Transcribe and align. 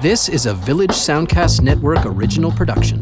This 0.00 0.28
is 0.28 0.46
a 0.46 0.54
Village 0.54 0.90
Soundcast 0.90 1.60
Network 1.60 2.06
original 2.06 2.52
production. 2.52 3.00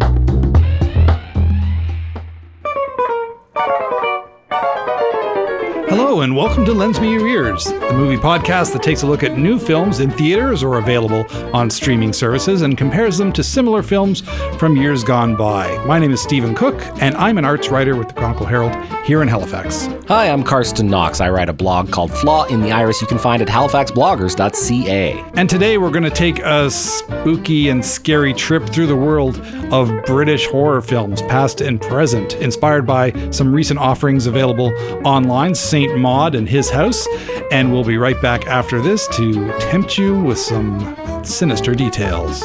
Hello, 5.99 6.21
and 6.21 6.37
welcome 6.37 6.67
to 6.67 6.75
Lends 6.75 7.01
Me 7.01 7.11
Your 7.11 7.27
Ears, 7.27 7.65
the 7.65 7.93
movie 7.95 8.19
podcast 8.19 8.75
that 8.75 8.83
takes 8.83 9.03
a 9.03 9.07
look 9.07 9.23
at 9.23 9.39
new 9.39 9.59
films 9.59 10.01
in 10.01 10.11
theaters 10.11 10.63
or 10.63 10.77
available 10.77 11.25
on 11.57 11.71
streaming 11.71 12.13
services 12.13 12.61
and 12.61 12.77
compares 12.77 13.17
them 13.17 13.33
to 13.33 13.43
similar 13.43 13.83
films 13.83 14.21
from 14.59 14.77
years 14.77 15.03
gone 15.03 15.37
by. 15.37 15.83
My 15.87 15.99
name 15.99 16.13
is 16.13 16.21
Stephen 16.21 16.55
Cooke, 16.55 16.83
and 17.01 17.17
I'm 17.17 17.39
an 17.39 17.47
arts 17.47 17.71
writer 17.71 17.97
with 17.97 18.09
the 18.09 18.15
Chronicle 18.15 18.45
Herald 18.45 18.75
here 19.07 19.23
in 19.23 19.29
Halifax. 19.29 19.89
Hi, 20.09 20.29
I'm 20.29 20.43
Carsten 20.43 20.87
Knox. 20.87 21.23
I 21.23 21.31
write 21.31 21.49
a 21.49 21.55
blog 21.55 21.91
called 21.91 22.13
Flaw 22.13 22.45
in 22.45 22.61
the 22.61 22.73
Iris 22.73 23.01
you 23.01 23.07
can 23.07 23.19
find 23.19 23.41
at 23.41 23.49
halifaxbloggers.ca. 23.49 25.25
And 25.35 25.49
today 25.49 25.79
we're 25.79 25.91
going 25.91 26.05
to 26.05 26.11
take 26.11 26.41
a 26.41 26.71
spooky 26.71 27.71
and 27.71 27.83
scary 27.83 28.35
trip 28.35 28.69
through 28.69 28.89
the 28.89 28.97
world 28.97 29.41
of 29.73 29.91
British 30.05 30.47
horror 30.49 30.83
films, 30.83 31.23
past 31.23 31.63
and 31.63 31.81
present, 31.81 32.35
inspired 32.35 32.87
by 32.87 33.13
some 33.31 33.53
recent 33.53 33.81
offerings 33.81 34.27
available 34.27 34.73
online. 35.07 35.55
Saint 35.87 36.01
Maud 36.01 36.35
and 36.35 36.49
his 36.49 36.69
house, 36.69 37.07
and 37.53 37.73
we'll 37.73 37.85
be 37.85 37.97
right 37.97 38.21
back 38.21 38.47
after 38.47 38.81
this 38.81 39.07
to 39.09 39.47
tempt 39.71 39.97
you 39.97 40.19
with 40.19 40.39
some 40.39 40.97
sinister 41.25 41.75
details. 41.77 42.43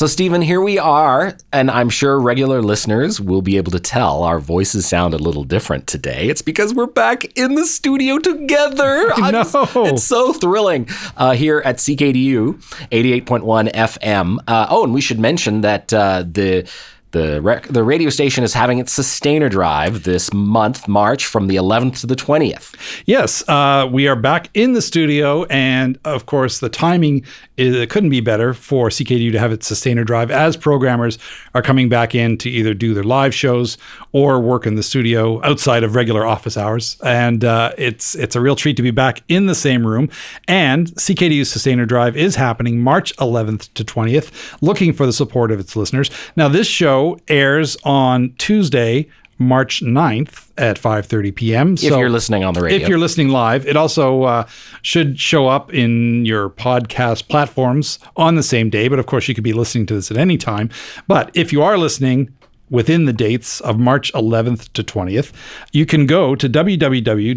So, 0.00 0.06
Stephen, 0.06 0.40
here 0.40 0.62
we 0.62 0.78
are, 0.78 1.36
and 1.52 1.70
I'm 1.70 1.90
sure 1.90 2.18
regular 2.18 2.62
listeners 2.62 3.20
will 3.20 3.42
be 3.42 3.58
able 3.58 3.70
to 3.72 3.78
tell 3.78 4.22
our 4.22 4.40
voices 4.40 4.86
sound 4.86 5.12
a 5.12 5.18
little 5.18 5.44
different 5.44 5.86
today. 5.86 6.30
It's 6.30 6.40
because 6.40 6.72
we're 6.72 6.86
back 6.86 7.26
in 7.36 7.54
the 7.54 7.66
studio 7.66 8.18
together. 8.18 9.12
No. 9.30 9.44
It's 9.84 10.02
so 10.02 10.32
thrilling 10.32 10.88
uh, 11.18 11.32
here 11.32 11.60
at 11.66 11.76
CKDU 11.76 12.54
88.1 12.90 13.72
FM. 13.72 14.38
Uh, 14.48 14.66
oh, 14.70 14.84
and 14.84 14.94
we 14.94 15.02
should 15.02 15.20
mention 15.20 15.60
that 15.60 15.92
uh, 15.92 16.24
the 16.26 16.66
the, 17.12 17.42
rec- 17.42 17.66
the 17.68 17.82
radio 17.82 18.10
station 18.10 18.44
is 18.44 18.54
having 18.54 18.78
its 18.78 18.92
sustainer 18.92 19.48
drive 19.48 20.04
this 20.04 20.32
month, 20.32 20.86
March, 20.86 21.26
from 21.26 21.48
the 21.48 21.56
11th 21.56 22.00
to 22.00 22.06
the 22.06 22.14
20th. 22.14 22.74
Yes, 23.06 23.46
uh, 23.48 23.88
we 23.90 24.06
are 24.06 24.16
back 24.16 24.48
in 24.54 24.74
the 24.74 24.82
studio, 24.82 25.44
and 25.44 25.98
of 26.04 26.26
course, 26.26 26.60
the 26.60 26.68
timing 26.68 27.24
is, 27.56 27.86
couldn't 27.86 28.10
be 28.10 28.20
better 28.20 28.54
for 28.54 28.88
CKDU 28.88 29.32
to 29.32 29.38
have 29.38 29.52
its 29.52 29.66
sustainer 29.66 30.04
drive 30.04 30.30
as 30.30 30.56
programmers 30.56 31.18
are 31.54 31.62
coming 31.62 31.88
back 31.88 32.14
in 32.14 32.38
to 32.38 32.50
either 32.50 32.74
do 32.74 32.94
their 32.94 33.04
live 33.04 33.34
shows 33.34 33.76
or 34.12 34.40
work 34.40 34.66
in 34.66 34.76
the 34.76 34.82
studio 34.82 35.44
outside 35.44 35.82
of 35.82 35.94
regular 35.94 36.24
office 36.24 36.56
hours. 36.56 36.96
And 37.02 37.44
uh, 37.44 37.72
it's 37.76 38.14
it's 38.14 38.36
a 38.36 38.40
real 38.40 38.56
treat 38.56 38.76
to 38.76 38.82
be 38.82 38.90
back 38.90 39.22
in 39.28 39.46
the 39.46 39.54
same 39.54 39.86
room. 39.86 40.08
And 40.48 40.88
CKDU's 40.94 41.50
sustainer 41.50 41.86
drive 41.86 42.16
is 42.16 42.36
happening 42.36 42.80
March 42.80 43.14
11th 43.16 43.72
to 43.74 43.84
20th, 43.84 44.56
looking 44.60 44.92
for 44.92 45.06
the 45.06 45.12
support 45.12 45.50
of 45.50 45.60
its 45.60 45.76
listeners. 45.76 46.10
Now, 46.36 46.48
this 46.48 46.66
show 46.66 46.99
airs 47.28 47.76
on 47.84 48.34
Tuesday, 48.38 49.08
March 49.38 49.80
9th 49.82 50.50
at 50.58 50.78
5:30 50.78 51.34
p.m. 51.34 51.72
If 51.74 51.82
you're 51.84 52.10
listening 52.10 52.44
on 52.44 52.54
the 52.54 52.60
radio. 52.60 52.78
If 52.78 52.88
you're 52.88 52.98
listening 52.98 53.30
live, 53.30 53.66
it 53.66 53.76
also 53.76 54.24
uh, 54.24 54.46
should 54.82 55.18
show 55.18 55.48
up 55.48 55.72
in 55.72 56.26
your 56.26 56.50
podcast 56.50 57.28
platforms 57.28 57.98
on 58.16 58.34
the 58.34 58.42
same 58.42 58.68
day, 58.68 58.88
but 58.88 58.98
of 58.98 59.06
course 59.06 59.28
you 59.28 59.34
could 59.34 59.44
be 59.44 59.54
listening 59.54 59.86
to 59.86 59.94
this 59.94 60.10
at 60.10 60.18
any 60.18 60.36
time. 60.36 60.68
But 61.08 61.30
if 61.34 61.52
you 61.52 61.62
are 61.62 61.78
listening 61.78 62.28
within 62.68 63.06
the 63.06 63.12
dates 63.12 63.60
of 63.62 63.78
March 63.78 64.12
11th 64.12 64.72
to 64.74 64.84
20th, 64.84 65.32
you 65.72 65.86
can 65.86 66.06
go 66.06 66.34
to 66.36 66.48
www.ckdu.ca 66.48 67.36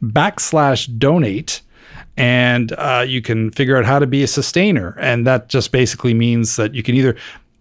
backslash 0.00 0.98
donate 0.98 1.60
and 2.16 2.72
uh, 2.72 3.04
you 3.06 3.20
can 3.22 3.50
figure 3.52 3.76
out 3.76 3.84
how 3.84 3.98
to 3.98 4.06
be 4.06 4.22
a 4.22 4.26
sustainer. 4.26 4.96
And 5.00 5.26
that 5.26 5.48
just 5.48 5.70
basically 5.70 6.14
means 6.14 6.56
that 6.56 6.74
you 6.74 6.82
can 6.82 6.96
either 6.96 7.16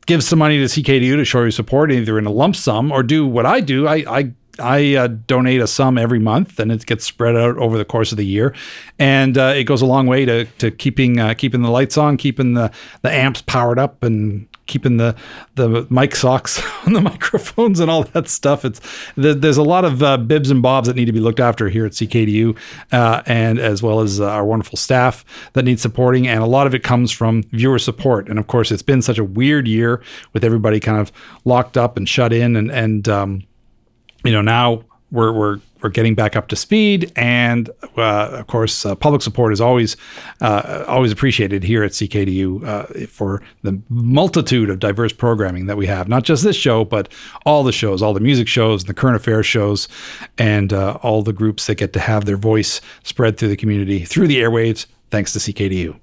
give 0.07 0.23
some 0.23 0.39
money 0.39 0.57
to 0.57 0.65
CKDU 0.65 1.17
to 1.17 1.25
show 1.25 1.41
your 1.41 1.51
support, 1.51 1.91
either 1.91 2.17
in 2.17 2.25
a 2.25 2.31
lump 2.31 2.55
sum 2.55 2.91
or 2.91 3.03
do 3.03 3.27
what 3.27 3.45
I 3.45 3.59
do. 3.59 3.87
I, 3.87 3.95
I 4.07 4.31
I 4.59 4.95
uh, 4.95 5.07
donate 5.27 5.61
a 5.61 5.67
sum 5.67 5.99
every 5.99 6.17
month, 6.17 6.59
and 6.59 6.71
it 6.71 6.85
gets 6.87 7.05
spread 7.05 7.35
out 7.35 7.57
over 7.57 7.77
the 7.77 7.85
course 7.85 8.11
of 8.11 8.17
the 8.17 8.25
year, 8.25 8.55
and 8.97 9.37
uh, 9.37 9.53
it 9.55 9.65
goes 9.65 9.83
a 9.83 9.85
long 9.85 10.07
way 10.07 10.25
to 10.25 10.45
to 10.45 10.71
keeping 10.71 11.19
uh, 11.19 11.35
keeping 11.35 11.61
the 11.61 11.69
lights 11.69 11.97
on, 11.97 12.17
keeping 12.17 12.53
the 12.53 12.71
the 13.03 13.11
amps 13.11 13.43
powered 13.43 13.77
up, 13.77 14.03
and 14.03 14.47
keeping 14.67 14.97
the 14.97 15.15
the 15.55 15.87
mic 15.89 16.15
socks 16.15 16.61
on 16.85 16.93
the 16.93 17.01
microphones 17.01 17.79
and 17.79 17.89
all 17.89 18.03
that 18.03 18.27
stuff. 18.27 18.65
It's 18.65 18.79
there's 19.15 19.57
a 19.57 19.63
lot 19.63 19.85
of 19.85 20.03
uh, 20.03 20.17
bibs 20.17 20.51
and 20.51 20.61
bobs 20.61 20.87
that 20.87 20.95
need 20.95 21.05
to 21.05 21.11
be 21.11 21.19
looked 21.19 21.39
after 21.39 21.69
here 21.69 21.85
at 21.85 21.93
CKDU, 21.93 22.57
uh, 22.91 23.23
and 23.25 23.59
as 23.59 23.81
well 23.81 23.99
as 23.99 24.21
uh, 24.21 24.29
our 24.29 24.45
wonderful 24.45 24.77
staff 24.77 25.25
that 25.53 25.65
need 25.65 25.79
supporting, 25.79 26.27
and 26.27 26.41
a 26.41 26.47
lot 26.47 26.67
of 26.67 26.75
it 26.75 26.83
comes 26.83 27.11
from 27.11 27.43
viewer 27.51 27.79
support. 27.79 28.29
And 28.29 28.37
of 28.37 28.47
course, 28.47 28.71
it's 28.71 28.83
been 28.83 29.01
such 29.01 29.17
a 29.17 29.23
weird 29.23 29.67
year 29.67 30.01
with 30.33 30.43
everybody 30.43 30.79
kind 30.79 30.99
of 30.99 31.11
locked 31.45 31.77
up 31.77 31.97
and 31.97 32.07
shut 32.07 32.33
in, 32.33 32.55
and 32.55 32.71
and 32.71 33.09
um, 33.09 33.43
you 34.23 34.31
know 34.31 34.41
now 34.41 34.83
we're 35.11 35.31
we're 35.31 35.59
we're 35.81 35.89
getting 35.89 36.15
back 36.15 36.35
up 36.35 36.47
to 36.47 36.55
speed, 36.55 37.11
and 37.15 37.69
uh, 37.97 38.29
of 38.31 38.47
course, 38.47 38.85
uh, 38.85 38.95
public 38.95 39.21
support 39.21 39.53
is 39.53 39.61
always 39.61 39.95
uh, 40.41 40.85
always 40.87 41.11
appreciated 41.11 41.63
here 41.63 41.83
at 41.83 41.91
CKDU 41.91 42.65
uh, 42.65 43.07
for 43.07 43.41
the 43.61 43.79
multitude 43.89 44.69
of 44.69 44.79
diverse 44.79 45.13
programming 45.13 45.67
that 45.67 45.77
we 45.77 45.85
have. 45.85 46.07
Not 46.07 46.23
just 46.23 46.43
this 46.43 46.55
show, 46.55 46.83
but 46.83 47.11
all 47.45 47.63
the 47.63 47.71
shows, 47.71 48.01
all 48.01 48.13
the 48.13 48.19
music 48.19 48.47
shows, 48.47 48.85
the 48.85 48.93
current 48.93 49.15
affairs 49.15 49.45
shows, 49.45 49.87
and 50.37 50.73
uh, 50.73 50.97
all 51.03 51.21
the 51.21 51.33
groups 51.33 51.67
that 51.67 51.75
get 51.75 51.93
to 51.93 51.99
have 51.99 52.25
their 52.25 52.37
voice 52.37 52.81
spread 53.03 53.37
through 53.37 53.49
the 53.49 53.57
community 53.57 54.03
through 54.03 54.27
the 54.27 54.37
airwaves, 54.37 54.87
thanks 55.11 55.33
to 55.33 55.39
CKDU. 55.39 55.97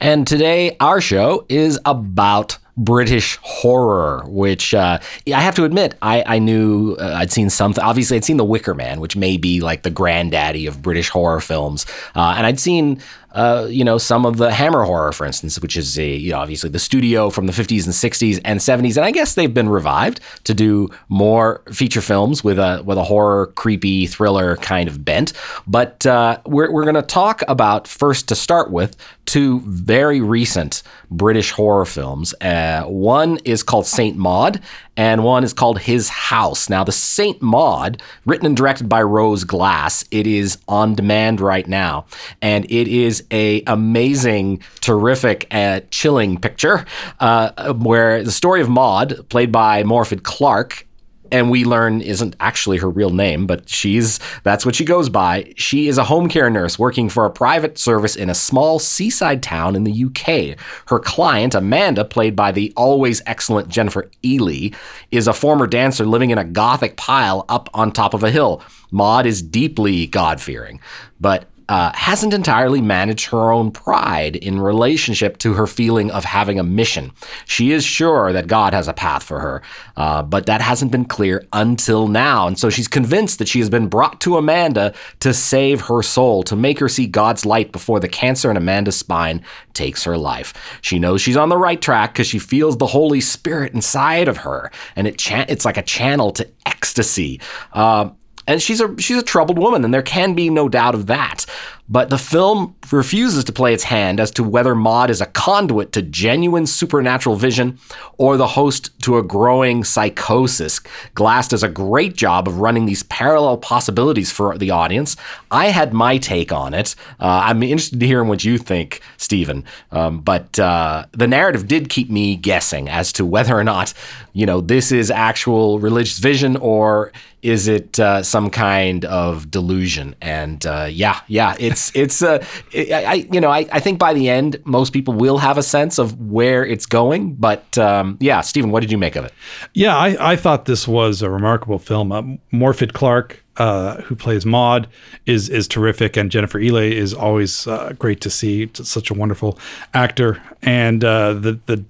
And 0.00 0.26
today, 0.26 0.76
our 0.80 1.00
show 1.00 1.46
is 1.48 1.78
about 1.84 2.58
British 2.76 3.38
horror, 3.42 4.24
which 4.26 4.74
uh, 4.74 4.98
I 5.32 5.40
have 5.40 5.54
to 5.56 5.64
admit, 5.64 5.96
I, 6.02 6.24
I 6.26 6.38
knew 6.40 6.96
uh, 6.98 7.14
I'd 7.16 7.30
seen 7.30 7.48
something. 7.48 7.82
Obviously, 7.82 8.16
I'd 8.16 8.24
seen 8.24 8.36
The 8.36 8.44
Wicker 8.44 8.74
Man, 8.74 9.00
which 9.00 9.16
may 9.16 9.36
be 9.36 9.60
like 9.60 9.82
the 9.82 9.90
granddaddy 9.90 10.66
of 10.66 10.82
British 10.82 11.08
horror 11.08 11.40
films. 11.40 11.86
Uh, 12.16 12.34
and 12.36 12.46
I'd 12.46 12.58
seen 12.58 13.00
uh, 13.34 13.66
you 13.68 13.84
know, 13.84 13.98
some 13.98 14.24
of 14.24 14.36
the 14.36 14.52
Hammer 14.52 14.84
horror, 14.84 15.12
for 15.12 15.26
instance, 15.26 15.58
which 15.58 15.76
is 15.76 15.98
a, 15.98 16.08
you 16.08 16.30
know, 16.30 16.38
obviously 16.38 16.70
the 16.70 16.78
studio 16.78 17.30
from 17.30 17.46
the 17.46 17.52
50s 17.52 17.84
and 17.84 17.92
60s 17.92 18.40
and 18.44 18.60
70s, 18.60 18.96
and 18.96 19.04
I 19.04 19.10
guess 19.10 19.34
they've 19.34 19.52
been 19.52 19.68
revived 19.68 20.20
to 20.44 20.54
do 20.54 20.88
more 21.08 21.62
feature 21.72 22.00
films 22.00 22.44
with 22.44 22.58
a 22.58 22.82
with 22.84 22.96
a 22.96 23.02
horror, 23.02 23.48
creepy 23.48 24.06
thriller 24.06 24.56
kind 24.56 24.88
of 24.88 25.04
bent. 25.04 25.32
But 25.66 26.06
uh, 26.06 26.38
we're 26.46 26.70
we're 26.70 26.84
going 26.84 26.94
to 26.94 27.02
talk 27.02 27.42
about 27.48 27.88
first 27.88 28.28
to 28.28 28.36
start 28.36 28.70
with 28.70 28.96
two 29.26 29.60
very 29.60 30.20
recent 30.20 30.82
British 31.10 31.50
horror 31.50 31.86
films. 31.86 32.34
Uh, 32.40 32.82
one 32.84 33.38
is 33.44 33.62
called 33.62 33.86
Saint 33.86 34.16
Maud, 34.16 34.60
and 34.96 35.24
one 35.24 35.44
is 35.44 35.52
called 35.52 35.78
His 35.78 36.08
House. 36.08 36.68
Now, 36.68 36.84
the 36.84 36.92
Saint 36.92 37.40
Maud, 37.40 38.02
written 38.26 38.46
and 38.46 38.56
directed 38.56 38.88
by 38.88 39.02
Rose 39.02 39.44
Glass, 39.44 40.04
it 40.10 40.26
is 40.26 40.58
on 40.68 40.94
demand 40.94 41.40
right 41.40 41.66
now, 41.66 42.06
and 42.42 42.64
it 42.70 42.88
is 42.88 43.23
a 43.30 43.62
amazing, 43.66 44.62
terrific, 44.80 45.46
uh, 45.50 45.80
chilling 45.90 46.38
picture 46.38 46.84
uh, 47.20 47.72
where 47.74 48.22
the 48.22 48.32
story 48.32 48.60
of 48.60 48.68
Maud, 48.68 49.28
played 49.28 49.52
by 49.52 49.82
Morfydd 49.82 50.22
Clark, 50.22 50.86
and 51.34 51.50
we 51.50 51.64
learn 51.64 52.00
isn't 52.00 52.36
actually 52.38 52.78
her 52.78 52.88
real 52.88 53.10
name, 53.10 53.46
but 53.46 53.68
she's 53.68 54.20
that's 54.44 54.64
what 54.64 54.76
she 54.76 54.84
goes 54.84 55.08
by. 55.08 55.52
She 55.56 55.88
is 55.88 55.98
a 55.98 56.04
home 56.04 56.28
care 56.28 56.48
nurse 56.48 56.78
working 56.78 57.08
for 57.08 57.24
a 57.24 57.30
private 57.30 57.76
service 57.76 58.14
in 58.14 58.30
a 58.30 58.34
small 58.34 58.78
seaside 58.78 59.42
town 59.42 59.74
in 59.74 59.82
the 59.82 60.04
UK. 60.04 60.56
Her 60.86 61.00
client, 61.00 61.54
Amanda, 61.54 62.04
played 62.04 62.36
by 62.36 62.52
the 62.52 62.72
always 62.76 63.20
excellent 63.26 63.68
Jennifer 63.68 64.08
Ehle, 64.22 64.74
is 65.10 65.26
a 65.26 65.32
former 65.32 65.66
dancer 65.66 66.06
living 66.06 66.30
in 66.30 66.38
a 66.38 66.44
gothic 66.44 66.96
pile 66.96 67.44
up 67.48 67.68
on 67.74 67.90
top 67.90 68.14
of 68.14 68.22
a 68.22 68.30
hill. 68.30 68.62
Maud 68.92 69.26
is 69.26 69.42
deeply 69.42 70.06
God 70.06 70.40
fearing, 70.40 70.80
but 71.20 71.48
uh, 71.68 71.92
hasn't 71.94 72.34
entirely 72.34 72.80
managed 72.80 73.26
her 73.26 73.52
own 73.52 73.70
pride 73.70 74.36
in 74.36 74.60
relationship 74.60 75.38
to 75.38 75.54
her 75.54 75.66
feeling 75.66 76.10
of 76.10 76.24
having 76.24 76.58
a 76.58 76.62
mission. 76.62 77.12
She 77.46 77.72
is 77.72 77.84
sure 77.84 78.32
that 78.32 78.46
God 78.46 78.74
has 78.74 78.88
a 78.88 78.92
path 78.92 79.22
for 79.22 79.40
her, 79.40 79.62
uh, 79.96 80.22
but 80.22 80.46
that 80.46 80.60
hasn't 80.60 80.92
been 80.92 81.04
clear 81.04 81.46
until 81.52 82.08
now. 82.08 82.46
And 82.46 82.58
so 82.58 82.70
she's 82.70 82.88
convinced 82.88 83.38
that 83.38 83.48
she 83.48 83.60
has 83.60 83.70
been 83.70 83.88
brought 83.88 84.20
to 84.22 84.36
Amanda 84.36 84.94
to 85.20 85.32
save 85.32 85.80
her 85.82 86.02
soul, 86.02 86.42
to 86.44 86.56
make 86.56 86.78
her 86.78 86.88
see 86.88 87.06
God's 87.06 87.46
light 87.46 87.72
before 87.72 88.00
the 88.00 88.08
cancer 88.08 88.50
in 88.50 88.56
Amanda's 88.56 88.96
spine 88.96 89.42
takes 89.72 90.04
her 90.04 90.18
life. 90.18 90.78
She 90.82 90.98
knows 90.98 91.20
she's 91.20 91.36
on 91.36 91.48
the 91.48 91.56
right 91.56 91.80
track 91.80 92.12
because 92.12 92.26
she 92.26 92.38
feels 92.38 92.76
the 92.76 92.86
Holy 92.86 93.20
Spirit 93.20 93.72
inside 93.74 94.28
of 94.28 94.38
her, 94.38 94.70
and 94.96 95.06
it 95.06 95.18
cha- 95.18 95.46
it's 95.48 95.64
like 95.64 95.76
a 95.76 95.82
channel 95.82 96.30
to 96.32 96.48
ecstasy. 96.66 97.40
Uh, 97.72 98.10
and 98.46 98.62
she's 98.62 98.80
a 98.80 98.94
she's 98.98 99.18
a 99.18 99.22
troubled 99.22 99.58
woman, 99.58 99.84
and 99.84 99.92
there 99.92 100.02
can 100.02 100.34
be 100.34 100.50
no 100.50 100.68
doubt 100.68 100.94
of 100.94 101.06
that. 101.06 101.46
But 101.88 102.08
the 102.08 102.18
film 102.18 102.74
refuses 102.90 103.44
to 103.44 103.52
play 103.52 103.74
its 103.74 103.84
hand 103.84 104.18
as 104.18 104.30
to 104.32 104.42
whether 104.42 104.74
Maud 104.74 105.10
is 105.10 105.20
a 105.20 105.26
conduit 105.26 105.92
to 105.92 106.02
genuine 106.02 106.66
supernatural 106.66 107.36
vision 107.36 107.78
or 108.16 108.36
the 108.36 108.46
host 108.46 108.98
to 109.02 109.18
a 109.18 109.22
growing 109.22 109.84
psychosis. 109.84 110.80
Glass 111.14 111.48
does 111.48 111.62
a 111.62 111.68
great 111.68 112.16
job 112.16 112.48
of 112.48 112.58
running 112.58 112.86
these 112.86 113.02
parallel 113.04 113.58
possibilities 113.58 114.32
for 114.32 114.56
the 114.56 114.70
audience. 114.70 115.16
I 115.50 115.66
had 115.66 115.92
my 115.92 116.16
take 116.16 116.52
on 116.52 116.72
it. 116.72 116.94
Uh, 117.20 117.42
I'm 117.44 117.62
interested 117.62 118.00
to 118.00 118.06
hear 118.06 118.24
what 118.24 118.44
you 118.44 118.56
think, 118.56 119.00
Stephen. 119.18 119.64
Um, 119.92 120.20
but 120.20 120.58
uh, 120.58 121.06
the 121.12 121.26
narrative 121.26 121.68
did 121.68 121.90
keep 121.90 122.10
me 122.10 122.36
guessing 122.36 122.88
as 122.88 123.12
to 123.14 123.26
whether 123.26 123.54
or 123.54 123.64
not, 123.64 123.92
you 124.32 124.46
know, 124.46 124.60
this 124.60 124.90
is 124.90 125.10
actual 125.10 125.78
religious 125.78 126.18
vision 126.18 126.56
or 126.56 127.12
is 127.44 127.68
it 127.68 128.00
uh, 128.00 128.22
some 128.22 128.48
kind 128.48 129.04
of 129.04 129.50
delusion? 129.50 130.16
And 130.22 130.64
uh, 130.64 130.88
yeah, 130.90 131.20
yeah, 131.28 131.54
it's 131.74 131.90
it's 131.94 132.22
uh, 132.22 132.44
I 132.72 133.26
you 133.32 133.40
know 133.40 133.50
I, 133.50 133.66
I 133.72 133.80
think 133.80 133.98
by 133.98 134.14
the 134.14 134.28
end 134.28 134.60
most 134.64 134.92
people 134.92 135.14
will 135.14 135.38
have 135.38 135.58
a 135.58 135.62
sense 135.62 135.98
of 135.98 136.18
where 136.20 136.64
it's 136.64 136.86
going. 136.86 137.34
But 137.34 137.76
um, 137.78 138.16
yeah, 138.20 138.40
Stephen, 138.42 138.70
what 138.70 138.80
did 138.80 138.92
you 138.92 138.98
make 138.98 139.16
of 139.16 139.24
it? 139.24 139.32
Yeah, 139.74 139.96
I, 139.96 140.32
I 140.32 140.36
thought 140.36 140.66
this 140.66 140.86
was 140.86 141.22
a 141.22 141.30
remarkable 141.30 141.78
film. 141.78 142.12
Uh, 142.12 142.22
Morfydd 142.52 142.92
Clark, 142.92 143.44
uh, 143.56 144.02
who 144.02 144.14
plays 144.14 144.46
Maud, 144.46 144.86
is 145.26 145.48
is 145.48 145.66
terrific, 145.66 146.16
and 146.16 146.30
Jennifer 146.30 146.60
Ehle 146.60 146.92
is 146.92 147.12
always 147.12 147.66
uh, 147.66 147.92
great 147.98 148.20
to 148.20 148.30
see. 148.30 148.70
Such 148.74 149.10
a 149.10 149.14
wonderful 149.14 149.58
actor, 149.92 150.40
and 150.62 151.04
uh, 151.04 151.32
the 151.32 151.58
the 151.66 151.84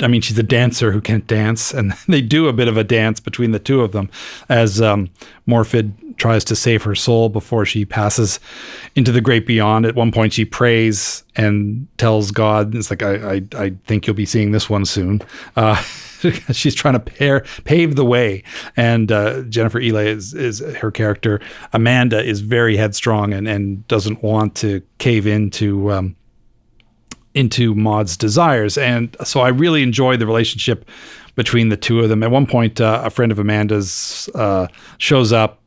I 0.00 0.06
mean, 0.06 0.20
she's 0.20 0.38
a 0.38 0.44
dancer 0.44 0.92
who 0.92 1.00
can't 1.00 1.26
dance, 1.26 1.72
and 1.72 1.92
they 2.08 2.20
do 2.20 2.48
a 2.48 2.52
bit 2.52 2.68
of 2.68 2.76
a 2.76 2.84
dance 2.84 3.20
between 3.20 3.52
the 3.52 3.58
two 3.58 3.80
of 3.82 3.92
them 3.92 4.10
as 4.48 4.80
um, 4.80 5.10
Morfydd 5.46 6.16
tries 6.16 6.44
to 6.44 6.56
save 6.56 6.82
her 6.82 6.94
soul 6.94 7.28
before 7.28 7.64
she 7.64 7.84
passes 7.84 8.40
into 8.96 9.12
the 9.12 9.20
great 9.20 9.46
beyond. 9.46 9.86
At 9.86 9.94
one 9.94 10.12
point, 10.12 10.32
she 10.32 10.44
prays 10.44 11.24
and 11.36 11.86
tells 11.96 12.30
God, 12.30 12.74
"It's 12.74 12.90
like 12.90 13.02
I, 13.02 13.34
I, 13.34 13.42
I 13.56 13.70
think 13.86 14.06
you'll 14.06 14.16
be 14.16 14.26
seeing 14.26 14.52
this 14.52 14.68
one 14.68 14.84
soon." 14.84 15.22
Uh, 15.56 15.76
she's 16.52 16.74
trying 16.74 16.94
to 16.94 17.00
pair, 17.00 17.44
pave 17.64 17.96
the 17.96 18.04
way, 18.04 18.42
and 18.76 19.10
uh, 19.12 19.42
Jennifer 19.42 19.80
Ehle 19.80 20.04
is, 20.06 20.34
is 20.34 20.58
her 20.58 20.90
character. 20.90 21.40
Amanda 21.72 22.22
is 22.22 22.40
very 22.40 22.76
headstrong 22.76 23.32
and 23.32 23.48
and 23.48 23.86
doesn't 23.88 24.22
want 24.22 24.54
to 24.56 24.82
cave 24.98 25.26
into. 25.26 25.92
Um, 25.92 26.16
into 27.38 27.74
Maud's 27.74 28.16
desires. 28.16 28.76
And 28.76 29.16
so 29.24 29.40
I 29.40 29.48
really 29.48 29.82
enjoy 29.82 30.16
the 30.16 30.26
relationship 30.26 30.88
between 31.36 31.68
the 31.68 31.76
two 31.76 32.00
of 32.00 32.08
them. 32.08 32.24
At 32.24 32.32
one 32.32 32.46
point, 32.46 32.80
uh, 32.80 33.00
a 33.04 33.10
friend 33.10 33.30
of 33.30 33.38
Amanda's 33.38 34.28
uh, 34.34 34.66
shows 34.98 35.32
up 35.32 35.60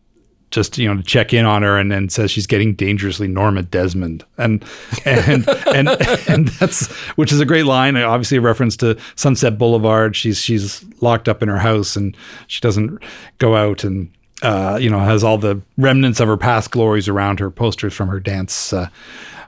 just 0.49 0.77
you 0.77 0.85
know 0.85 0.97
to 0.97 1.03
check 1.03 1.33
in 1.33 1.45
on 1.45 1.63
her 1.63 1.77
and 1.77 1.89
then 1.89 2.09
says 2.09 2.29
she's 2.29 2.45
getting 2.45 2.73
dangerously 2.73 3.25
Norma 3.25 3.63
Desmond 3.63 4.25
and 4.37 4.65
and 5.05 5.47
and 5.73 5.87
and 6.27 6.49
that's 6.49 6.91
which 7.15 7.31
is 7.31 7.39
a 7.39 7.45
great 7.45 7.65
line 7.65 7.95
obviously 7.95 8.37
a 8.37 8.41
reference 8.41 8.75
to 8.75 8.99
Sunset 9.15 9.57
Boulevard 9.57 10.13
she's 10.13 10.41
she's 10.41 10.83
locked 11.01 11.29
up 11.29 11.41
in 11.41 11.47
her 11.47 11.57
house 11.57 11.95
and 11.95 12.17
she 12.47 12.59
doesn't 12.59 13.01
go 13.37 13.55
out 13.55 13.85
and 13.85 14.11
uh, 14.41 14.77
you 14.81 14.89
know 14.89 14.99
has 14.99 15.23
all 15.23 15.37
the 15.37 15.61
remnants 15.77 16.19
of 16.19 16.27
her 16.27 16.35
past 16.35 16.71
glories 16.71 17.07
around 17.07 17.39
her 17.39 17.49
posters 17.49 17.93
from 17.93 18.09
her 18.09 18.19
dance 18.19 18.73
uh, 18.73 18.89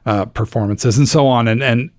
uh, 0.06 0.24
performances 0.24 0.98
and 0.98 1.10
so 1.10 1.28
on 1.28 1.50
and 1.50 1.62
and 1.62 1.90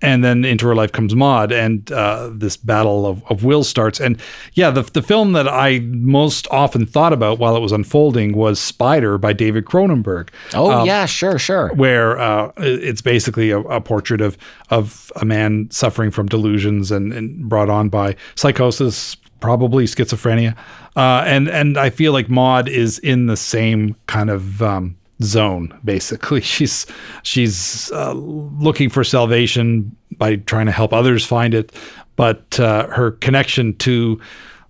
and 0.00 0.22
then 0.22 0.44
into 0.44 0.66
her 0.66 0.74
life 0.74 0.92
comes 0.92 1.14
Maud, 1.14 1.50
and 1.50 1.90
uh, 1.90 2.30
this 2.32 2.56
battle 2.56 3.06
of, 3.06 3.22
of 3.30 3.42
will 3.42 3.64
starts. 3.64 4.00
And 4.00 4.20
yeah, 4.54 4.70
the, 4.70 4.82
the 4.82 5.02
film 5.02 5.32
that 5.32 5.48
I 5.48 5.80
most 5.80 6.46
often 6.50 6.86
thought 6.86 7.12
about 7.12 7.38
while 7.38 7.56
it 7.56 7.60
was 7.60 7.72
unfolding 7.72 8.36
was 8.36 8.60
Spider 8.60 9.18
by 9.18 9.32
David 9.32 9.64
Cronenberg. 9.64 10.28
Oh 10.54 10.70
um, 10.70 10.86
yeah, 10.86 11.06
sure, 11.06 11.38
sure. 11.38 11.72
Where 11.74 12.18
uh, 12.18 12.52
it's 12.58 13.02
basically 13.02 13.50
a, 13.50 13.60
a, 13.60 13.80
portrait 13.80 14.20
of 14.20 14.36
of 14.70 15.10
a 15.16 15.24
man 15.24 15.68
suffering 15.70 16.10
from 16.10 16.26
delusions 16.26 16.90
and, 16.90 17.12
and 17.12 17.48
brought 17.48 17.70
on 17.70 17.88
by 17.88 18.16
psychosis, 18.34 19.16
probably 19.40 19.84
schizophrenia, 19.84 20.56
uh, 20.96 21.24
and 21.26 21.48
and 21.48 21.78
I 21.78 21.90
feel 21.90 22.12
like 22.12 22.28
Maud 22.28 22.68
is 22.68 22.98
in 22.98 23.26
the 23.26 23.36
same 23.36 23.96
kind 24.06 24.30
of 24.30 24.62
um, 24.62 24.97
zone 25.22 25.78
basically 25.84 26.40
she's 26.54 26.86
she's 27.22 27.90
uh, 27.92 28.12
looking 28.12 28.88
for 28.88 29.02
salvation 29.02 29.94
by 30.16 30.36
trying 30.36 30.66
to 30.66 30.72
help 30.72 30.92
others 30.92 31.24
find 31.24 31.54
it 31.54 31.72
but 32.16 32.58
uh, 32.58 32.88
her 32.88 33.12
connection 33.12 33.76
to 33.76 34.20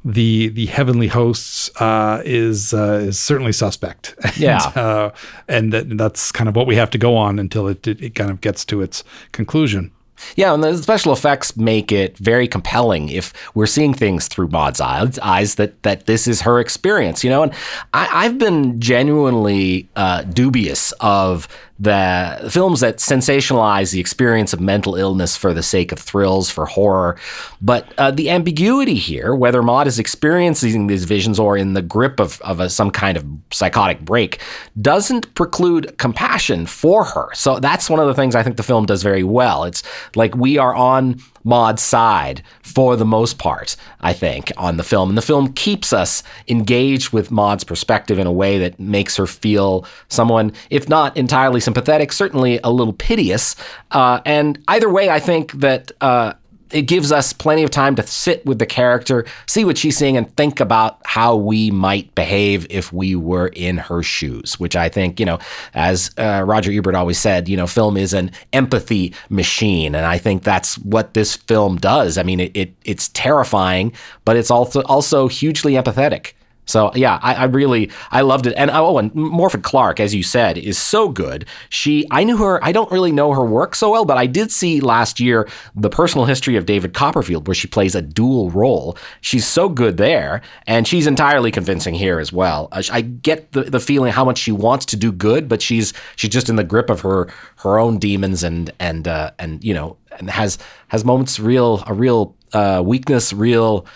the 0.05 0.49
the 0.49 0.67
heavenly 0.67 1.09
hosts 1.09 1.71
uh, 1.81 2.23
is 2.25 2.73
uh, 2.73 3.05
is 3.09 3.19
certainly 3.19 3.53
suspect. 3.53 4.15
And, 4.25 4.37
yeah, 4.37 4.59
uh, 4.77 5.11
and 5.49 5.73
that, 5.73 5.97
that's 5.99 6.31
kind 6.31 6.49
of 6.49 6.55
what 6.55 6.67
we 6.67 6.77
have 6.77 6.91
to 6.91 6.99
go 6.99 7.17
on 7.17 7.39
until 7.39 7.67
it, 7.67 7.87
it, 7.87 8.01
it 8.01 8.15
kind 8.15 8.31
of 8.31 8.41
gets 8.41 8.65
to 8.67 8.81
its 8.83 9.03
conclusion. 9.33 9.91
Yeah, 10.37 10.55
and 10.55 10.63
the 10.63 10.77
special 10.77 11.13
effects 11.13 11.57
make 11.57 11.93
it 11.93 12.17
very 12.19 12.49
compelling 12.49 13.09
if 13.09 13.33
we're 13.55 13.67
seeing 13.67 13.95
things 13.95 14.29
through 14.29 14.49
Maud's 14.49 14.81
eyes, 14.81 15.19
eyes 15.21 15.57
that 15.57 15.83
that 15.83 16.07
this 16.07 16.27
is 16.27 16.41
her 16.43 16.61
experience, 16.61 17.25
you 17.25 17.31
know. 17.31 17.43
And 17.43 17.53
I, 17.95 18.25
have 18.25 18.39
been 18.39 18.81
genuinely 18.81 19.89
uh, 19.97 20.23
dubious 20.23 20.93
of 21.01 21.49
the 21.79 22.49
films 22.51 22.81
that 22.81 22.97
sensationalize 22.97 23.93
the 23.93 24.01
experience 24.01 24.53
of 24.53 24.61
mental 24.61 24.97
illness 24.97 25.37
for 25.37 25.55
the 25.55 25.63
sake 25.63 25.93
of 25.93 25.99
thrills, 25.99 26.51
for 26.51 26.67
horror. 26.67 27.17
But 27.61 27.93
uh, 27.99 28.11
the 28.11 28.31
ambiguity 28.31 28.97
here, 28.97 29.35
whether 29.35 29.63
Maud 29.63 29.87
is 29.87 29.99
experiencing 29.99 30.89
these 30.89 31.05
visions 31.05 31.39
or 31.39 31.57
in 31.57 31.75
the 31.75 31.83
grip 31.83 32.19
of, 32.19 32.41
of 32.41 32.59
a, 32.59 32.69
some 32.69 32.91
kind 32.91 33.17
of 33.17 33.25
psychotic 33.53 34.01
break, 34.01 34.41
doesn't 34.81 35.33
preclude 35.35 35.97
compassion 35.99 36.67
for 36.67 37.05
her. 37.05 37.29
So 37.35 37.61
that's 37.61 37.89
one 37.89 38.01
of 38.01 38.07
the 38.09 38.15
things 38.15 38.35
I 38.35 38.43
think 38.43 38.57
the 38.57 38.63
film 38.63 38.87
does 38.87 39.03
very 39.03 39.23
well. 39.23 39.65
It's 39.65 39.83
like 40.17 40.35
we 40.37 40.59
are 40.59 40.75
on 40.75 41.21
Maud's 41.49 41.83
side 41.83 42.43
for 42.63 42.95
the 42.95 43.07
most 43.07 43.39
part, 43.39 43.75
I 44.01 44.13
think, 44.13 44.53
on 44.59 44.77
the 44.77 44.85
film. 44.85 45.09
And 45.09 45.17
the 45.17 45.23
film 45.23 45.53
keeps 45.55 45.93
us 45.93 46.23
engaged 46.47 47.11
with 47.13 47.31
Maud's 47.31 47.65
perspective 47.65 48.19
in 48.19 48.27
a 48.27 48.33
way 48.33 48.59
that 48.59 48.79
makes 48.79 49.17
her 49.17 49.27
feel 49.27 49.87
someone, 50.09 50.53
if 50.69 50.89
not 50.89 51.17
entirely 51.17 51.61
sympathetic, 51.61 52.13
certainly 52.13 52.61
a 52.63 52.71
little 52.71 52.93
piteous. 52.93 53.57
Uh, 53.91 54.21
and 54.27 54.63
either 54.69 54.91
way, 54.91 55.09
I 55.09 55.21
think 55.21 55.53
that 55.53 55.91
uh, 56.03 56.35
it 56.71 56.83
gives 56.83 57.13
us 57.13 57.33
plenty 57.33 57.63
of 57.63 57.71
time 57.71 57.95
to 57.97 58.07
sit 58.07 58.45
with 58.47 58.59
the 58.59 58.67
character, 58.67 59.25
see 59.47 59.65
what 59.65 59.79
she's 59.79 59.97
seeing, 59.97 60.17
and 60.17 60.35
think 60.37 60.61
about 60.61 60.99
how 61.05 61.37
we 61.37 61.71
might 61.71 62.15
behave 62.15 62.67
if 62.71 62.93
we 62.93 63.15
were 63.17 63.49
in 63.49 63.79
her 63.79 64.03
shoes. 64.03 64.59
Which 64.61 64.77
I 64.77 64.89
think, 64.89 65.21
you 65.21 65.27
know, 65.27 65.39
as 65.75 66.11
uh, 66.19 66.45
Roger 66.47 66.71
Ebert 66.73 66.95
always 66.95 67.19
said, 67.19 67.49
you 67.49 67.57
know, 67.57 67.67
film 67.67 67.97
is 67.97 68.13
an 68.13 68.31
empathy 68.53 69.15
machine, 69.29 69.95
and 69.95 70.07
I 70.07 70.19
think 70.19 70.43
that's 70.43 70.79
what 70.79 71.15
this 71.15 71.37
film 71.37 71.77
does. 71.77 72.19
I 72.19 72.23
mean, 72.23 72.41
it, 72.41 72.53
it 72.55 72.75
it's 72.85 73.09
terrifying, 73.11 73.93
but 74.25 74.37
it's 74.37 74.51
also 74.51 74.83
also 74.83 75.29
hugely 75.29 75.73
empathetic. 75.73 76.33
So 76.69 76.93
yeah, 76.95 77.19
I, 77.23 77.35
I, 77.35 77.45
really 77.45 77.91
I 78.11 78.21
loved 78.21 78.47
it. 78.47 78.55
And 78.57 78.71
oh, 78.71 78.99
and 78.99 79.11
Morfydd 79.13 79.63
Clark, 79.63 80.01
as 80.01 80.15
you 80.15 80.23
said, 80.23 80.59
is 80.59 80.79
so 80.79 81.09
good. 81.09 81.47
She 81.71 82.07
I 82.11 82.25
knew 82.25 82.37
her. 82.37 82.63
I 82.63 82.73
don't 82.73 82.93
really 82.93 83.11
know 83.11 83.33
her 83.33 83.45
work 83.45 83.75
so 83.75 83.91
well, 83.91 84.05
but 84.05 84.19
I 84.19 84.27
did 84.27 84.53
see 84.53 84.81
last 84.81 85.19
year 85.19 85.49
the 85.75 85.89
personal 85.89 86.27
history 86.27 86.57
of 86.57 86.67
David 86.67 86.93
Copperfield, 86.93 87.49
where 87.49 87.55
she 87.55 87.69
plays 87.69 87.95
a 87.95 88.03
dual 88.03 88.51
role. 88.51 88.99
She's 89.23 89.47
so 89.47 89.71
good 89.71 89.97
there, 89.97 90.43
and 90.67 90.87
she's 90.87 91.07
entirely 91.07 91.51
convincing 91.51 91.95
here 91.95 92.21
as 92.21 92.33
well. 92.33 92.69
I 92.71 93.01
get 93.01 93.53
the, 93.53 93.63
the 93.63 93.81
feeling 93.81 94.13
how 94.13 94.25
much 94.25 94.39
she 94.39 94.53
wants 94.53 94.85
to 94.87 94.97
do 94.97 95.11
good, 95.11 95.49
but 95.49 95.63
she's 95.63 95.95
she's 96.17 96.31
just 96.31 96.51
in 96.51 96.57
the 96.57 96.65
grip 96.65 96.91
of 96.91 97.01
her 97.01 97.29
her 97.57 97.79
own 97.79 97.99
demons 97.99 98.45
and 98.45 98.71
and 98.79 99.09
uh, 99.09 99.31
and 99.39 99.65
you 99.65 99.73
know 99.73 99.97
and 100.19 100.29
has 100.29 100.59
has 100.89 101.03
moments 101.03 101.41
real 101.41 101.83
a 101.87 101.95
real 101.95 102.37
uh, 102.53 102.83
weakness, 102.85 103.33
real 103.33 103.87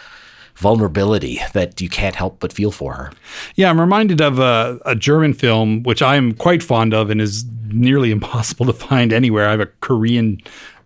vulnerability 0.62 1.40
that 1.52 1.80
you 1.80 1.88
can't 1.88 2.14
help 2.14 2.38
but 2.40 2.52
feel 2.52 2.70
for 2.70 2.94
her. 2.94 3.12
Yeah, 3.56 3.68
I'm 3.68 3.80
reminded 3.80 4.20
of 4.20 4.38
a, 4.38 4.78
a 4.86 4.94
German 4.94 5.34
film, 5.34 5.82
which 5.82 6.00
I'm 6.00 6.32
quite 6.32 6.62
fond 6.62 6.94
of 6.94 7.10
and 7.10 7.20
is 7.20 7.44
nearly 7.66 8.10
impossible 8.18 8.66
to 8.66 8.72
find 8.72 9.12
anywhere. 9.12 9.48
I 9.48 9.50
have 9.50 9.60
a 9.60 9.66
Korean 9.80 10.38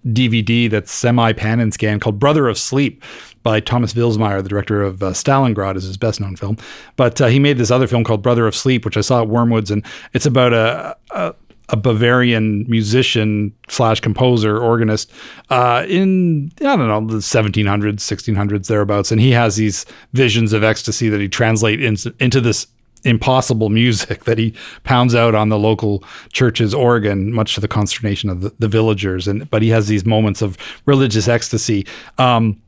DVD 0.07 0.71
that's 0.71 0.91
semi 0.91 1.33
pan 1.33 1.61
and 1.61 1.75
scan 1.75 2.01
called 2.01 2.19
Brother 2.19 2.49
of 2.49 2.59
Sleep 2.59 3.03
by 3.43 3.61
Thomas 3.61 3.93
Vilsmaier, 3.93 4.43
the 4.43 4.49
director 4.49 4.83
of 4.83 5.03
uh, 5.03 5.11
Stalingrad, 5.11 5.77
is 5.77 5.85
his 5.85 5.97
best 5.97 6.21
known 6.21 6.37
film. 6.37 6.57
But 6.97 7.21
uh, 7.21 7.27
he 7.27 7.39
made 7.39 7.59
this 7.59 7.71
other 7.71 7.87
film 7.87 8.03
called 8.03 8.23
Brother 8.23 8.47
of 8.47 8.57
Sleep, 8.57 8.85
which 8.85 8.97
I 8.97 9.03
saw 9.03 9.23
at 9.23 9.29
Wormwoods, 9.29 9.71
and 9.71 9.85
it's 10.15 10.27
about 10.27 10.53
a, 10.53 10.97
a 11.11 11.35
a 11.69 11.77
Bavarian 11.77 12.65
musician 12.69 13.53
slash 13.69 14.01
composer 14.01 14.59
organist 14.59 15.11
uh, 15.51 15.85
in 15.89 16.53
I 16.61 16.77
don't 16.77 16.89
know 16.89 17.07
the 17.07 17.19
1700s, 17.19 17.97
1600s 17.97 18.69
thereabouts, 18.69 19.11
and 19.11 19.21
he 19.21 19.33
has 19.33 19.57
these 19.57 19.85
visions 20.13 20.53
of 20.53 20.63
ecstasy 20.63 21.09
that 21.09 21.21
he 21.21 21.29
translates 21.29 22.07
into, 22.21 22.41
this 22.41 22.67
impossible 23.05 23.69
music 23.69 24.25
that 24.25 24.39
he 24.39 24.55
pounds 24.85 25.15
out 25.15 25.35
on 25.35 25.49
the 25.49 25.59
local 25.59 26.05
church's 26.33 26.75
organ, 26.75 27.33
much 27.33 27.55
to 27.55 27.61
the 27.61 27.69
consternation 27.69 28.31
of 28.31 28.41
the, 28.41 28.53
the 28.59 28.69
villagers. 28.69 29.27
And 29.27 29.49
but 29.51 29.63
he 29.63 29.71
has 29.71 29.89
these 29.89 30.05
moments 30.05 30.43
of 30.43 30.57
religious 30.87 31.29
ecstasy. 31.29 31.87
Um, 32.19 32.61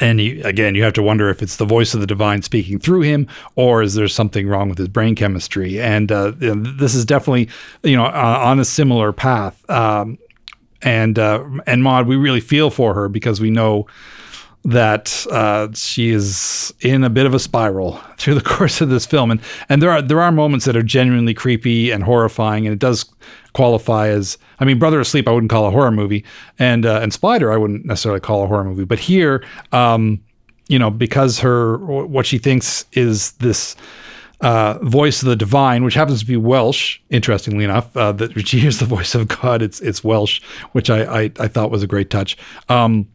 and 0.00 0.20
you, 0.20 0.42
again, 0.44 0.74
you 0.74 0.84
have 0.84 0.92
to 0.94 1.02
wonder 1.02 1.28
if 1.28 1.42
it's 1.42 1.56
the 1.56 1.64
voice 1.64 1.94
of 1.94 2.00
the 2.00 2.06
divine 2.06 2.42
speaking 2.42 2.78
through 2.78 3.02
him, 3.02 3.26
or 3.56 3.82
is 3.82 3.94
there 3.94 4.08
something 4.08 4.46
wrong 4.46 4.68
with 4.68 4.78
his 4.78 4.88
brain 4.88 5.14
chemistry? 5.14 5.80
And 5.80 6.12
uh, 6.12 6.32
this 6.36 6.94
is 6.94 7.04
definitely, 7.04 7.48
you 7.82 7.96
know, 7.96 8.06
uh, 8.06 8.40
on 8.42 8.60
a 8.60 8.64
similar 8.64 9.12
path. 9.12 9.68
Um, 9.68 10.18
and 10.82 11.18
uh, 11.18 11.44
and 11.66 11.82
Maud, 11.82 12.06
we 12.06 12.16
really 12.16 12.40
feel 12.40 12.70
for 12.70 12.94
her 12.94 13.08
because 13.08 13.40
we 13.40 13.50
know 13.50 13.86
that 14.64 15.26
uh, 15.30 15.68
she 15.74 16.10
is 16.10 16.74
in 16.80 17.02
a 17.02 17.10
bit 17.10 17.24
of 17.24 17.32
a 17.32 17.38
spiral 17.38 17.92
through 18.18 18.34
the 18.34 18.42
course 18.42 18.80
of 18.80 18.88
this 18.88 19.06
film, 19.06 19.30
and 19.30 19.40
and 19.68 19.82
there 19.82 19.90
are 19.90 20.02
there 20.02 20.20
are 20.20 20.30
moments 20.30 20.66
that 20.66 20.76
are 20.76 20.82
genuinely 20.82 21.34
creepy 21.34 21.90
and 21.90 22.04
horrifying, 22.04 22.66
and 22.66 22.72
it 22.72 22.78
does 22.78 23.04
qualify 23.52 24.08
as 24.08 24.38
I 24.58 24.64
mean, 24.64 24.78
Brother 24.78 25.00
of 25.00 25.06
Sleep 25.06 25.26
I 25.26 25.32
wouldn't 25.32 25.50
call 25.50 25.66
a 25.66 25.70
horror 25.70 25.90
movie, 25.90 26.24
and 26.58 26.84
uh, 26.84 27.00
and 27.02 27.12
Spider 27.12 27.52
I 27.52 27.56
wouldn't 27.56 27.86
necessarily 27.86 28.20
call 28.20 28.44
a 28.44 28.46
horror 28.46 28.64
movie, 28.64 28.84
but 28.84 28.98
here, 28.98 29.44
um, 29.72 30.20
you 30.68 30.78
know, 30.78 30.90
because 30.90 31.40
her 31.40 31.78
what 31.78 32.26
she 32.26 32.38
thinks 32.38 32.84
is 32.92 33.32
this. 33.32 33.76
Uh, 34.42 34.78
voice 34.80 35.20
of 35.20 35.28
the 35.28 35.36
divine, 35.36 35.84
which 35.84 35.92
happens 35.92 36.20
to 36.20 36.24
be 36.24 36.34
Welsh, 36.34 36.98
interestingly 37.10 37.62
enough, 37.62 37.94
uh, 37.94 38.10
that 38.10 38.32
she 38.48 38.58
hears 38.58 38.78
the 38.78 38.86
voice 38.86 39.14
of 39.14 39.28
God. 39.28 39.60
It's 39.60 39.82
it's 39.82 40.02
Welsh, 40.02 40.40
which 40.72 40.88
I 40.88 41.24
I, 41.24 41.30
I 41.38 41.46
thought 41.46 41.70
was 41.70 41.82
a 41.82 41.86
great 41.86 42.08
touch. 42.08 42.38
Um, 42.70 43.06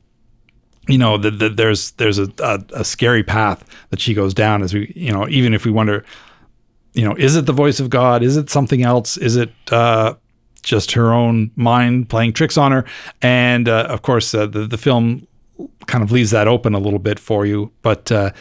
you 0.87 0.97
know, 0.97 1.17
the, 1.17 1.49
there's 1.49 1.91
there's 1.91 2.19
a, 2.19 2.31
a, 2.39 2.63
a 2.73 2.85
scary 2.85 3.23
path 3.23 3.65
that 3.89 3.99
she 3.99 4.13
goes 4.13 4.33
down 4.33 4.61
as 4.61 4.73
we, 4.73 4.91
you 4.95 5.11
know, 5.11 5.27
even 5.29 5.53
if 5.53 5.65
we 5.65 5.71
wonder, 5.71 6.05
you 6.93 7.03
know, 7.03 7.15
is 7.15 7.35
it 7.35 7.45
the 7.45 7.53
voice 7.53 7.79
of 7.79 7.89
God? 7.89 8.23
Is 8.23 8.37
it 8.37 8.49
something 8.49 8.83
else? 8.83 9.17
Is 9.17 9.35
it 9.35 9.51
uh, 9.71 10.13
just 10.61 10.91
her 10.93 11.11
own 11.11 11.51
mind 11.55 12.09
playing 12.09 12.33
tricks 12.33 12.57
on 12.57 12.71
her? 12.71 12.85
And 13.21 13.67
uh, 13.67 13.87
of 13.89 14.01
course, 14.01 14.33
uh, 14.33 14.45
the 14.45 14.67
the 14.67 14.77
film 14.77 15.27
kind 15.87 16.03
of 16.03 16.11
leaves 16.11 16.31
that 16.31 16.47
open 16.47 16.73
a 16.73 16.79
little 16.79 16.99
bit 16.99 17.19
for 17.19 17.45
you, 17.45 17.71
but 17.81 18.11
uh, 18.11 18.31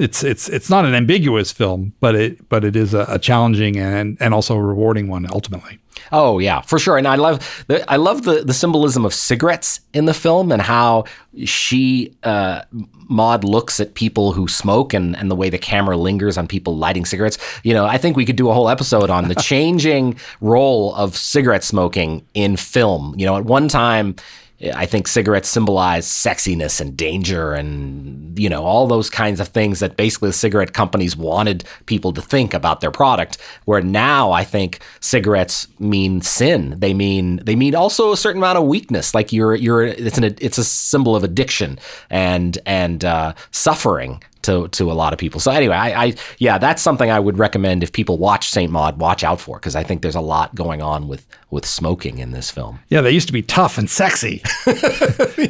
it's 0.00 0.24
it's 0.24 0.48
it's 0.48 0.70
not 0.70 0.84
an 0.84 0.94
ambiguous 0.94 1.52
film, 1.52 1.92
but 2.00 2.14
it 2.14 2.48
but 2.48 2.64
it 2.64 2.74
is 2.74 2.94
a, 2.94 3.04
a 3.08 3.18
challenging 3.18 3.76
and 3.76 4.16
and 4.20 4.32
also 4.32 4.56
a 4.56 4.62
rewarding 4.62 5.08
one 5.08 5.26
ultimately. 5.30 5.78
Oh 6.12 6.38
yeah, 6.38 6.62
for 6.62 6.78
sure. 6.78 6.96
And 6.96 7.06
I 7.06 7.16
love 7.16 7.64
the 7.68 7.88
I 7.90 7.96
love 7.96 8.22
the 8.22 8.42
the 8.42 8.54
symbolism 8.54 9.04
of 9.04 9.12
cigarettes 9.12 9.80
in 9.92 10.06
the 10.06 10.14
film 10.14 10.50
and 10.50 10.62
how 10.62 11.04
she 11.44 12.16
uh, 12.22 12.62
Maud 13.08 13.44
looks 13.44 13.78
at 13.78 13.94
people 13.94 14.32
who 14.32 14.48
smoke 14.48 14.94
and 14.94 15.16
and 15.16 15.30
the 15.30 15.36
way 15.36 15.50
the 15.50 15.58
camera 15.58 15.96
lingers 15.96 16.38
on 16.38 16.48
people 16.48 16.76
lighting 16.76 17.04
cigarettes. 17.04 17.38
You 17.62 17.74
know, 17.74 17.84
I 17.84 17.98
think 17.98 18.16
we 18.16 18.24
could 18.24 18.36
do 18.36 18.48
a 18.48 18.54
whole 18.54 18.68
episode 18.68 19.10
on 19.10 19.28
the 19.28 19.34
changing 19.50 20.18
role 20.40 20.94
of 20.94 21.16
cigarette 21.16 21.64
smoking 21.64 22.26
in 22.34 22.56
film. 22.56 23.14
You 23.18 23.26
know, 23.26 23.36
at 23.36 23.44
one 23.44 23.68
time 23.68 24.16
I 24.62 24.84
think 24.84 25.08
cigarettes 25.08 25.48
symbolize 25.48 26.06
sexiness 26.06 26.80
and 26.80 26.94
danger 26.96 27.54
and, 27.54 28.38
you 28.38 28.48
know, 28.48 28.62
all 28.62 28.86
those 28.86 29.08
kinds 29.08 29.40
of 29.40 29.48
things 29.48 29.80
that 29.80 29.96
basically 29.96 30.28
the 30.28 30.34
cigarette 30.34 30.74
companies 30.74 31.16
wanted 31.16 31.64
people 31.86 32.12
to 32.12 32.20
think 32.20 32.52
about 32.52 32.80
their 32.80 32.90
product. 32.90 33.38
Where 33.64 33.80
now 33.80 34.32
I 34.32 34.44
think 34.44 34.80
cigarettes 35.00 35.66
mean 35.78 36.20
sin. 36.20 36.74
They 36.78 36.92
mean, 36.92 37.36
they 37.42 37.56
mean 37.56 37.74
also 37.74 38.12
a 38.12 38.16
certain 38.18 38.42
amount 38.42 38.58
of 38.58 38.64
weakness. 38.64 39.14
Like 39.14 39.32
you're, 39.32 39.54
you're, 39.54 39.84
it's 39.84 40.18
an, 40.18 40.24
it's 40.24 40.58
a 40.58 40.64
symbol 40.64 41.16
of 41.16 41.24
addiction 41.24 41.78
and, 42.10 42.58
and, 42.66 43.02
uh, 43.04 43.32
suffering 43.52 44.22
to 44.42 44.68
to 44.68 44.90
a 44.90 44.94
lot 44.94 45.12
of 45.12 45.18
people. 45.18 45.40
So 45.40 45.50
anyway, 45.50 45.76
I, 45.76 46.04
I 46.04 46.14
yeah, 46.38 46.58
that's 46.58 46.82
something 46.82 47.10
I 47.10 47.20
would 47.20 47.38
recommend 47.38 47.82
if 47.82 47.92
people 47.92 48.18
watch 48.18 48.50
Saint 48.50 48.72
Maud, 48.72 48.98
watch 48.98 49.24
out 49.24 49.40
for 49.40 49.58
because 49.58 49.76
I 49.76 49.84
think 49.84 50.02
there's 50.02 50.14
a 50.14 50.20
lot 50.20 50.54
going 50.54 50.82
on 50.82 51.08
with 51.08 51.26
with 51.50 51.66
smoking 51.66 52.18
in 52.18 52.30
this 52.30 52.50
film. 52.50 52.80
Yeah, 52.88 53.00
they 53.00 53.10
used 53.10 53.26
to 53.26 53.32
be 53.32 53.42
tough 53.42 53.78
and 53.78 53.90
sexy, 53.90 54.42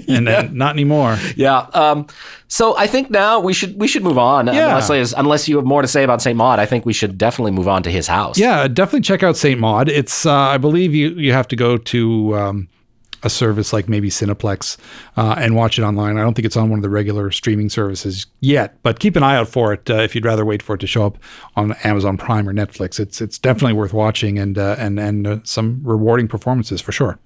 and 0.09 0.26
yeah. 0.26 0.49
not 0.50 0.75
anymore. 0.75 1.18
Yeah. 1.37 1.66
Um, 1.73 2.06
so 2.49 2.76
I 2.76 2.87
think 2.87 3.11
now 3.11 3.38
we 3.40 3.52
should 3.52 3.78
we 3.78 3.87
should 3.87 4.02
move 4.02 4.18
on. 4.18 4.47
Yeah. 4.47 4.78
Unless, 4.78 5.12
unless 5.12 5.49
you 5.49 5.56
have 5.56 5.64
more 5.64 5.82
to 5.82 5.88
say 5.88 6.02
about 6.02 6.20
Saint 6.23 6.37
Maud, 6.37 6.59
I 6.59 6.66
think 6.66 6.85
we 6.85 6.92
should 6.92 7.16
definitely 7.16 7.52
move 7.52 7.68
on 7.68 7.82
to 7.85 7.90
his 7.90 8.06
house. 8.06 8.38
Yeah, 8.38 8.66
definitely 8.66 9.02
check 9.02 9.23
out 9.23 9.37
Saint 9.37 9.61
Maud. 9.61 9.88
It's 9.88 10.26
uh, 10.26 10.32
I 10.32 10.59
believe 10.59 10.94
you 10.94 11.11
you 11.11 11.32
have 11.32 11.49
to 11.49 11.56
go 11.56 11.76
to. 11.76 12.37
Um, 12.37 12.68
a 13.23 13.31
service 13.31 13.73
like 13.73 13.89
maybe 13.89 14.09
Cineplex 14.09 14.77
uh, 15.17 15.35
and 15.39 15.55
watch 15.55 15.79
it 15.79 15.83
online. 15.83 16.17
I 16.17 16.23
don't 16.23 16.35
think 16.35 16.47
it's 16.47 16.57
on 16.57 16.71
one 16.71 16.79
of 16.79 16.83
the 16.83 16.91
regular 16.91 17.31
streaming 17.31 17.69
services 17.69 18.27
yet, 18.41 18.77
but 18.83 18.99
keep 18.99 19.17
an 19.17 19.23
eye 19.23 19.37
out 19.37 19.49
for 19.49 19.73
it 19.73 19.91
uh, 19.91 19.95
if 19.95 20.15
you'd 20.15 20.25
rather 20.25 20.45
wait 20.45 20.62
for 20.62 20.75
it 20.75 20.79
to 20.79 20.87
show 20.87 21.07
up 21.07 21.19
on 21.57 21.73
Amazon 21.85 22.17
Prime 22.17 22.49
or 22.49 22.53
Netflix. 22.53 22.99
It's 22.99 23.21
it's 23.21 23.39
definitely 23.39 23.75
worth 23.75 23.93
watching 23.93 24.39
and 24.39 24.57
uh, 24.59 24.77
and 24.79 24.99
and 24.99 25.27
uh, 25.27 25.39
some 25.45 25.81
rewarding 25.83 26.29
performances 26.29 26.81
for 26.81 26.93
sure. 26.93 27.19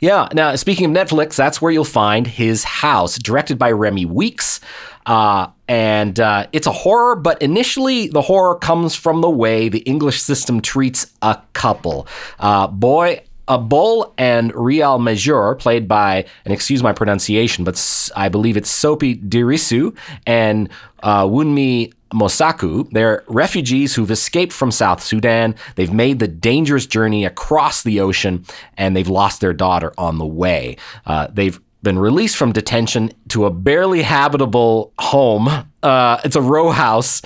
Yeah. 0.00 0.28
Now 0.32 0.54
speaking 0.56 0.96
of 0.96 1.08
Netflix, 1.08 1.36
that's 1.36 1.62
where 1.62 1.72
you'll 1.72 1.84
find 1.84 2.26
His 2.26 2.64
House, 2.64 3.18
directed 3.18 3.58
by 3.58 3.70
Remi 3.72 4.04
Weekes. 4.04 4.60
Uh, 5.06 5.48
and 5.68 6.18
uh, 6.18 6.46
it's 6.52 6.66
a 6.66 6.72
horror, 6.72 7.14
but 7.14 7.40
initially 7.40 8.08
the 8.08 8.20
horror 8.20 8.56
comes 8.56 8.96
from 8.96 9.20
the 9.20 9.30
way 9.30 9.68
the 9.68 9.78
English 9.80 10.20
system 10.20 10.60
treats 10.60 11.12
a 11.22 11.40
couple. 11.52 12.08
Uh, 12.40 12.66
boy 12.66 13.22
a 13.48 13.58
bull 13.58 14.12
and 14.18 14.54
Real 14.54 14.98
Major, 14.98 15.54
played 15.54 15.86
by, 15.86 16.24
and 16.44 16.52
excuse 16.52 16.82
my 16.82 16.92
pronunciation, 16.92 17.64
but 17.64 18.10
I 18.16 18.28
believe 18.28 18.56
it's 18.56 18.70
Sope 18.70 19.00
Dirisu 19.00 19.96
and 20.26 20.68
uh, 21.02 21.24
Wunmi 21.24 21.92
Mosaku. 22.12 22.90
They're 22.90 23.24
refugees 23.28 23.94
who've 23.94 24.10
escaped 24.10 24.52
from 24.52 24.70
South 24.70 25.02
Sudan. 25.02 25.54
They've 25.76 25.92
made 25.92 26.18
the 26.18 26.28
dangerous 26.28 26.86
journey 26.86 27.24
across 27.24 27.82
the 27.82 28.00
ocean 28.00 28.44
and 28.76 28.96
they've 28.96 29.08
lost 29.08 29.40
their 29.40 29.52
daughter 29.52 29.92
on 29.98 30.18
the 30.18 30.26
way. 30.26 30.76
Uh, 31.04 31.28
they've 31.32 31.60
been 31.82 31.98
released 31.98 32.36
from 32.36 32.52
detention 32.52 33.12
to 33.28 33.44
a 33.44 33.50
barely 33.50 34.02
habitable 34.02 34.92
home. 34.98 35.48
Uh, 35.82 36.20
it's 36.24 36.36
a 36.36 36.42
row 36.42 36.70
house 36.70 37.22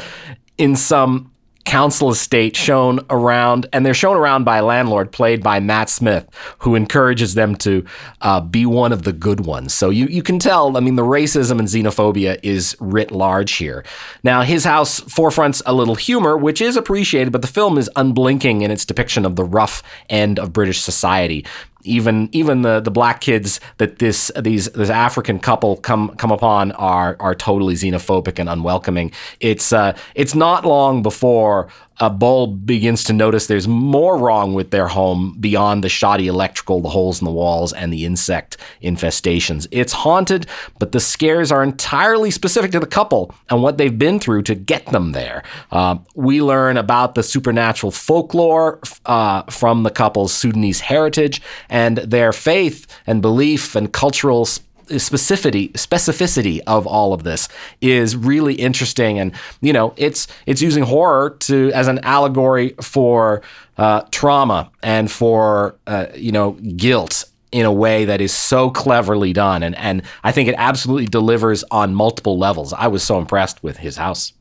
in 0.59 0.77
some 0.77 1.30
council 1.71 2.11
estate 2.11 2.57
shown 2.57 2.99
around, 3.11 3.69
and 3.73 3.87
they're 3.87 3.95
shown 3.95 4.17
around 4.17 4.43
by 4.43 4.57
a 4.57 4.65
landlord 4.65 5.13
played 5.13 5.41
by 5.41 5.61
Matt 5.61 5.89
Smith, 5.89 6.29
who 6.59 6.75
encourages 6.75 7.35
them 7.35 7.55
to 7.55 7.85
uh, 8.23 8.41
be 8.41 8.67
one 8.67 8.93
of 8.93 9.05
the 9.05 9.13
good 9.13 9.47
ones. 9.47 9.73
So 9.73 9.89
you, 9.89 10.07
you 10.07 10.25
can 10.25 10.41
tell, 10.41 10.77
I 10.77 10.81
mean, 10.81 10.97
the 10.97 11.05
racism 11.05 11.61
and 11.61 11.69
xenophobia 11.69 12.41
is 12.43 12.77
writ 12.81 13.13
large 13.13 13.53
here. 13.53 13.85
Now, 14.25 14.43
his 14.43 14.65
house 14.65 14.99
forefronts 15.03 15.63
a 15.65 15.73
little 15.73 15.95
humor, 15.95 16.37
which 16.37 16.61
is 16.61 16.77
appreciated, 16.77 17.31
but 17.31 17.41
the 17.41 17.47
film 17.47 17.79
is 17.79 17.89
unblinking 17.95 18.63
in 18.63 18.73
its 18.73 18.85
depiction 18.85 19.25
of 19.25 19.37
the 19.37 19.45
rough 19.45 19.85
end 20.09 20.41
of 20.41 20.53
British 20.53 20.81
society 20.81 21.47
even 21.83 22.29
even 22.33 22.63
the 22.63 22.81
the 22.81 22.91
black 22.91 23.21
kids 23.21 23.61
that 23.79 23.99
this 23.99 24.31
these 24.41 24.67
this 24.71 24.91
African 24.91 25.39
couple 25.39 25.77
come 25.77 26.15
come 26.17 26.31
upon 26.31 26.73
are 26.73 27.17
are 27.21 27.35
totally 27.35 27.75
xenophobic 27.75 28.39
and 28.39 28.49
unwelcoming. 28.49 29.13
It's 29.41 29.73
uh, 29.73 29.97
it's 30.15 30.35
not 30.35 30.65
long 30.65 31.03
before 31.03 31.69
a 32.01 32.09
bull 32.09 32.47
begins 32.47 33.05
to 33.05 33.13
notice 33.13 33.47
there's 33.47 33.69
more 33.69 34.17
wrong 34.17 34.55
with 34.55 34.71
their 34.71 34.89
home 34.89 35.37
beyond 35.39 35.85
the 35.85 35.89
shoddy 35.89 36.27
electrical, 36.27 36.81
the 36.81 36.89
holes 36.89 37.21
in 37.21 37.27
the 37.27 37.31
walls, 37.31 37.75
and 37.75 37.93
the 37.93 38.07
insect 38.07 38.57
infestations. 38.83 39.67
It's 39.71 39.93
haunted, 39.93 40.47
but 40.79 40.93
the 40.93 41.01
scares 41.01 41.53
are 41.53 41.63
entirely 41.63 42.31
specific 42.31 42.73
to 42.73 42.81
the 42.81 42.87
couple 42.87 43.35
and 43.51 43.63
what 43.63 43.77
they've 43.77 43.99
been 43.99 44.19
through 44.19 44.43
to 44.43 44.55
get 44.55 44.87
them 44.87 45.13
there. 45.13 45.43
Uh, 45.71 45.99
we 46.15 46.41
learn 46.41 46.79
about 46.79 47.15
the 47.15 47.23
supernatural 47.23 47.93
folklore 47.93 48.81
uh, 49.05 49.43
from 49.45 49.83
the 49.83 49.91
couple's 49.91 50.33
Sudanese 50.33 50.81
heritage 50.81 51.43
and 51.69 51.99
their 51.99 52.33
faith 52.33 52.87
and 53.07 53.21
belief 53.21 53.77
and 53.77 53.93
cultural 53.93 54.47
specificity 54.91 55.73
specificity 55.73 56.61
of 56.67 56.87
all 56.87 57.13
of 57.13 57.23
this 57.23 57.49
is 57.81 58.17
really 58.17 58.55
interesting 58.55 59.19
and 59.19 59.33
you 59.61 59.73
know 59.73 59.95
it's 59.97 60.27
it's 60.47 60.61
using 60.61 60.83
horror 60.83 61.31
to 61.41 61.71
as 61.73 61.89
an 61.89 61.99
allegory 62.01 62.75
for 62.81 63.43
uh, 63.79 64.03
trauma 64.11 64.71
and 64.83 65.11
for 65.11 65.77
uh, 65.87 66.07
you 66.15 66.33
know 66.33 66.53
guilt 66.77 67.25
in 67.53 67.67
a 67.67 67.73
way 67.73 68.05
that 68.05 68.21
is 68.21 68.33
so 68.33 68.71
cleverly 68.71 69.33
done 69.33 69.63
and 69.63 69.77
and 69.77 70.03
I 70.23 70.33
think 70.33 70.49
it 70.49 70.55
absolutely 70.59 71.07
delivers 71.07 71.65
on 71.71 71.95
multiple 71.95 72.39
levels. 72.39 72.73
I 72.73 72.87
was 72.89 73.03
so 73.03 73.19
impressed 73.19 73.63
with 73.63 73.79
his 73.79 73.97
house. 73.97 74.33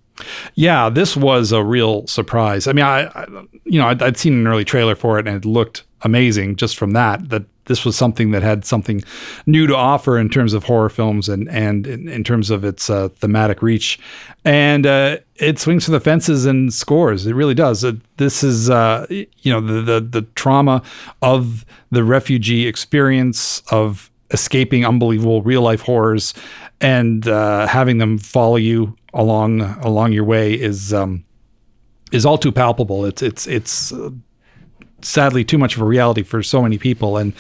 Yeah, 0.56 0.89
this 0.89 1.15
was 1.15 1.51
a 1.51 1.63
real 1.63 2.06
surprise. 2.08 2.68
I 2.68 2.74
mean, 2.74 2.86
I, 2.86 3.06
I 3.08 3.25
you 3.63 3.79
know, 3.79 3.88
I'd, 3.88 4.01
I'd, 4.01 4.18
seen 4.18 4.34
an 4.34 4.48
early 4.48 4.65
trailer 4.65 4.96
for 4.96 5.18
it 5.18 5.27
and 5.27 5.38
it 5.38 5.48
looked 5.48 5.84
amazing 6.01 6.58
just 6.58 6.77
from 6.77 6.91
that. 6.91 7.29
That 7.29 7.44
this 7.70 7.86
was 7.86 7.96
something 7.96 8.32
that 8.32 8.44
had 8.44 8.66
something 8.66 9.02
new 9.46 9.68
to 9.68 9.76
offer 9.76 10.18
in 10.18 10.28
terms 10.28 10.54
of 10.54 10.66
horror 10.66 10.90
films 10.90 11.30
and 11.30 11.48
and 11.50 11.88
in, 11.88 12.10
in 12.10 12.24
terms 12.24 12.50
of 12.50 12.66
its 12.66 12.90
uh, 12.90 13.08
thematic 13.10 13.62
reach, 13.62 13.98
and 14.44 14.86
uh, 14.86 15.18
it 15.36 15.60
swings 15.60 15.86
for 15.86 15.92
the 15.92 16.00
fences 16.02 16.46
and 16.46 16.74
scores. 16.74 17.26
It 17.26 17.34
really 17.34 17.54
does. 17.54 17.84
It, 17.86 17.96
this 18.18 18.44
is 18.44 18.70
uh, 18.70 19.06
you 19.10 19.54
know 19.54 19.62
the, 19.62 19.82
the 19.82 20.02
the 20.02 20.22
trauma 20.34 20.82
of 21.22 21.64
the 21.92 22.04
refugee 22.04 22.68
experience 22.68 23.62
of 23.72 24.10
escaping 24.32 24.86
unbelievable 24.86 25.42
real 25.42 25.62
life 25.62 25.82
horrors 25.82 26.34
and 26.82 27.28
uh, 27.28 27.68
having 27.68 27.98
them 27.98 28.18
follow 28.18 28.56
you 28.56 28.96
along 29.14 29.62
along 29.62 30.12
your 30.12 30.24
way 30.24 30.54
is 30.54 30.94
um, 30.94 31.24
is 32.12 32.26
all 32.26 32.38
too 32.38 32.52
palpable. 32.52 33.06
It's 33.06 33.22
it's 33.22 33.48
it's 33.48 33.92
uh, 33.92 34.10
sadly 35.01 35.44
too 35.44 35.58
much 35.58 35.75
of 35.75 35.82
a 35.82 35.86
reality 35.86 36.24
for 36.24 36.44
so 36.44 36.62
many 36.62 36.77
people. 36.77 37.18
And 37.18 37.34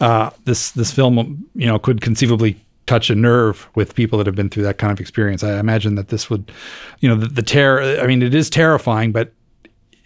uh, 0.00 0.30
this 0.44 0.70
this 0.72 0.90
film, 0.90 1.46
you 1.54 1.66
know, 1.66 1.78
could 1.78 2.00
conceivably 2.00 2.56
touch 2.86 3.10
a 3.10 3.14
nerve 3.14 3.68
with 3.74 3.94
people 3.94 4.18
that 4.18 4.26
have 4.26 4.34
been 4.34 4.48
through 4.48 4.64
that 4.64 4.78
kind 4.78 4.92
of 4.92 5.00
experience. 5.00 5.44
I 5.44 5.58
imagine 5.60 5.94
that 5.94 6.08
this 6.08 6.28
would, 6.28 6.50
you 6.98 7.08
know, 7.08 7.14
the, 7.14 7.28
the 7.28 7.42
terror. 7.42 8.00
I 8.00 8.06
mean, 8.06 8.22
it 8.22 8.34
is 8.34 8.50
terrifying, 8.50 9.12
but 9.12 9.32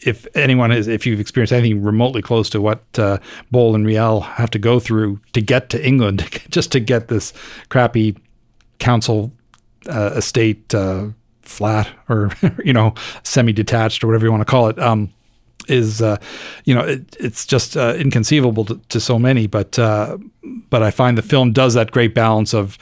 if 0.01 0.27
anyone 0.35 0.71
is, 0.71 0.87
if 0.87 1.07
you've 1.07 1.21
experienced 1.21 1.53
anything 1.53 1.83
remotely 1.83 2.21
close 2.21 2.51
to 2.51 2.61
what 2.61 2.85
uh, 2.99 3.19
Bol 3.51 3.75
and 3.75 3.87
Riel 3.87 4.21
have 4.21 4.51
to 4.51 4.59
go 4.59 4.79
through 4.79 5.21
to 5.33 5.41
get 5.41 5.71
to 5.71 5.87
England, 5.87 6.29
just 6.51 6.73
to 6.73 6.81
get 6.81 7.09
this 7.09 7.33
crappy 7.71 8.17
council 8.79 9.33
uh, 9.89 10.13
estate 10.15 10.75
uh, 10.75 11.07
flat 11.43 11.89
or 12.09 12.31
you 12.65 12.73
know 12.73 12.95
semi-detached 13.23 14.03
or 14.03 14.09
whatever 14.09 14.27
you 14.27 14.31
want 14.31 14.43
to 14.43 14.51
call 14.51 14.69
it. 14.69 14.79
Um, 14.79 15.13
is 15.69 16.03
uh, 16.03 16.17
you 16.65 16.75
know 16.75 16.83
it, 16.83 17.17
it's 17.19 17.47
just 17.47 17.77
uh, 17.77 17.95
inconceivable 17.97 18.65
to, 18.65 18.81
to, 18.89 19.01
so 19.01 19.19
many 19.19 19.47
but 19.47 19.79
uh, 19.79 20.17
but 20.71 20.83
I 20.83 20.91
find 20.91 21.17
the 21.17 21.23
film 21.23 21.53
does 21.53 21.75
that 21.75 21.91
great 21.91 22.15
balance 22.15 22.55
of 22.55 22.79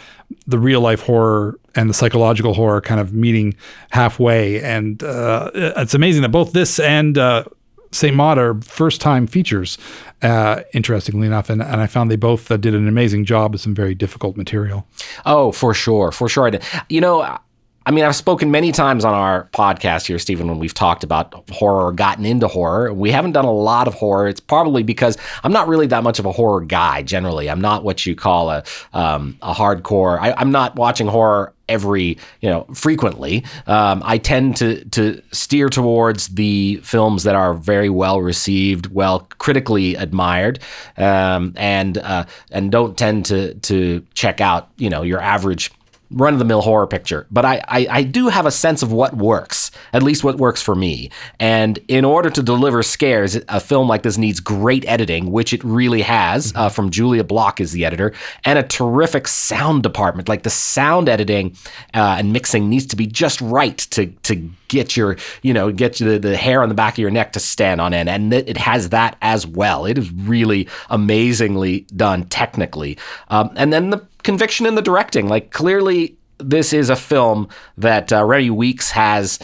the 0.46 0.58
real 0.58 0.80
life 0.80 1.02
horror 1.02 1.58
and 1.74 1.88
the 1.88 1.94
psychological 1.94 2.54
horror 2.54 2.80
kind 2.80 3.00
of 3.00 3.12
meeting 3.12 3.54
halfway. 3.90 4.62
And 4.62 5.02
uh, 5.02 5.50
it's 5.54 5.94
amazing 5.94 6.22
that 6.22 6.30
both 6.30 6.52
this 6.52 6.78
and 6.78 7.16
uh, 7.16 7.44
Saint 7.92 8.16
Maud 8.16 8.38
are 8.38 8.60
first 8.62 9.00
time 9.00 9.26
features 9.26 9.78
uh, 10.22 10.62
interestingly 10.72 11.26
enough. 11.26 11.50
And, 11.50 11.62
and 11.62 11.80
I 11.80 11.86
found 11.86 12.10
they 12.10 12.16
both 12.16 12.48
did 12.48 12.74
an 12.74 12.88
amazing 12.88 13.24
job 13.24 13.52
with 13.52 13.60
some 13.60 13.74
very 13.74 13.94
difficult 13.94 14.36
material. 14.36 14.86
Oh 15.26 15.52
for 15.52 15.74
sure. 15.74 16.12
For 16.12 16.28
sure. 16.28 16.50
You 16.88 17.00
know 17.00 17.38
I 17.84 17.90
mean, 17.90 18.04
I've 18.04 18.14
spoken 18.14 18.50
many 18.50 18.70
times 18.70 19.04
on 19.04 19.12
our 19.12 19.48
podcast 19.52 20.06
here, 20.06 20.18
Stephen, 20.18 20.48
when 20.48 20.58
we've 20.58 20.74
talked 20.74 21.02
about 21.02 21.48
horror 21.50 21.86
or 21.86 21.92
gotten 21.92 22.24
into 22.24 22.46
horror. 22.46 22.92
We 22.92 23.10
haven't 23.10 23.32
done 23.32 23.44
a 23.44 23.52
lot 23.52 23.88
of 23.88 23.94
horror. 23.94 24.28
It's 24.28 24.40
probably 24.40 24.82
because 24.82 25.16
I'm 25.42 25.52
not 25.52 25.66
really 25.66 25.86
that 25.88 26.02
much 26.04 26.18
of 26.18 26.26
a 26.26 26.32
horror 26.32 26.60
guy 26.60 27.02
generally. 27.02 27.50
I'm 27.50 27.60
not 27.60 27.82
what 27.82 28.06
you 28.06 28.14
call 28.14 28.50
a, 28.50 28.62
um, 28.92 29.36
a 29.42 29.52
hardcore. 29.52 30.18
I, 30.20 30.40
am 30.40 30.52
not 30.52 30.76
watching 30.76 31.08
horror 31.08 31.52
every, 31.68 32.18
you 32.40 32.48
know, 32.48 32.64
frequently. 32.74 33.44
Um, 33.66 34.02
I 34.04 34.18
tend 34.18 34.56
to, 34.58 34.84
to 34.90 35.20
steer 35.32 35.68
towards 35.68 36.28
the 36.28 36.76
films 36.84 37.24
that 37.24 37.34
are 37.34 37.54
very 37.54 37.88
well 37.88 38.20
received, 38.20 38.86
well 38.92 39.26
critically 39.38 39.94
admired, 39.96 40.60
um, 40.98 41.54
and, 41.56 41.98
uh, 41.98 42.26
and 42.50 42.70
don't 42.70 42.96
tend 42.96 43.26
to, 43.26 43.54
to 43.54 44.06
check 44.14 44.40
out, 44.40 44.70
you 44.76 44.90
know, 44.90 45.02
your 45.02 45.20
average 45.20 45.72
run 46.12 46.32
of 46.32 46.38
the 46.38 46.44
mill 46.44 46.60
horror 46.60 46.86
picture, 46.86 47.26
but 47.30 47.44
I, 47.44 47.62
I, 47.68 47.86
I, 47.90 48.02
do 48.02 48.28
have 48.28 48.46
a 48.46 48.50
sense 48.50 48.82
of 48.82 48.92
what 48.92 49.16
works, 49.16 49.61
at 49.92 50.02
least 50.02 50.24
what 50.24 50.38
works 50.38 50.62
for 50.62 50.74
me. 50.74 51.10
And 51.38 51.78
in 51.88 52.04
order 52.04 52.30
to 52.30 52.42
deliver 52.42 52.82
scares, 52.82 53.36
a 53.48 53.60
film 53.60 53.88
like 53.88 54.02
this 54.02 54.18
needs 54.18 54.40
great 54.40 54.84
editing, 54.86 55.30
which 55.30 55.52
it 55.52 55.62
really 55.64 56.02
has, 56.02 56.52
uh, 56.56 56.68
from 56.68 56.90
Julia 56.90 57.24
Bloch 57.24 57.60
is 57.60 57.72
the 57.72 57.84
editor, 57.84 58.12
and 58.44 58.58
a 58.58 58.62
terrific 58.62 59.28
sound 59.28 59.82
department. 59.82 60.28
Like 60.28 60.42
the 60.42 60.50
sound 60.50 61.08
editing 61.08 61.56
uh, 61.94 62.16
and 62.18 62.32
mixing 62.32 62.68
needs 62.68 62.86
to 62.86 62.96
be 62.96 63.06
just 63.06 63.40
right 63.40 63.78
to, 63.78 64.06
to 64.06 64.50
get 64.68 64.96
your, 64.96 65.16
you 65.42 65.52
know, 65.52 65.70
get 65.70 65.96
the, 65.96 66.18
the 66.18 66.36
hair 66.36 66.62
on 66.62 66.68
the 66.68 66.74
back 66.74 66.94
of 66.94 66.98
your 66.98 67.10
neck 67.10 67.32
to 67.32 67.40
stand 67.40 67.80
on 67.80 67.92
end. 67.94 68.08
And 68.08 68.32
it, 68.32 68.48
it 68.48 68.56
has 68.56 68.88
that 68.90 69.16
as 69.22 69.46
well. 69.46 69.86
It 69.86 69.98
is 69.98 70.10
really 70.12 70.68
amazingly 70.90 71.80
done 71.96 72.24
technically. 72.24 72.98
Um, 73.28 73.50
and 73.56 73.72
then 73.72 73.90
the 73.90 74.06
conviction 74.22 74.66
in 74.66 74.74
the 74.74 74.82
directing. 74.82 75.28
Like 75.28 75.50
clearly, 75.50 76.16
this 76.38 76.72
is 76.72 76.90
a 76.90 76.96
film 76.96 77.48
that 77.78 78.12
uh, 78.12 78.24
Remi 78.24 78.50
Weekes 78.50 78.90
has 78.90 79.38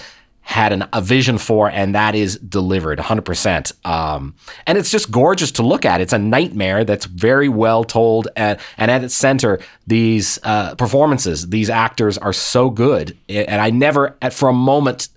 had 0.48 0.72
an, 0.72 0.88
a 0.94 1.02
vision 1.02 1.36
for, 1.36 1.68
and 1.70 1.94
that 1.94 2.14
is 2.14 2.38
delivered 2.38 2.98
100%. 2.98 3.86
Um, 3.86 4.34
and 4.66 4.78
it's 4.78 4.90
just 4.90 5.10
gorgeous 5.10 5.52
to 5.52 5.62
look 5.62 5.84
at. 5.84 6.00
It's 6.00 6.14
a 6.14 6.18
nightmare 6.18 6.84
that's 6.84 7.04
very 7.04 7.50
well 7.50 7.84
told. 7.84 8.28
And, 8.34 8.58
and 8.78 8.90
at 8.90 9.04
its 9.04 9.14
center, 9.14 9.60
these 9.86 10.38
uh, 10.44 10.74
performances, 10.76 11.50
these 11.50 11.68
actors 11.68 12.16
are 12.16 12.32
so 12.32 12.70
good. 12.70 13.14
And 13.28 13.60
I 13.60 13.68
never, 13.68 14.16
for 14.30 14.48
a 14.48 14.54
moment, 14.54 15.10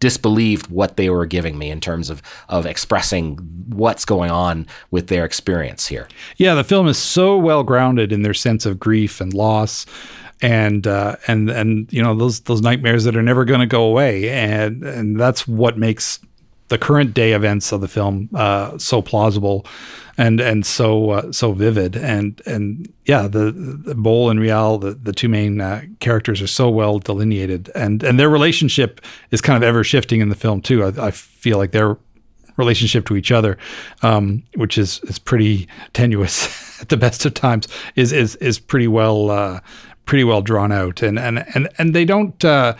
disbelieved 0.00 0.66
what 0.66 0.96
they 0.96 1.10
were 1.10 1.26
giving 1.26 1.56
me 1.56 1.70
in 1.70 1.78
terms 1.78 2.10
of 2.10 2.22
of 2.48 2.64
expressing 2.64 3.36
what's 3.68 4.06
going 4.06 4.30
on 4.30 4.66
with 4.90 5.08
their 5.08 5.26
experience 5.26 5.86
here. 5.86 6.08
Yeah, 6.38 6.54
the 6.54 6.64
film 6.64 6.88
is 6.88 6.96
so 6.96 7.36
well 7.36 7.62
grounded 7.62 8.10
in 8.10 8.22
their 8.22 8.34
sense 8.34 8.64
of 8.64 8.80
grief 8.80 9.20
and 9.20 9.32
loss 9.34 9.84
and 10.42 10.86
uh, 10.86 11.16
and 11.26 11.50
and 11.50 11.92
you 11.92 12.02
know 12.02 12.14
those 12.14 12.40
those 12.40 12.62
nightmares 12.62 13.04
that 13.04 13.16
are 13.16 13.22
never 13.22 13.44
going 13.44 13.60
to 13.60 13.66
go 13.66 13.84
away. 13.84 14.30
And 14.30 14.82
and 14.82 15.18
that's 15.18 15.46
what 15.46 15.78
makes 15.78 16.18
the 16.68 16.78
current 16.78 17.14
day 17.14 17.32
events 17.32 17.72
of 17.72 17.80
the 17.80 17.88
film 17.88 18.28
uh, 18.34 18.78
so 18.78 19.02
plausible 19.02 19.66
and 20.16 20.40
and 20.40 20.64
so 20.64 21.10
uh, 21.10 21.32
so 21.32 21.52
vivid. 21.52 21.96
And 21.96 22.40
and 22.46 22.92
yeah 23.04 23.28
the, 23.28 23.52
the 23.52 23.94
Bol 23.94 24.30
and 24.30 24.40
Riel 24.40 24.78
the, 24.78 24.92
the 24.94 25.12
two 25.12 25.28
main 25.28 25.60
uh, 25.60 25.82
characters 25.98 26.40
are 26.40 26.46
so 26.46 26.70
well 26.70 26.98
delineated. 26.98 27.70
And 27.74 28.02
and 28.02 28.18
their 28.18 28.30
relationship 28.30 29.00
is 29.30 29.40
kind 29.40 29.56
of 29.56 29.62
ever 29.62 29.84
shifting 29.84 30.20
in 30.20 30.28
the 30.30 30.36
film 30.36 30.62
too. 30.62 30.84
I, 30.84 31.08
I 31.08 31.10
feel 31.10 31.58
like 31.58 31.72
their 31.72 31.98
relationship 32.56 33.06
to 33.06 33.16
each 33.16 33.32
other 33.32 33.56
um, 34.02 34.42
which 34.54 34.76
is 34.76 35.00
is 35.04 35.18
pretty 35.18 35.66
tenuous 35.94 36.80
at 36.80 36.88
the 36.90 36.96
best 36.96 37.24
of 37.24 37.34
times 37.34 37.66
is 37.96 38.12
is 38.12 38.36
is 38.36 38.58
pretty 38.58 38.88
well 38.88 39.30
uh, 39.30 39.60
pretty 40.10 40.24
well 40.24 40.42
drawn 40.42 40.72
out 40.72 41.02
and 41.02 41.20
and 41.20 41.44
and 41.54 41.68
and 41.78 41.94
they 41.94 42.04
don't 42.04 42.44
uh, 42.44 42.74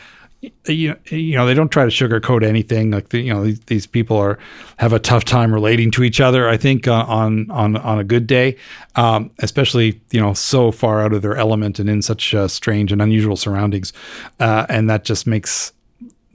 you 0.67 0.97
you 1.11 1.37
know 1.37 1.47
they 1.47 1.55
don't 1.55 1.69
try 1.69 1.85
to 1.85 1.91
sugarcoat 1.91 2.45
anything. 2.45 2.91
Like 2.91 3.11
the, 3.11 3.21
you 3.21 3.33
know 3.33 3.45
these, 3.45 3.61
these, 3.61 3.87
people 3.87 4.17
are 4.17 4.37
have 4.79 4.93
a 4.93 4.99
tough 4.99 5.25
time 5.25 5.55
relating 5.55 5.93
to 5.93 6.03
each 6.03 6.21
other. 6.21 6.49
I 6.49 6.57
think 6.57 6.89
uh, 6.89 7.05
on 7.07 7.49
on 7.53 7.77
on 7.77 8.01
a 8.01 8.05
good 8.05 8.27
day, 8.27 8.57
um, 8.97 9.31
especially 9.39 10.01
you 10.11 10.21
know 10.21 10.35
so 10.35 10.73
far 10.73 11.03
out 11.03 11.13
of 11.13 11.23
their 11.23 11.37
element 11.37 11.79
and 11.79 11.89
in 11.89 12.03
such 12.03 12.35
uh, 12.35 12.49
strange 12.49 12.91
and 12.91 13.01
unusual 13.01 13.37
surroundings, 13.37 13.93
uh, 14.41 14.67
and 14.69 14.91
that 14.91 15.05
just 15.05 15.25
makes 15.25 15.73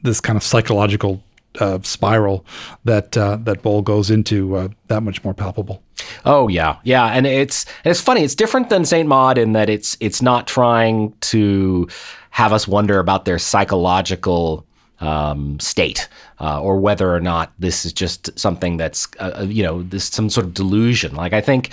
this 0.01 0.21
kind 0.21 0.37
of 0.37 0.43
psychological 0.43 1.21
uh, 1.59 1.79
spiral 1.83 2.45
that 2.83 3.17
uh, 3.17 3.37
that 3.43 3.61
Bol 3.61 3.81
goes 3.81 4.09
into 4.09 4.55
uh, 4.55 4.67
that 4.87 5.01
much 5.01 5.23
more 5.23 5.33
palpable. 5.33 5.81
Oh 6.25 6.47
yeah, 6.47 6.77
yeah, 6.83 7.05
and 7.07 7.25
it's 7.25 7.65
and 7.83 7.91
it's 7.91 8.01
funny. 8.01 8.23
It's 8.23 8.35
different 8.35 8.69
than 8.69 8.85
Saint 8.85 9.07
Maud 9.07 9.37
in 9.37 9.53
that 9.53 9.69
it's 9.69 9.97
it's 9.99 10.21
not 10.21 10.47
trying 10.47 11.13
to 11.21 11.87
have 12.31 12.53
us 12.53 12.67
wonder 12.67 12.99
about 12.99 13.25
their 13.25 13.39
psychological 13.39 14.65
um, 14.99 15.59
state, 15.59 16.07
uh, 16.39 16.61
or 16.61 16.79
whether 16.79 17.13
or 17.13 17.19
not 17.19 17.53
this 17.59 17.85
is 17.85 17.93
just 17.93 18.37
something 18.37 18.77
that's 18.77 19.07
uh, 19.19 19.31
uh, 19.39 19.43
you 19.43 19.63
know 19.63 19.83
this 19.83 20.05
some 20.05 20.29
sort 20.29 20.45
of 20.45 20.53
delusion. 20.53 21.15
Like 21.15 21.33
I 21.33 21.41
think, 21.41 21.71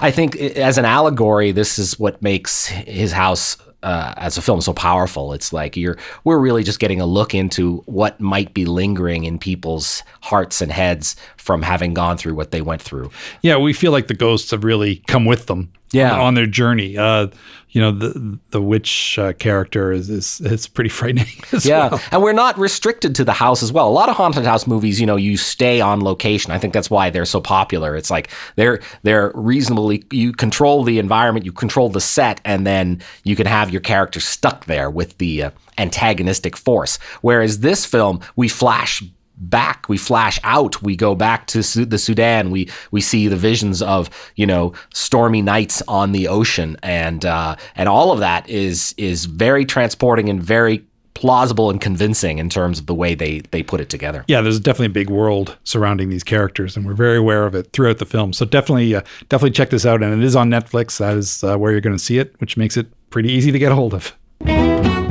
I 0.00 0.10
think 0.10 0.36
as 0.36 0.78
an 0.78 0.84
allegory, 0.84 1.52
this 1.52 1.78
is 1.78 1.98
what 1.98 2.22
makes 2.22 2.66
his 2.66 3.12
house 3.12 3.56
uh, 3.82 4.14
as 4.16 4.38
a 4.38 4.42
film 4.42 4.60
so 4.60 4.72
powerful. 4.72 5.32
It's 5.32 5.52
like 5.52 5.76
you're 5.76 5.98
we're 6.24 6.38
really 6.38 6.62
just 6.62 6.78
getting 6.78 7.00
a 7.00 7.06
look 7.06 7.34
into 7.34 7.78
what 7.86 8.20
might 8.20 8.54
be 8.54 8.64
lingering 8.64 9.24
in 9.24 9.38
people's 9.38 10.02
hearts 10.22 10.60
and 10.60 10.70
heads 10.70 11.16
from 11.36 11.62
having 11.62 11.94
gone 11.94 12.16
through 12.16 12.34
what 12.34 12.50
they 12.50 12.62
went 12.62 12.82
through. 12.82 13.10
Yeah, 13.42 13.56
we 13.58 13.72
feel 13.72 13.92
like 13.92 14.06
the 14.06 14.14
ghosts 14.14 14.50
have 14.50 14.64
really 14.64 14.96
come 15.06 15.24
with 15.24 15.46
them. 15.46 15.72
Yeah. 15.92 16.18
on, 16.18 16.34
their 16.34 16.46
journey. 16.46 16.96
Uh, 16.96 17.28
you 17.70 17.80
know, 17.80 17.90
the 17.90 18.38
the 18.50 18.60
witch 18.60 19.18
uh, 19.18 19.32
character 19.32 19.92
is, 19.92 20.10
is 20.10 20.40
is 20.42 20.66
pretty 20.66 20.90
frightening. 20.98 21.26
yeah, 21.62 21.88
well. 21.88 22.00
and 22.12 22.22
we're 22.22 22.32
not 22.34 22.58
restricted 22.58 23.14
to 23.14 23.24
the 23.24 23.32
house 23.32 23.62
as 23.62 23.72
well. 23.72 23.88
A 23.88 23.90
lot 23.90 24.10
of 24.10 24.16
haunted 24.16 24.44
house 24.44 24.66
movies, 24.66 25.00
you 25.00 25.06
know, 25.06 25.16
you 25.16 25.38
stay 25.38 25.80
on 25.80 26.02
location. 26.02 26.52
I 26.52 26.58
think 26.58 26.74
that's 26.74 26.90
why 26.90 27.08
they're 27.08 27.24
so 27.24 27.40
popular. 27.40 27.96
It's 27.96 28.10
like 28.10 28.30
they're 28.56 28.80
they're 29.04 29.32
reasonably 29.34 30.04
you 30.10 30.32
control 30.32 30.84
the 30.84 30.98
environment, 30.98 31.46
you 31.46 31.52
control 31.52 31.88
the 31.88 32.00
set, 32.00 32.42
and 32.44 32.66
then 32.66 33.00
you 33.24 33.36
can 33.36 33.46
have 33.46 33.70
your 33.70 33.80
character 33.80 34.20
stuck 34.20 34.66
there 34.66 34.90
with 34.90 35.16
the 35.16 35.44
uh, 35.44 35.50
antagonistic 35.78 36.56
force. 36.56 36.98
Whereas 37.22 37.60
this 37.60 37.86
film, 37.86 38.20
we 38.36 38.48
flash 38.48 39.02
back 39.42 39.88
we 39.88 39.96
flash 39.96 40.38
out 40.44 40.80
we 40.82 40.94
go 40.96 41.14
back 41.14 41.46
to 41.48 41.62
Su- 41.62 41.84
the 41.84 41.98
Sudan 41.98 42.50
we 42.50 42.68
we 42.90 43.00
see 43.00 43.28
the 43.28 43.36
visions 43.36 43.82
of 43.82 44.08
you 44.36 44.46
know 44.46 44.72
stormy 44.94 45.42
nights 45.42 45.82
on 45.88 46.12
the 46.12 46.28
ocean 46.28 46.76
and 46.82 47.24
uh, 47.24 47.56
and 47.74 47.88
all 47.88 48.12
of 48.12 48.20
that 48.20 48.48
is 48.48 48.94
is 48.96 49.24
very 49.24 49.64
transporting 49.64 50.28
and 50.28 50.42
very 50.42 50.84
plausible 51.14 51.70
and 51.70 51.80
convincing 51.80 52.38
in 52.38 52.48
terms 52.48 52.78
of 52.78 52.86
the 52.86 52.94
way 52.94 53.14
they 53.14 53.40
they 53.50 53.62
put 53.62 53.80
it 53.80 53.88
together. 53.90 54.24
Yeah, 54.28 54.40
there's 54.40 54.60
definitely 54.60 54.86
a 54.86 54.90
big 54.90 55.10
world 55.10 55.56
surrounding 55.64 56.08
these 56.08 56.24
characters, 56.24 56.76
and 56.76 56.86
we're 56.86 56.94
very 56.94 57.16
aware 57.16 57.46
of 57.46 57.54
it 57.54 57.72
throughout 57.72 57.98
the 57.98 58.06
film. 58.06 58.32
So 58.32 58.44
definitely, 58.44 58.94
uh, 58.94 59.02
definitely 59.28 59.52
check 59.52 59.70
this 59.70 59.86
out, 59.86 60.02
and 60.02 60.20
it 60.20 60.24
is 60.24 60.36
on 60.36 60.50
Netflix. 60.50 60.98
That 60.98 61.16
is 61.16 61.44
uh, 61.44 61.56
where 61.56 61.72
you're 61.72 61.80
going 61.80 61.96
to 61.96 62.02
see 62.02 62.18
it, 62.18 62.34
which 62.40 62.56
makes 62.56 62.76
it 62.76 62.88
pretty 63.10 63.30
easy 63.30 63.52
to 63.52 63.58
get 63.58 63.72
a 63.72 63.74
hold 63.74 63.94
of. 63.94 65.01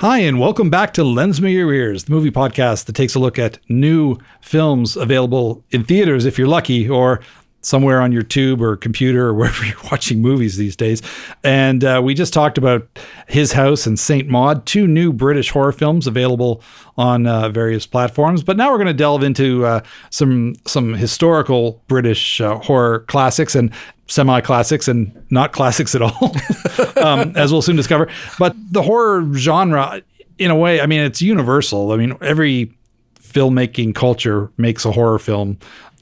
Hi, 0.00 0.20
and 0.20 0.40
welcome 0.40 0.70
back 0.70 0.94
to 0.94 1.04
Lends 1.04 1.42
Me 1.42 1.52
Your 1.52 1.74
Ears, 1.74 2.04
the 2.04 2.12
movie 2.12 2.30
podcast 2.30 2.86
that 2.86 2.94
takes 2.94 3.14
a 3.14 3.18
look 3.18 3.38
at 3.38 3.58
new 3.68 4.16
films 4.40 4.96
available 4.96 5.62
in 5.72 5.84
theaters 5.84 6.24
if 6.24 6.38
you're 6.38 6.48
lucky, 6.48 6.88
or 6.88 7.20
somewhere 7.62 8.00
on 8.00 8.12
your 8.12 8.22
tube 8.22 8.62
or 8.62 8.76
computer 8.76 9.28
or 9.28 9.34
wherever 9.40 9.64
you're 9.64 9.76
watching 9.90 10.20
movies 10.20 10.56
these 10.56 10.76
days. 10.76 11.02
And 11.44 11.84
uh, 11.84 12.00
we 12.02 12.14
just 12.14 12.32
talked 12.32 12.58
about 12.58 12.86
His 13.28 13.52
House 13.52 13.86
and 13.86 13.98
Saint 13.98 14.28
Maud, 14.28 14.66
two 14.66 14.86
new 14.86 15.12
British 15.12 15.50
horror 15.50 15.72
films 15.72 16.06
available 16.06 16.62
on 16.96 17.26
uh, 17.26 17.48
various 17.48 17.86
platforms. 17.86 18.42
But 18.42 18.56
now 18.56 18.70
we're 18.70 18.78
going 18.78 18.86
to 18.88 18.94
delve 18.94 19.22
into 19.22 19.64
uh, 19.64 19.80
some 20.10 20.54
some 20.66 20.94
historical 20.94 21.82
British 21.88 22.40
uh, 22.40 22.56
horror 22.58 23.00
classics 23.00 23.54
and 23.54 23.72
semi 24.06 24.40
classics 24.40 24.88
and 24.88 25.24
not 25.30 25.52
classics 25.52 25.94
at 25.94 26.02
all, 26.02 26.34
um, 27.02 27.32
as 27.36 27.52
we'll 27.52 27.62
soon 27.62 27.76
discover. 27.76 28.08
But 28.38 28.54
the 28.70 28.82
horror 28.82 29.26
genre, 29.34 30.02
in 30.38 30.50
a 30.50 30.56
way, 30.56 30.80
I 30.80 30.86
mean, 30.86 31.00
it's 31.00 31.22
universal. 31.22 31.92
I 31.92 31.96
mean, 31.96 32.16
every 32.20 32.74
filmmaking 33.20 33.94
culture 33.94 34.50
makes 34.56 34.84
a 34.84 34.90
horror 34.90 35.18
film 35.18 35.58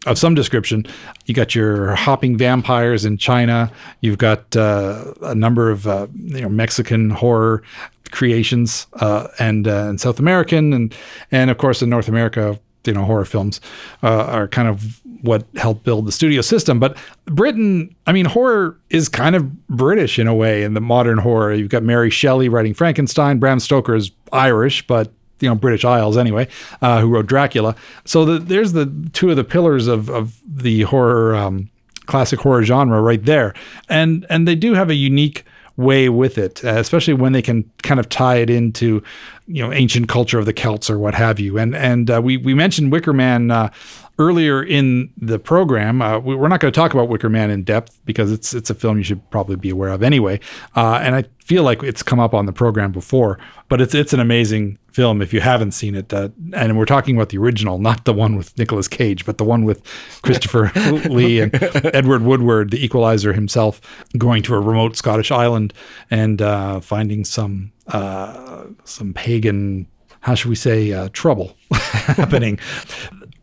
of 0.07 0.19
some 0.19 0.35
description. 0.35 0.87
You 1.27 1.35
got 1.35 1.55
your 1.55 1.95
hopping 1.95 2.37
vampires 2.37 3.05
in 3.05 3.19
China. 3.19 3.71
You've 4.01 4.19
got 4.19 4.57
uh, 4.57 5.13
a 5.23 5.35
number 5.35 5.71
of 5.71 5.87
uh, 5.87 6.07
you 6.15 6.43
know 6.43 6.49
Mexican 6.49 7.11
horror 7.11 7.63
creations 8.11 8.87
uh, 8.95 9.29
and 9.39 9.67
uh, 9.67 9.89
and 9.89 10.01
South 10.01 10.19
American 10.19 10.73
and 10.73 10.95
and 11.31 11.51
of 11.51 11.59
course 11.59 11.83
in 11.83 11.91
North 11.91 12.09
America, 12.09 12.59
you 12.85 12.93
know, 12.93 13.05
horror 13.05 13.25
films 13.25 13.61
uh, 14.03 14.25
are 14.25 14.49
kind 14.49 14.69
of 14.69 15.01
what 15.23 15.47
helped 15.57 15.85
build 15.85 16.07
the 16.07 16.13
studio 16.13 16.41
system. 16.41 16.79
But 16.79 16.97
Britain, 17.27 17.95
I 18.07 18.13
mean, 18.13 18.25
horror 18.25 18.79
is 18.91 19.09
kind 19.09 19.35
of 19.35 19.67
British 19.67 20.19
in 20.19 20.29
a 20.29 20.35
way 20.35 20.63
in 20.63 20.75
the 20.75 20.81
modern 20.81 21.19
horror. 21.19 21.53
You've 21.53 21.71
got 21.71 21.83
Mary 21.83 22.11
Shelley 22.11 22.49
writing 22.49 22.75
Frankenstein. 22.75 23.39
Bram 23.39 23.59
Stoker 23.59 23.97
is 23.97 24.13
Irish, 24.33 24.87
but 24.87 25.13
you 25.41 25.49
know 25.49 25.55
British 25.55 25.85
Isles 25.85 26.17
anyway, 26.17 26.49
uh, 26.83 27.01
who 27.01 27.09
wrote 27.09 27.27
Dracula. 27.27 27.75
So 28.05 28.25
the, 28.25 28.39
there's 28.39 28.73
the 28.73 28.93
two 29.13 29.31
of 29.31 29.37
the 29.37 29.45
pillars 29.45 29.87
of 29.87 30.09
of 30.11 30.39
the 30.47 30.83
horror 30.83 31.35
um, 31.35 31.71
classic 32.07 32.41
horror 32.41 32.65
genre 32.65 33.01
right 33.01 33.25
there, 33.25 33.55
and 33.89 34.27
and 34.29 34.47
they 34.47 34.55
do 34.55 34.75
have 34.75 34.91
a 34.91 34.95
unique 34.95 35.45
way 35.77 36.09
with 36.09 36.37
it, 36.37 36.65
uh, 36.65 36.71
especially 36.71 37.15
when 37.15 37.33
they 37.33 37.43
can 37.43 37.71
kind 37.83 38.01
of 38.01 38.09
tie 38.09 38.37
it 38.37 38.51
into 38.51 39.03
you 39.47 39.63
know 39.63 39.73
ancient 39.73 40.09
culture 40.09 40.39
of 40.39 40.47
the 40.47 40.53
Celts 40.53 40.91
or 40.91 40.99
what 40.99 41.15
have 41.15 41.39
you. 41.41 41.59
And 41.59 41.75
and 41.75 42.11
uh, 42.11 42.21
we 42.23 42.37
we 42.37 42.55
mentioned 42.55 42.93
Wicker 42.93 43.13
Man. 43.13 43.51
Uh, 43.51 43.71
earlier 44.19 44.63
in 44.63 45.13
the 45.17 45.39
program. 45.39 46.03
Uh, 46.03 46.19
we, 46.19 46.35
are 46.35 46.49
not 46.49 46.61
going 46.61 46.73
to 46.73 46.77
talk 46.77 46.93
about 46.93 47.09
Wicker 47.09 47.29
Man 47.29 47.51
in 47.51 47.63
depth 47.63 48.01
because 48.05 48.33
it's 48.33 48.53
it's 48.53 48.69
a 48.71 48.75
film 48.75 48.99
you 48.99 49.05
should 49.05 49.31
probably 49.31 49.57
be 49.57 49.71
aware 49.71 49.91
of 49.91 50.03
anyway. 50.03 50.41
Uh, 50.75 50.99
and 51.03 51.15
I 51.15 51.25
feel 51.45 51.63
like 51.63 51.83
it's 51.83 52.03
come 52.03 52.21
up 52.21 52.35
on 52.35 52.47
the 52.47 52.53
program 52.53 52.93
before, 52.93 53.39
but 53.69 53.81
it's 53.81 53.95
it's 53.95 54.13
an 54.13 54.21
amazing 54.21 54.79
film 54.99 55.23
if 55.23 55.33
you 55.33 55.41
haven't 55.41 55.71
seen 55.71 55.95
it. 55.95 56.13
Uh, 56.13 56.29
and 56.55 56.77
we're 56.77 56.85
talking 56.85 57.15
about 57.15 57.29
the 57.29 57.39
original, 57.39 57.79
not 57.79 58.05
the 58.05 58.13
one 58.13 58.35
with 58.35 58.59
Nicolas 58.59 58.89
Cage, 58.89 59.25
but 59.25 59.39
the 59.39 59.45
one 59.45 59.65
with 59.65 59.81
Christopher 60.23 60.73
Lee 61.09 61.39
and 61.39 61.55
Edward 61.95 62.23
Woodward, 62.23 62.73
the 62.73 62.85
Equalizer 62.85 63.33
himself, 63.33 63.81
going 64.19 64.43
to 64.43 64.55
a 64.55 64.59
remote 64.61 64.97
Scottish 64.97 65.31
island 65.31 65.73
and 66.11 66.43
uh, 66.43 66.81
finding 66.81 67.25
some 67.25 67.71
uh, 67.87 68.65
some 68.83 69.15
pagan 69.15 69.87
how 70.21 70.35
should 70.35 70.49
we 70.49 70.57
say, 70.57 70.93
uh, 70.93 71.09
trouble 71.13 71.57
happening. 71.71 72.59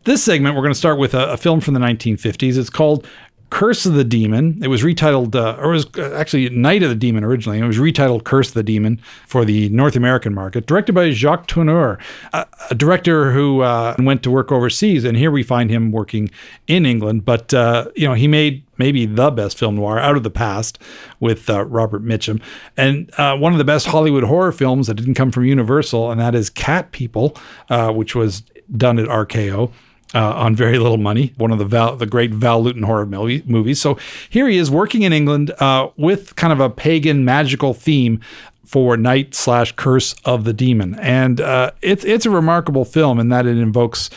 This 0.04 0.22
segment, 0.22 0.54
we're 0.54 0.62
going 0.62 0.74
to 0.74 0.78
start 0.78 0.98
with 0.98 1.14
a, 1.14 1.32
a 1.32 1.36
film 1.38 1.60
from 1.62 1.72
the 1.72 1.80
1950s. 1.80 2.58
It's 2.58 2.68
called 2.68 3.06
Curse 3.50 3.86
of 3.86 3.94
the 3.94 4.04
Demon. 4.04 4.58
It 4.62 4.68
was 4.68 4.82
retitled, 4.82 5.34
uh, 5.34 5.56
or 5.60 5.70
it 5.70 5.74
was 5.74 5.86
uh, 5.96 6.14
actually 6.16 6.48
Night 6.50 6.82
of 6.82 6.88
the 6.88 6.96
Demon 6.96 7.22
originally. 7.22 7.58
It 7.60 7.64
was 7.64 7.78
retitled 7.78 8.24
Curse 8.24 8.48
of 8.48 8.54
the 8.54 8.62
Demon 8.62 9.00
for 9.26 9.44
the 9.44 9.68
North 9.68 9.94
American 9.94 10.34
market, 10.34 10.66
directed 10.66 10.94
by 10.94 11.10
Jacques 11.10 11.46
Tourneur, 11.46 11.98
a, 12.32 12.46
a 12.70 12.74
director 12.74 13.32
who 13.32 13.60
uh, 13.60 13.94
went 13.98 14.24
to 14.24 14.30
work 14.30 14.50
overseas. 14.50 15.04
And 15.04 15.16
here 15.16 15.30
we 15.30 15.44
find 15.44 15.70
him 15.70 15.92
working 15.92 16.30
in 16.66 16.84
England. 16.84 17.24
But, 17.24 17.54
uh, 17.54 17.88
you 17.94 18.08
know, 18.08 18.14
he 18.14 18.26
made 18.26 18.64
maybe 18.78 19.06
the 19.06 19.30
best 19.30 19.58
film 19.58 19.76
noir 19.76 19.98
out 19.98 20.16
of 20.16 20.24
the 20.24 20.30
past 20.30 20.78
with 21.20 21.48
uh, 21.48 21.64
Robert 21.66 22.04
Mitchum. 22.04 22.42
And 22.76 23.10
uh, 23.16 23.36
one 23.36 23.52
of 23.52 23.58
the 23.58 23.64
best 23.64 23.86
Hollywood 23.86 24.24
horror 24.24 24.52
films 24.52 24.88
that 24.88 24.94
didn't 24.94 25.14
come 25.14 25.30
from 25.30 25.44
Universal, 25.44 26.10
and 26.10 26.20
that 26.20 26.34
is 26.34 26.50
Cat 26.50 26.90
People, 26.90 27.36
which 27.70 28.14
was 28.14 28.42
done 28.76 28.98
at 28.98 29.06
RKO 29.06 29.72
uh, 30.14 30.32
on 30.34 30.54
very 30.54 30.78
little 30.78 30.98
money, 30.98 31.32
one 31.36 31.50
of 31.50 31.58
the 31.58 31.64
Val, 31.64 31.96
the 31.96 32.06
great 32.06 32.32
Val 32.32 32.62
Lewton 32.62 32.82
horror 32.82 33.06
movies. 33.06 33.80
So 33.80 33.98
here 34.30 34.48
he 34.48 34.56
is 34.56 34.70
working 34.70 35.02
in 35.02 35.12
England 35.12 35.50
uh, 35.58 35.88
with 35.96 36.36
kind 36.36 36.52
of 36.52 36.60
a 36.60 36.70
pagan 36.70 37.24
magical 37.24 37.74
theme 37.74 38.20
for 38.64 38.96
Night 38.96 39.34
slash 39.34 39.72
Curse 39.72 40.14
of 40.24 40.44
the 40.44 40.52
Demon, 40.52 40.98
and 40.98 41.40
uh, 41.40 41.70
it's 41.82 42.04
it's 42.04 42.26
a 42.26 42.30
remarkable 42.30 42.84
film 42.84 43.20
in 43.20 43.28
that 43.28 43.46
it 43.46 43.58
invokes 43.58 44.10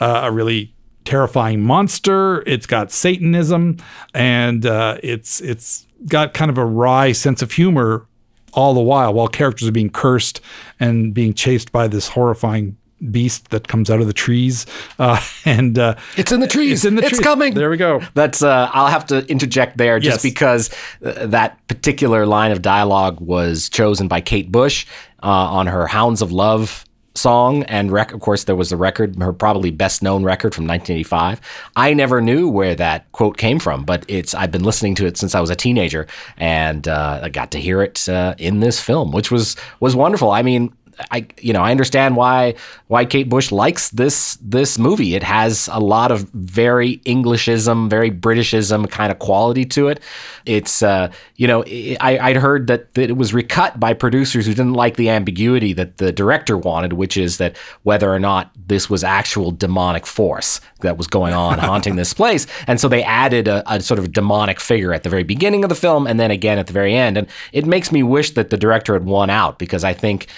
uh, 0.00 0.20
a 0.24 0.32
really 0.32 0.74
terrifying 1.04 1.62
monster. 1.62 2.42
It's 2.46 2.66
got 2.66 2.92
Satanism, 2.92 3.78
and 4.12 4.66
uh, 4.66 4.98
it's 5.02 5.40
it's 5.40 5.86
got 6.06 6.34
kind 6.34 6.50
of 6.50 6.58
a 6.58 6.64
wry 6.66 7.12
sense 7.12 7.40
of 7.40 7.52
humor 7.52 8.06
all 8.52 8.74
the 8.74 8.80
while, 8.80 9.12
while 9.12 9.28
characters 9.28 9.68
are 9.68 9.72
being 9.72 9.90
cursed 9.90 10.40
and 10.78 11.12
being 11.12 11.34
chased 11.34 11.72
by 11.72 11.88
this 11.88 12.08
horrifying 12.08 12.76
beast 13.12 13.50
that 13.50 13.68
comes 13.68 13.90
out 13.90 14.00
of 14.00 14.06
the 14.06 14.12
trees, 14.12 14.66
uh, 14.98 15.20
and 15.44 15.78
uh, 15.78 15.94
it's 16.16 16.32
in 16.32 16.40
the 16.40 16.46
trees. 16.48 16.72
It's 16.72 16.84
in 16.84 16.94
the 16.96 17.02
it's 17.02 17.10
trees. 17.10 17.20
coming. 17.20 17.54
There 17.54 17.70
we 17.70 17.76
go. 17.76 18.00
That's. 18.14 18.42
Uh, 18.42 18.70
I'll 18.72 18.88
have 18.88 19.06
to 19.06 19.26
interject 19.30 19.76
there 19.76 19.98
just 20.00 20.16
Yes. 20.16 20.22
because 20.22 20.70
uh, 21.04 21.26
that 21.26 21.58
particular 21.68 22.26
line 22.26 22.52
of 22.52 22.62
dialogue 22.62 23.20
was 23.20 23.68
chosen 23.68 24.08
by 24.08 24.20
Kate 24.20 24.50
Bush 24.52 24.86
uh, 25.22 25.26
on 25.26 25.66
her 25.66 25.86
"Hounds 25.86 26.22
of 26.22 26.32
Love." 26.32 26.84
Song 27.16 27.62
and 27.66 27.92
rec- 27.92 28.12
of 28.12 28.18
course 28.18 28.42
there 28.42 28.56
was 28.56 28.70
the 28.70 28.76
record, 28.76 29.14
her 29.22 29.32
probably 29.32 29.70
best 29.70 30.02
known 30.02 30.24
record 30.24 30.52
from 30.52 30.66
1985. 30.66 31.40
I 31.76 31.94
never 31.94 32.20
knew 32.20 32.48
where 32.48 32.74
that 32.74 33.10
quote 33.12 33.36
came 33.36 33.60
from, 33.60 33.84
but 33.84 34.04
it's 34.08 34.34
I've 34.34 34.50
been 34.50 34.64
listening 34.64 34.96
to 34.96 35.06
it 35.06 35.16
since 35.16 35.32
I 35.32 35.40
was 35.40 35.48
a 35.48 35.54
teenager, 35.54 36.08
and 36.38 36.88
uh, 36.88 37.20
I 37.22 37.28
got 37.28 37.52
to 37.52 37.60
hear 37.60 37.82
it 37.82 38.08
uh, 38.08 38.34
in 38.38 38.58
this 38.58 38.80
film, 38.80 39.12
which 39.12 39.30
was 39.30 39.54
was 39.78 39.94
wonderful. 39.94 40.32
I 40.32 40.42
mean, 40.42 40.74
I 41.10 41.26
you 41.40 41.52
know 41.52 41.60
I 41.60 41.70
understand 41.70 42.16
why 42.16 42.54
why 42.88 43.04
Kate 43.04 43.28
Bush 43.28 43.50
likes 43.50 43.88
this 43.90 44.38
this 44.40 44.78
movie. 44.78 45.14
It 45.14 45.22
has 45.22 45.68
a 45.72 45.80
lot 45.80 46.10
of 46.10 46.28
very 46.30 47.00
Englishism, 47.04 47.88
very 47.88 48.10
Britishism 48.10 48.90
kind 48.90 49.10
of 49.10 49.18
quality 49.18 49.64
to 49.66 49.88
it. 49.88 50.00
It's 50.46 50.82
uh, 50.82 51.10
you 51.36 51.46
know 51.46 51.64
I, 51.66 52.18
I'd 52.20 52.36
heard 52.36 52.66
that, 52.68 52.94
that 52.94 53.10
it 53.10 53.16
was 53.16 53.34
recut 53.34 53.80
by 53.80 53.94
producers 53.94 54.46
who 54.46 54.54
didn't 54.54 54.74
like 54.74 54.96
the 54.96 55.08
ambiguity 55.08 55.72
that 55.72 55.98
the 55.98 56.12
director 56.12 56.56
wanted, 56.56 56.94
which 56.94 57.16
is 57.16 57.38
that 57.38 57.56
whether 57.82 58.12
or 58.12 58.18
not 58.18 58.50
this 58.66 58.88
was 58.88 59.02
actual 59.02 59.50
demonic 59.50 60.06
force 60.06 60.60
that 60.80 60.96
was 60.96 61.06
going 61.06 61.32
on 61.32 61.58
haunting 61.70 61.96
this 61.96 62.14
place, 62.14 62.46
and 62.66 62.80
so 62.80 62.88
they 62.88 63.02
added 63.02 63.48
a, 63.48 63.62
a 63.72 63.80
sort 63.80 63.98
of 63.98 64.12
demonic 64.12 64.60
figure 64.60 64.92
at 64.92 65.02
the 65.02 65.10
very 65.10 65.24
beginning 65.24 65.64
of 65.64 65.68
the 65.68 65.74
film 65.74 66.06
and 66.06 66.20
then 66.20 66.30
again 66.30 66.58
at 66.58 66.66
the 66.66 66.72
very 66.72 66.94
end, 66.94 67.16
and 67.16 67.26
it 67.52 67.66
makes 67.66 67.90
me 67.90 68.02
wish 68.02 68.32
that 68.32 68.50
the 68.50 68.56
director 68.56 68.92
had 68.92 69.04
won 69.04 69.30
out 69.30 69.58
because 69.58 69.84
I 69.84 69.92
think 69.92 70.28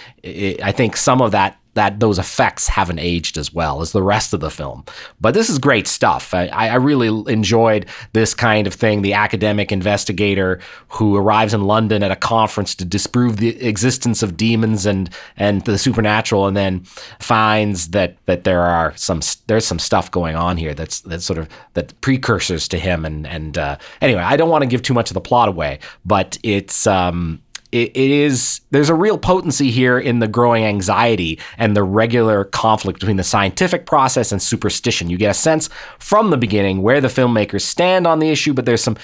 I 0.63 0.73
think 0.73 0.97
some 0.97 1.21
of 1.21 1.33
that 1.33 1.59
that 1.77 2.01
those 2.01 2.19
effects 2.19 2.67
haven't 2.69 2.99
aged 2.99 3.37
as 3.37 3.53
well 3.53 3.83
as 3.83 3.93
the 3.93 4.03
rest 4.03 4.33
of 4.33 4.41
the 4.41 4.51
film. 4.51 4.83
But 5.21 5.35
this 5.35 5.51
is 5.51 5.59
great 5.59 5.87
stuff. 5.87 6.33
I, 6.33 6.47
I 6.47 6.75
really 6.77 7.09
enjoyed 7.31 7.85
this 8.15 8.33
kind 8.33 8.67
of 8.67 8.73
thing. 8.73 9.03
The 9.03 9.13
academic 9.13 9.71
investigator 9.71 10.59
who 10.89 11.17
arrives 11.17 11.53
in 11.53 11.65
London 11.65 12.03
at 12.03 12.11
a 12.11 12.17
conference 12.17 12.75
to 12.77 12.87
disprove 12.87 13.37
the 13.37 13.63
existence 13.63 14.23
of 14.23 14.39
demons 14.39 14.87
and 14.87 15.11
and 15.37 15.63
the 15.67 15.77
supernatural, 15.77 16.47
and 16.47 16.57
then 16.57 16.81
finds 17.21 17.89
that 17.89 18.17
that 18.25 18.45
there 18.45 18.63
are 18.63 18.97
some 18.97 19.21
there's 19.47 19.67
some 19.67 19.79
stuff 19.79 20.11
going 20.11 20.35
on 20.35 20.57
here 20.57 20.73
that's 20.73 21.01
that's 21.03 21.27
sort 21.27 21.39
of 21.39 21.47
that 21.75 21.99
precursors 22.01 22.69
to 22.69 22.79
him. 22.79 23.05
And 23.05 23.27
and 23.27 23.59
uh, 23.59 23.77
anyway, 24.01 24.23
I 24.23 24.39
don't 24.39 24.49
want 24.49 24.63
to 24.63 24.67
give 24.67 24.81
too 24.81 24.95
much 24.95 25.11
of 25.11 25.15
the 25.15 25.21
plot 25.21 25.49
away, 25.51 25.79
but 26.07 26.39
it's. 26.43 26.87
Um, 26.87 27.43
it, 27.73 27.91
it 27.97 28.11
is 28.11 28.61
there's 28.71 28.89
a 28.89 28.95
real 28.95 29.19
potency 29.19 29.71
here 29.71 29.99
in 29.99 30.19
the 30.19 30.29
growing 30.29 30.65
anxiety 30.65 31.39
and 31.59 31.77
the 31.77 31.83
regular 31.83 32.45
conflict 32.45 33.01
between 33.01 33.17
the 33.17 33.25
scientific 33.25 33.87
process 33.87 34.33
and 34.33 34.41
superstition. 34.41 35.11
You 35.11 35.19
get 35.19 35.31
a 35.31 35.35
sense 35.35 35.69
from 35.99 36.31
the 36.31 36.37
beginning 36.37 36.83
where 36.83 37.01
the 37.01 37.09
filmmakers 37.09 37.63
stand 37.63 38.07
on 38.07 38.19
the 38.19 38.31
issue, 38.31 38.55
but 38.55 38.65
there's 38.65 38.83
some 38.83 38.97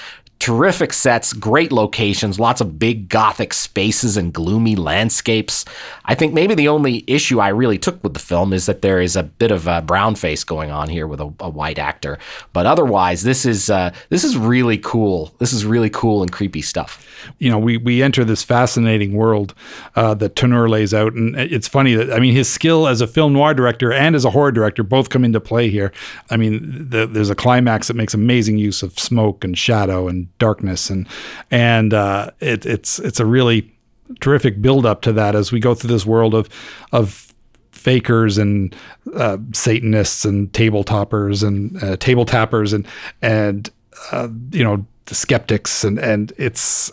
terrific 0.42 0.92
sets, 0.92 1.33
great 1.33 1.70
locations, 1.70 2.40
lots 2.40 2.61
of 2.61 2.76
big 2.76 3.09
gothic 3.09 3.55
spaces 3.55 4.16
and 4.16 4.33
gloomy 4.33 4.74
landscapes. 4.74 5.64
I 6.05 6.16
think 6.16 6.35
maybe 6.35 6.57
the 6.57 6.66
only 6.66 7.05
issue 7.07 7.38
I 7.38 7.50
really 7.50 7.78
took 7.78 8.02
with 8.02 8.14
the 8.14 8.18
film 8.18 8.52
is 8.52 8.66
that 8.66 8.83
there 8.83 9.00
is 9.00 9.14
a 9.14 9.22
bit 9.22 9.52
of 9.52 9.68
a 9.68 9.81
brown 9.83 10.16
face 10.16 10.42
going 10.42 10.72
on 10.72 10.88
here 10.88 11.07
with 11.07 11.20
a, 11.20 11.33
a 11.38 11.48
white 11.48 11.78
actor. 11.78 12.18
But 12.52 12.66
otherwise, 12.66 13.22
this 13.22 13.46
is 13.46 13.70
uh, 13.70 13.94
this 14.09 14.24
is 14.24 14.37
really 14.37 14.78
cool. 14.78 15.33
This 15.38 15.52
is 15.52 15.64
really 15.64 15.90
cool 15.90 16.22
and 16.22 16.33
creepy 16.33 16.62
stuff. 16.62 17.07
You 17.38 17.48
know, 17.48 17.59
we 17.61 17.76
we 17.76 18.02
enter 18.02 18.24
this 18.24 18.42
fascinating 18.42 19.12
world 19.12 19.55
uh, 19.94 20.14
that 20.14 20.35
Tourneur 20.35 20.68
lays 20.68 20.92
out, 20.92 21.12
and 21.12 21.37
it's 21.37 21.68
funny 21.68 21.94
that 21.94 22.12
I 22.12 22.18
mean 22.18 22.35
his 22.35 22.48
skill 22.48 22.88
as 22.88 23.00
a 23.00 23.07
film 23.07 23.33
noir 23.33 23.55
director 23.55 23.92
and 23.92 24.16
as 24.16 24.24
a 24.24 24.31
horror 24.31 24.50
director 24.50 24.83
both 24.83 25.09
come 25.09 25.24
into 25.24 25.38
play 25.38 25.70
here. 25.70 25.92
I 26.31 26.37
mean, 26.37 26.88
the, 26.88 27.07
there's 27.07 27.31
a 27.31 27.37
climax 27.37 27.87
that 27.87 27.94
makes 27.94 28.12
amazing 28.12 28.59
use 28.59 28.83
of 28.83 28.98
smoke 28.98 29.44
and 29.44 29.57
shadow 29.57 30.09
and 30.09 30.26
darkness, 30.42 30.90
and 30.90 31.07
and 31.50 31.94
uh, 31.94 32.31
it, 32.40 32.66
it's 32.66 32.98
it's 32.98 33.20
a 33.20 33.26
really 33.26 33.72
terrific 34.20 34.61
build 34.61 34.85
up 34.85 35.00
to 35.02 35.12
that 35.12 35.35
as 35.35 35.52
we 35.52 35.61
go 35.61 35.74
through 35.74 35.94
this 35.94 36.05
world 36.05 36.35
of 36.35 36.48
of 36.90 37.33
fakers 37.70 38.38
and 38.38 38.74
uh, 39.14 39.38
Satanists 39.52 40.24
and 40.24 40.52
table 40.52 40.85
toppers 40.85 41.42
and 41.42 41.83
uh, 41.83 41.96
table 41.96 42.24
tappers 42.24 42.72
and 42.72 42.87
and 43.20 43.70
uh, 44.11 44.28
you 44.50 44.64
know 44.64 44.85
skeptics. 45.07 45.85
And 45.85 45.98
and 45.98 46.33
it's 46.38 46.92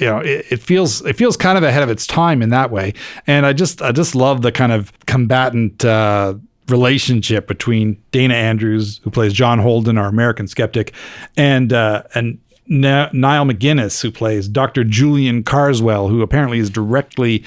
you 0.00 0.06
know 0.06 0.18
it, 0.18 0.46
it, 0.50 0.60
feels 0.60 1.04
it 1.04 1.16
feels 1.16 1.36
kind 1.36 1.58
of 1.58 1.64
ahead 1.64 1.82
of 1.82 1.90
its 1.90 2.06
time 2.06 2.42
in 2.42 2.50
that 2.50 2.70
way. 2.70 2.94
And 3.26 3.46
i 3.46 3.52
just 3.52 3.82
i 3.82 3.92
just 3.92 4.14
love 4.14 4.42
the 4.42 4.52
kind 4.52 4.72
of 4.72 4.92
combatant 5.06 5.84
uh, 5.84 6.34
relationship 6.68 7.46
between 7.46 7.96
dana 8.10 8.34
andrews 8.34 9.00
who 9.04 9.10
plays 9.10 9.32
john 9.32 9.60
holden 9.60 9.96
our 9.96 10.08
american 10.08 10.48
skeptic 10.48 10.92
and 11.36 11.72
uh, 11.72 12.02
and 12.16 12.38
N- 12.70 13.10
Niall 13.12 13.46
MacGinnis, 13.46 14.02
who 14.02 14.10
plays 14.10 14.48
Dr. 14.48 14.84
Julian 14.84 15.42
Karswell, 15.42 16.08
who 16.08 16.22
apparently 16.22 16.58
is 16.58 16.70
directly 16.70 17.44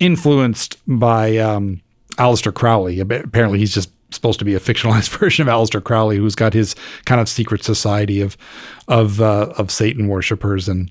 influenced 0.00 0.78
by 0.86 1.36
um, 1.38 1.80
Aleister 2.16 2.52
Crowley. 2.52 3.00
Apparently, 3.00 3.58
he's 3.58 3.74
just 3.74 3.90
supposed 4.10 4.38
to 4.38 4.44
be 4.44 4.54
a 4.54 4.60
fictionalized 4.60 5.08
version 5.18 5.46
of 5.48 5.52
Aleister 5.52 5.82
Crowley, 5.82 6.16
who's 6.16 6.34
got 6.34 6.52
his 6.52 6.74
kind 7.04 7.20
of 7.20 7.28
secret 7.28 7.64
society 7.64 8.20
of 8.20 8.36
of 8.88 9.20
uh, 9.20 9.52
of 9.56 9.70
Satan 9.70 10.08
worshippers 10.08 10.68
and 10.68 10.90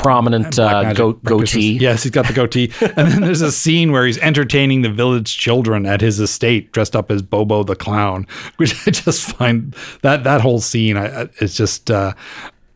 prominent 0.00 0.58
uh, 0.58 0.92
go- 0.94 1.12
goatee. 1.12 1.76
Yes, 1.78 2.02
he's 2.02 2.12
got 2.12 2.26
the 2.26 2.32
goatee. 2.32 2.72
and 2.80 3.08
then 3.08 3.20
there's 3.20 3.42
a 3.42 3.52
scene 3.52 3.92
where 3.92 4.06
he's 4.06 4.18
entertaining 4.18 4.82
the 4.82 4.88
village 4.88 5.36
children 5.36 5.86
at 5.86 6.00
his 6.00 6.18
estate, 6.18 6.72
dressed 6.72 6.96
up 6.96 7.10
as 7.10 7.22
Bobo 7.22 7.62
the 7.62 7.76
clown, 7.76 8.26
which 8.56 8.74
I 8.86 8.90
just 8.90 9.24
find 9.36 9.74
that 10.02 10.24
that 10.24 10.40
whole 10.40 10.60
scene 10.60 10.96
I, 10.96 11.28
it's 11.40 11.54
just 11.54 11.90
uh, 11.90 12.14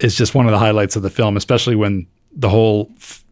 it's 0.01 0.15
just 0.15 0.35
one 0.35 0.47
of 0.47 0.53
the 0.53 0.59
highlights 0.59 0.97
of 0.97 1.03
the 1.03 1.11
film, 1.11 1.37
especially 1.37 1.77
when 1.77 2.07
the 2.33 2.49
whole 2.49 2.91
f- 2.97 3.25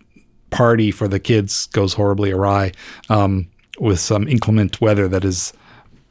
party 0.50 0.90
for 0.90 1.08
the 1.08 1.18
kids 1.18 1.66
goes 1.66 1.94
horribly 1.94 2.30
awry 2.30 2.72
um, 3.08 3.48
with 3.78 3.98
some 3.98 4.28
inclement 4.28 4.80
weather 4.80 5.08
that 5.08 5.24
is 5.24 5.52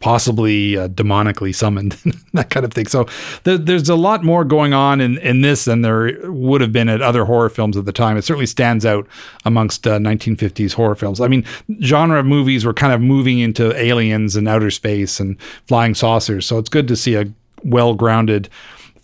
possibly 0.02 0.78
uh, 0.78 0.88
demonically 0.90 1.56
summoned, 1.56 1.92
that 2.34 2.50
kind 2.50 2.66
of 2.66 2.74
thing. 2.74 2.88
So 2.88 3.06
there, 3.44 3.58
there's 3.58 3.88
a 3.88 3.96
lot 3.96 4.24
more 4.24 4.44
going 4.44 4.74
on 4.74 5.00
in, 5.00 5.20
in 5.20 5.42
this 5.42 5.66
than 5.66 5.84
there 5.84 6.18
would 6.30 6.60
have 6.60 6.74
been 6.74 6.90
at 6.90 7.02
other 7.02 7.24
horror 7.24 7.50
films 7.50 7.78
at 7.78 7.86
the 7.86 7.94
time. 7.94 8.18
It 8.18 8.24
certainly 8.24 8.48
stands 8.48 8.86
out 8.86 9.08
amongst 9.46 9.88
uh, 9.88 10.00
1950s 10.00 10.74
horror 10.74 10.96
films. 10.96 11.22
I 11.22 11.28
mean, 11.28 11.46
genre 11.82 12.24
movies 12.24 12.66
were 12.66 12.74
kind 12.74 12.94
of 12.94 13.00
moving 13.00 13.40
into 13.40 13.76
aliens 13.80 14.36
and 14.36 14.48
outer 14.48 14.72
space 14.72 15.20
and 15.20 15.40
flying 15.68 15.94
saucers. 15.94 16.46
So 16.46 16.58
it's 16.58 16.70
good 16.70 16.88
to 16.90 16.96
see 16.96 17.16
a 17.16 17.32
well 17.64 17.94
grounded 17.94 18.50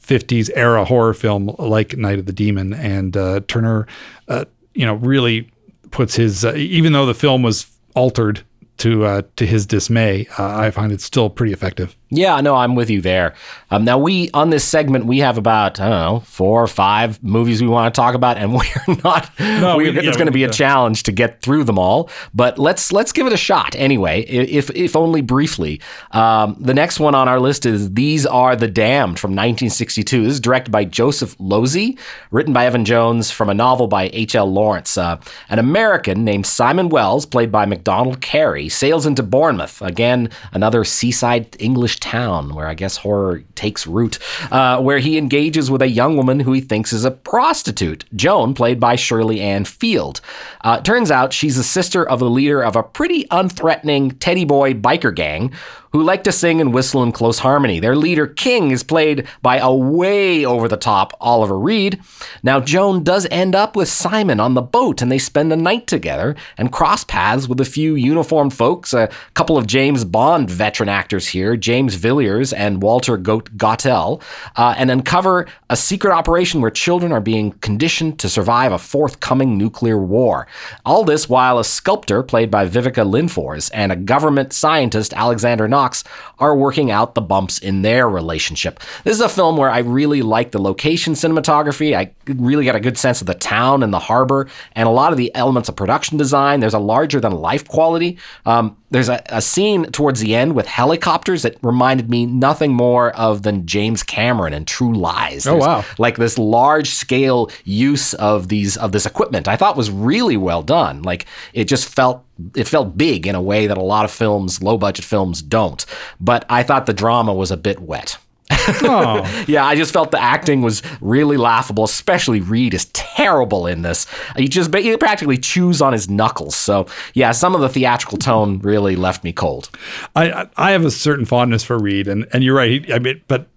50s 0.08 0.50
era 0.56 0.86
horror 0.86 1.14
film 1.14 1.54
like 1.60 1.98
Night 1.98 2.20
of 2.20 2.26
the 2.26 2.34
Demon. 2.34 2.74
And 2.74 3.16
uh, 3.18 3.42
Tourneur, 3.42 3.88
uh, 4.28 4.46
you 4.74 4.86
know, 4.86 4.96
really 4.96 5.52
puts 5.92 6.16
his, 6.16 6.46
uh, 6.46 6.54
even 6.56 6.94
though 6.94 7.06
the 7.06 7.14
film 7.14 7.44
was 7.44 7.68
altered 7.96 8.44
to 8.78 9.06
uh, 9.06 9.22
to 9.36 9.46
his 9.46 9.66
dismay, 9.66 10.28
uh, 10.38 10.58
I 10.58 10.72
find 10.72 10.92
it 10.92 11.02
still 11.02 11.30
pretty 11.30 11.52
effective. 11.52 11.96
Yeah, 12.10 12.40
no, 12.40 12.56
I'm 12.56 12.76
with 12.76 12.90
you 12.90 13.02
there. 13.02 13.34
Um, 13.70 13.84
now, 13.84 13.98
we 13.98 14.30
on 14.34 14.50
this 14.50 14.64
segment 14.64 15.06
we 15.06 15.20
have 15.20 15.38
about 15.38 15.78
I 15.80 15.90
don't 15.90 16.00
know 16.00 16.20
four 16.22 16.64
or 16.64 16.68
five 16.68 17.22
movies 17.22 17.62
we 17.62 17.68
want 17.68 17.94
to 17.94 18.00
talk 18.00 18.16
about, 18.16 18.38
and 18.38 18.54
we're 18.88 18.96
not. 19.04 19.30
No, 19.40 19.76
we, 19.76 19.90
yeah, 19.90 20.02
it's 20.04 20.16
going 20.16 20.28
to 20.28 20.32
be 20.32 20.46
a 20.46 20.50
challenge 20.50 21.04
to 21.04 21.12
get 21.12 21.42
through 21.42 21.66
them 21.66 21.78
all. 21.78 22.10
But 22.34 22.58
let's 22.58 22.94
let's 22.94 23.12
give 23.12 23.28
it 23.28 23.34
a 23.34 23.38
shot 23.38 23.76
anyway, 23.76 24.22
if 24.22 24.70
if 24.70 24.96
only 24.96 25.22
briefly. 25.22 25.82
Um, 26.12 26.56
the 26.60 26.74
next 26.74 27.02
one 27.02 27.14
on 27.14 27.28
our 27.28 27.42
list 27.42 27.66
is 27.66 27.94
These 27.94 28.26
Are 28.26 28.56
the 28.56 28.70
Damned 28.70 29.20
from 29.20 29.32
1962. 29.32 30.24
This 30.24 30.34
is 30.34 30.40
directed 30.40 30.72
by 30.72 30.86
Joseph 30.86 31.38
Losey, 31.40 32.00
written 32.32 32.54
by 32.54 32.66
Evan 32.66 32.86
Jones 32.86 33.32
from 33.32 33.50
a 33.50 33.54
novel 33.54 33.88
by 33.88 34.10
H.L. 34.14 34.50
Lawrence. 34.50 34.98
Uh, 34.98 35.20
an 35.50 35.60
American 35.60 36.24
named 36.24 36.46
Simon 36.46 36.88
Wells, 36.88 37.26
played 37.26 37.52
by 37.52 37.66
Macdonald 37.66 38.22
Carey, 38.22 38.70
sails 38.70 39.06
into 39.06 39.24
Bournemouth 39.24 39.82
again, 39.82 40.30
another 40.54 40.86
seaside 40.86 41.58
English 41.60 41.97
town 42.00 42.56
where 42.56 42.68
I 42.68 42.74
guess 42.74 42.98
horror 42.98 43.44
takes 43.56 43.88
root, 43.88 44.20
uh, 44.52 44.82
where 44.82 45.00
he 45.00 45.18
engages 45.18 45.70
with 45.72 45.82
a 45.82 45.90
young 45.90 46.18
woman 46.18 46.40
who 46.40 46.54
he 46.54 46.62
thinks 46.62 46.94
is 46.94 47.06
a 47.06 47.12
prostitute, 47.12 48.06
Joan, 48.16 48.54
played 48.54 48.80
by 48.80 48.96
Shirley 48.96 49.42
Ann 49.42 49.66
Field. 49.66 50.22
Uh, 50.62 50.82
turns 50.82 51.12
out 51.12 51.34
she's 51.34 51.58
the 51.58 51.64
sister 51.64 52.08
of 52.08 52.20
the 52.20 52.30
leader 52.30 52.62
of 52.62 52.76
a 52.76 52.84
pretty 52.84 53.26
unthreatening 53.26 54.18
teddy 54.20 54.46
boy 54.46 54.74
biker 54.74 55.14
gang 55.14 55.52
who 55.92 56.04
like 56.04 56.24
to 56.24 56.32
sing 56.32 56.62
and 56.62 56.74
whistle 56.74 57.04
in 57.04 57.12
close 57.12 57.40
harmony. 57.40 57.80
Their 57.80 57.96
leader, 57.96 58.28
King, 58.28 58.72
is 58.72 58.84
played 58.84 59.28
by 59.42 59.58
a 59.58 59.74
way 59.74 60.46
over 60.46 60.68
the 60.68 60.78
top 60.78 61.16
Oliver 61.20 61.58
Reed. 61.58 62.00
Now, 62.44 62.60
Joan 62.60 63.04
does 63.04 63.28
end 63.32 63.56
up 63.56 63.76
with 63.76 63.88
Simon 63.88 64.40
on 64.40 64.54
the 64.54 64.62
boat, 64.62 65.02
and 65.02 65.12
they 65.12 65.18
spend 65.18 65.52
the 65.52 65.58
night 65.58 65.88
together 65.88 66.36
and 66.58 66.72
cross 66.72 67.04
paths 67.04 67.48
with 67.48 67.60
a 67.62 67.66
few 67.66 67.96
uniformed 67.96 68.54
folks, 68.54 68.94
a 68.94 69.10
couple 69.34 69.58
of 69.58 69.68
James 69.68 70.04
Bond 70.04 70.50
veteran 70.50 70.90
actors 70.90 71.28
here, 71.28 71.56
James 71.56 71.96
Villiers 71.96 72.54
and 72.54 72.82
Walter 72.82 73.18
Gotell, 73.18 74.22
uh, 74.56 74.76
and 74.78 74.92
uncover 74.92 75.48
a 75.70 75.78
secret 75.78 76.14
operation 76.14 76.62
where 76.62 76.72
children 76.72 77.12
are 77.12 77.22
being 77.22 77.52
conditioned 77.54 78.20
to 78.20 78.30
survive 78.30 78.72
a 78.72 78.78
forthcoming 78.78 79.58
nuclear 79.58 79.98
war. 79.98 80.48
All 80.86 81.04
this 81.04 81.30
while 81.30 81.60
a 81.60 81.64
sculptor, 81.64 82.24
played 82.24 82.52
by 82.52 82.68
Viveca 82.68 83.06
Lindfors, 83.06 83.70
and 83.74 83.92
a 83.92 83.96
government 83.96 84.54
scientist, 84.54 85.14
Alexander 85.14 85.68
Knox, 85.78 86.04
are 86.40 86.56
working 86.56 86.90
out 86.90 87.14
the 87.14 87.22
bumps 87.22 87.60
in 87.60 87.84
their 87.84 88.10
relationship. 88.10 88.80
This 89.04 89.16
is 89.16 89.22
a 89.22 89.30
film 89.30 89.58
where 89.58 89.70
I 89.70 89.80
really 89.80 90.24
like 90.24 90.52
the 90.52 90.60
location 90.60 91.14
cinematography. 91.14 91.96
I 91.96 92.12
really 92.26 92.66
got 92.66 92.76
a 92.76 92.80
good 92.80 92.98
sense 92.98 93.22
of 93.22 93.28
the 93.28 93.36
town 93.36 93.84
and 93.84 93.94
the 93.94 94.00
harbor 94.00 94.50
and 94.74 94.88
a 94.88 94.92
lot 94.92 95.12
of 95.12 95.18
the 95.18 95.34
elements 95.36 95.70
of 95.70 95.76
production 95.76 96.18
design. 96.18 96.60
There's 96.60 96.74
a 96.74 96.80
larger 96.80 97.20
than 97.20 97.32
life 97.32 97.68
quality. 97.68 98.18
Um, 98.46 98.76
there's 98.90 99.10
a, 99.10 99.22
a, 99.28 99.42
scene 99.42 99.84
towards 99.92 100.20
the 100.22 100.34
end 100.34 100.56
with 100.56 100.66
helicopters 100.66 101.42
that 101.44 101.58
reminded 101.62 102.10
me 102.10 102.26
nothing 102.26 102.74
more 102.74 103.12
of 103.12 103.44
than 103.44 103.66
James 103.66 104.02
Cameron 104.02 104.54
and 104.54 104.66
True 104.66 104.94
Lies. 104.94 105.46
Oh, 105.46 105.52
there's 105.52 105.64
oh 105.64 105.68
wow! 105.68 105.86
Like 105.98 106.18
this 106.18 106.38
large 106.38 106.90
scale 106.90 107.52
use 107.66 108.14
of 108.14 108.48
these 108.48 108.78
of 108.78 108.94
this 108.94 109.06
equipment, 109.06 109.48
I 109.48 109.58
thought 109.58 109.76
was 109.76 109.92
really 109.92 110.38
well 110.38 110.64
done. 110.64 111.02
Like 111.02 111.26
it 111.54 111.66
just 111.66 111.88
felt 111.94 112.24
it 112.56 112.68
felt 112.68 112.98
big 112.98 113.28
in 113.28 113.36
a 113.36 113.42
way 113.42 113.68
that 113.68 113.78
a 113.78 113.84
lot 113.84 114.06
of 114.06 114.12
films, 114.12 114.62
low 114.62 114.78
budget 114.78 115.06
films, 115.06 115.42
don't. 115.42 115.86
But 116.20 116.46
I 116.50 116.64
thought 116.64 116.86
the 116.86 116.94
drama 116.94 117.34
was 117.34 117.52
a 117.52 117.58
bit 117.58 117.80
wet. 117.80 118.18
Oh. 118.50 119.46
yeah, 119.48 119.66
I 119.66 119.76
just 119.76 119.94
felt 119.94 120.12
the 120.12 120.22
acting 120.22 120.62
was 120.62 120.82
really 121.02 121.38
laughable. 121.38 121.84
Especially 121.84 122.42
Reed 122.42 122.74
is 122.74 122.86
terrible 122.86 123.68
in 123.68 123.82
this. 123.82 124.06
He 124.36 124.48
just 124.48 124.74
he 124.74 124.96
practically 124.98 125.38
chews 125.38 125.82
on 125.82 125.94
his 125.94 126.10
knuckles. 126.10 126.56
So 126.56 126.88
yeah, 127.14 127.32
some 127.32 127.56
of 127.56 127.62
the 127.62 127.70
theatrical 127.70 128.18
tone 128.18 128.60
really 128.60 128.96
left 128.96 129.24
me 129.24 129.34
cold. 129.34 129.70
I 130.16 130.48
I 130.58 130.72
have 130.72 130.86
a 130.86 130.92
certain 130.92 131.26
fondness 131.26 131.64
for 131.64 131.78
Reed, 131.78 132.08
and 132.08 132.28
and 132.34 132.44
you're 132.44 132.56
right. 132.56 132.92
I 132.92 133.00
mean, 133.00 133.22
but 133.28 133.48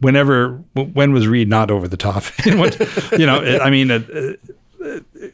whenever 0.00 0.62
when 0.74 1.12
was 1.12 1.26
Reed 1.26 1.48
not 1.48 1.70
over 1.70 1.88
the 1.88 1.96
top? 1.96 2.24
you 2.44 3.26
know, 3.26 3.40
I 3.60 3.70
mean. 3.70 4.36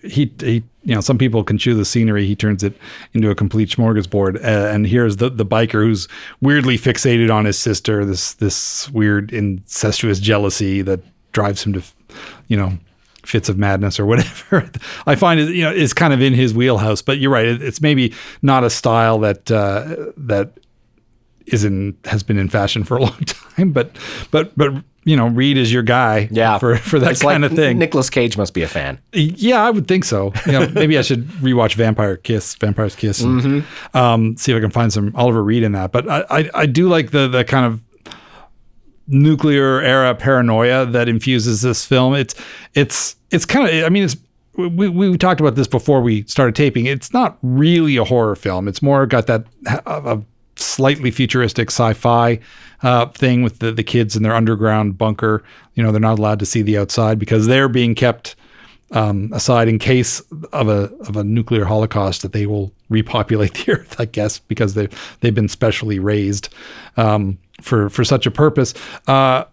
He 0.02 0.32
he 0.40 0.62
you 0.84 0.94
know 0.94 1.00
some 1.00 1.18
people 1.18 1.44
can 1.44 1.58
chew 1.58 1.74
the 1.74 1.84
scenery. 1.84 2.26
He 2.26 2.36
turns 2.36 2.62
it 2.62 2.74
into 3.12 3.30
a 3.30 3.34
complete 3.34 3.70
smorgasbord. 3.70 4.36
Uh, 4.36 4.72
and 4.72 4.86
here's 4.86 5.16
the 5.16 5.30
the 5.30 5.46
biker 5.46 5.84
who's 5.84 6.08
weirdly 6.40 6.78
fixated 6.78 7.32
on 7.32 7.44
his 7.44 7.58
sister 7.58 8.04
this 8.04 8.34
this 8.34 8.90
weird 8.90 9.32
incestuous 9.32 10.20
jealousy 10.20 10.82
that 10.82 11.00
drives 11.32 11.64
him 11.64 11.72
to 11.74 11.82
you 12.48 12.56
know 12.56 12.78
fits 13.24 13.48
of 13.48 13.56
madness 13.56 14.00
or 14.00 14.06
whatever. 14.06 14.70
I 15.06 15.14
find 15.14 15.40
it 15.40 15.50
you 15.54 15.62
know 15.62 15.72
is 15.72 15.94
kind 15.94 16.12
of 16.12 16.20
in 16.20 16.34
his 16.34 16.54
wheelhouse 16.54 17.02
but 17.02 17.18
you're 17.18 17.30
right. 17.30 17.46
It, 17.46 17.62
it's 17.62 17.80
maybe 17.80 18.14
not 18.42 18.64
a 18.64 18.70
style 18.70 19.18
that 19.20 19.50
uh, 19.50 20.12
that 20.16 20.58
is 21.46 21.64
in 21.64 21.96
has 22.04 22.22
been 22.22 22.38
in 22.38 22.48
fashion 22.48 22.84
for 22.84 22.96
a 22.96 23.02
long 23.02 23.18
time 23.26 23.72
but 23.72 23.96
but 24.30 24.56
but 24.56 24.72
you 25.04 25.16
know, 25.16 25.26
Reed 25.26 25.56
is 25.56 25.72
your 25.72 25.82
guy 25.82 26.28
yeah. 26.30 26.58
for, 26.58 26.76
for 26.76 26.98
that 26.98 27.12
it's 27.12 27.22
kind 27.22 27.42
like 27.42 27.50
of 27.50 27.56
thing. 27.56 27.78
Nicolas 27.78 28.08
Cage 28.08 28.36
must 28.36 28.54
be 28.54 28.62
a 28.62 28.68
fan. 28.68 29.00
Yeah, 29.12 29.62
I 29.62 29.70
would 29.70 29.88
think 29.88 30.04
so. 30.04 30.32
You 30.46 30.52
know, 30.52 30.68
maybe 30.68 30.96
I 30.98 31.02
should 31.02 31.26
rewatch 31.40 31.74
Vampire 31.74 32.16
Kiss, 32.16 32.54
Vampire's 32.54 32.94
Kiss, 32.94 33.20
and 33.22 33.40
mm-hmm. 33.40 33.96
um, 33.96 34.36
see 34.36 34.52
if 34.52 34.58
I 34.58 34.60
can 34.60 34.70
find 34.70 34.92
some 34.92 35.14
Oliver 35.16 35.42
Reed 35.42 35.62
in 35.62 35.72
that. 35.72 35.92
But 35.92 36.08
I, 36.08 36.24
I, 36.30 36.50
I 36.54 36.66
do 36.66 36.88
like 36.88 37.10
the 37.10 37.28
the 37.28 37.44
kind 37.44 37.66
of 37.66 37.80
nuclear 39.08 39.80
era 39.80 40.14
paranoia 40.14 40.86
that 40.86 41.08
infuses 41.08 41.62
this 41.62 41.84
film. 41.84 42.14
It's 42.14 42.34
it's 42.74 43.16
it's 43.30 43.44
kind 43.44 43.68
of 43.68 43.84
I 43.84 43.88
mean 43.88 44.04
it's 44.04 44.16
we, 44.56 44.88
we 44.88 45.16
talked 45.16 45.40
about 45.40 45.54
this 45.54 45.66
before 45.66 46.02
we 46.02 46.24
started 46.24 46.54
taping. 46.54 46.86
It's 46.86 47.12
not 47.12 47.38
really 47.42 47.96
a 47.96 48.04
horror 48.04 48.36
film. 48.36 48.68
It's 48.68 48.82
more 48.82 49.06
got 49.06 49.26
that 49.26 49.46
uh, 49.86 50.18
slightly 50.56 51.10
futuristic 51.10 51.70
sci-fi 51.70 52.38
uh, 52.82 53.06
thing 53.06 53.42
with 53.42 53.58
the, 53.60 53.72
the 53.72 53.82
kids 53.82 54.16
in 54.16 54.22
their 54.22 54.34
underground 54.34 54.98
bunker. 54.98 55.42
You 55.74 55.82
know, 55.82 55.92
they're 55.92 56.00
not 56.00 56.18
allowed 56.18 56.38
to 56.40 56.46
see 56.46 56.62
the 56.62 56.78
outside 56.78 57.18
because 57.18 57.46
they're 57.46 57.68
being 57.68 57.94
kept 57.94 58.36
um, 58.92 59.30
aside 59.32 59.68
in 59.68 59.78
case 59.78 60.20
of 60.52 60.68
a 60.68 60.92
of 61.06 61.16
a 61.16 61.24
nuclear 61.24 61.64
holocaust 61.64 62.22
that 62.22 62.32
they 62.32 62.46
will 62.46 62.72
repopulate 62.90 63.54
the 63.66 63.72
earth. 63.72 63.96
I 63.98 64.04
guess 64.04 64.38
because 64.38 64.74
they 64.74 64.88
they've 65.20 65.34
been 65.34 65.48
specially 65.48 65.98
raised 65.98 66.48
um, 66.96 67.38
for 67.60 67.88
for 67.88 68.04
such 68.04 68.26
a 68.26 68.30
purpose. 68.30 68.74
Uh, 69.06 69.44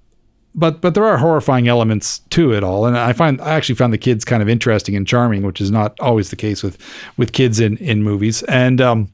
but 0.55 0.81
but 0.81 0.93
there 0.93 1.05
are 1.05 1.17
horrifying 1.17 1.67
elements 1.67 2.19
to 2.31 2.51
it 2.53 2.63
all, 2.63 2.85
and 2.85 2.97
I 2.97 3.13
find 3.13 3.39
I 3.41 3.53
actually 3.53 3.75
found 3.75 3.93
the 3.93 3.97
kids 3.97 4.25
kind 4.25 4.41
of 4.41 4.49
interesting 4.49 4.95
and 4.95 5.07
charming, 5.07 5.43
which 5.43 5.61
is 5.61 5.71
not 5.71 5.97
always 5.99 6.31
the 6.31 6.35
case 6.35 6.63
with 6.63 6.77
with 7.17 7.31
kids 7.31 7.59
in 7.59 7.77
in 7.77 8.03
movies. 8.03 8.43
And 8.43 8.81
um, 8.81 9.13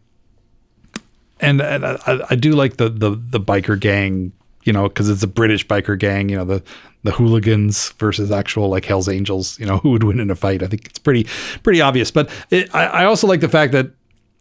and, 1.39 1.61
and 1.61 1.85
I, 1.85 2.19
I, 2.29 2.35
do 2.35 2.53
like 2.53 2.77
the, 2.77 2.89
the 2.89 3.11
the 3.11 3.39
biker 3.39 3.79
gang 3.79 4.31
you 4.65 4.73
know, 4.73 4.89
because 4.89 5.09
it's 5.09 5.23
a 5.23 5.27
British 5.27 5.65
biker 5.65 5.97
gang, 5.97 6.27
you 6.27 6.35
know, 6.35 6.43
the 6.43 6.61
the 7.03 7.11
hooligans 7.11 7.91
versus 7.99 8.31
actual 8.31 8.67
like 8.67 8.83
Hell's 8.83 9.07
Angels, 9.07 9.57
you 9.59 9.65
know, 9.65 9.77
who 9.77 9.91
would 9.91 10.03
win 10.03 10.19
in 10.19 10.31
a 10.31 10.35
fight. 10.35 10.63
I 10.63 10.67
think 10.67 10.87
it's 10.87 10.99
pretty 10.99 11.25
pretty 11.63 11.79
obvious. 11.79 12.11
But 12.11 12.29
it, 12.49 12.73
I, 12.73 12.85
I 12.85 13.05
also 13.05 13.27
like 13.27 13.41
the 13.41 13.49
fact 13.49 13.71
that 13.71 13.91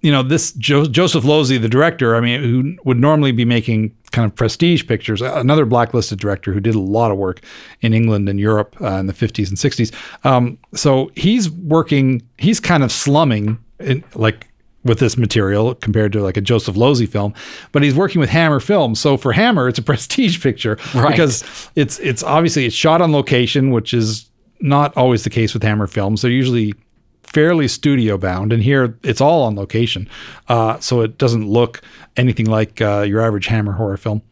you 0.01 0.11
know 0.11 0.23
this 0.23 0.53
jo- 0.53 0.87
Joseph 0.87 1.25
Losey, 1.25 1.61
the 1.61 1.69
director. 1.69 2.17
I 2.17 2.21
mean, 2.21 2.43
who 2.43 2.77
would 2.85 2.99
normally 2.99 3.33
be 3.33 3.45
making 3.45 3.95
kind 4.13 4.25
of 4.25 4.35
prestige 4.35 4.87
pictures, 4.87 5.21
another 5.21 5.67
blacklisted 5.67 6.19
director 6.19 6.53
who 6.53 6.61
did 6.61 6.75
a 6.75 6.81
lot 6.81 7.11
of 7.11 7.19
work 7.19 7.41
in 7.83 7.93
England 7.93 8.29
and 8.29 8.41
Europe 8.41 8.77
uh, 8.81 8.95
in 8.95 9.07
the 9.07 9.13
50s 9.13 9.49
and 9.49 9.59
60s. 9.59 9.93
Um, 10.25 10.59
so 10.73 11.11
he's 11.17 11.51
working. 11.51 12.23
He's 12.39 12.61
kind 12.61 12.83
of 12.83 12.91
slumming 12.91 13.59
in, 13.79 14.03
like 14.15 14.49
with 14.85 14.99
this 14.99 15.17
material 15.17 15.75
compared 15.77 16.13
to 16.13 16.23
like 16.23 16.37
a 16.37 16.41
Joseph 16.43 16.77
Losey 16.77 17.09
film, 17.09 17.33
but 17.73 17.83
he's 17.83 17.95
working 17.95 18.21
with 18.21 18.29
Hammer 18.31 18.61
Films. 18.61 19.01
So 19.01 19.17
for 19.17 19.33
Hammer, 19.33 19.67
it's 19.69 19.79
a 19.79 19.83
prestige 19.91 20.43
picture 20.43 20.79
Right. 20.95 21.11
because 21.11 21.43
it's 21.75 21.99
it's 22.01 22.23
obviously 22.23 22.67
it's 22.67 22.75
shot 22.77 23.01
on 23.01 23.11
location, 23.13 23.71
which 23.71 23.95
is 23.95 24.29
not 24.61 24.97
always 24.97 25.25
the 25.25 25.31
case 25.31 25.55
with 25.55 25.63
Hammer 25.63 25.87
Films. 25.87 26.23
They're 26.23 26.31
usually 26.31 26.75
fairly 27.23 27.67
studio 27.67 28.17
bound, 28.19 28.53
and 28.53 28.63
here 28.63 28.97
it's 29.03 29.21
all 29.21 29.43
on 29.45 29.57
location, 29.57 30.09
uh, 30.49 30.79
so 30.79 31.01
it 31.01 31.19
doesn't 31.19 31.49
look 31.49 31.81
anything 32.17 32.47
like 32.47 32.81
uh, 32.81 33.01
your 33.01 33.21
average 33.21 33.47
Hammer 33.47 33.73
horror 33.73 33.97
film 33.97 34.23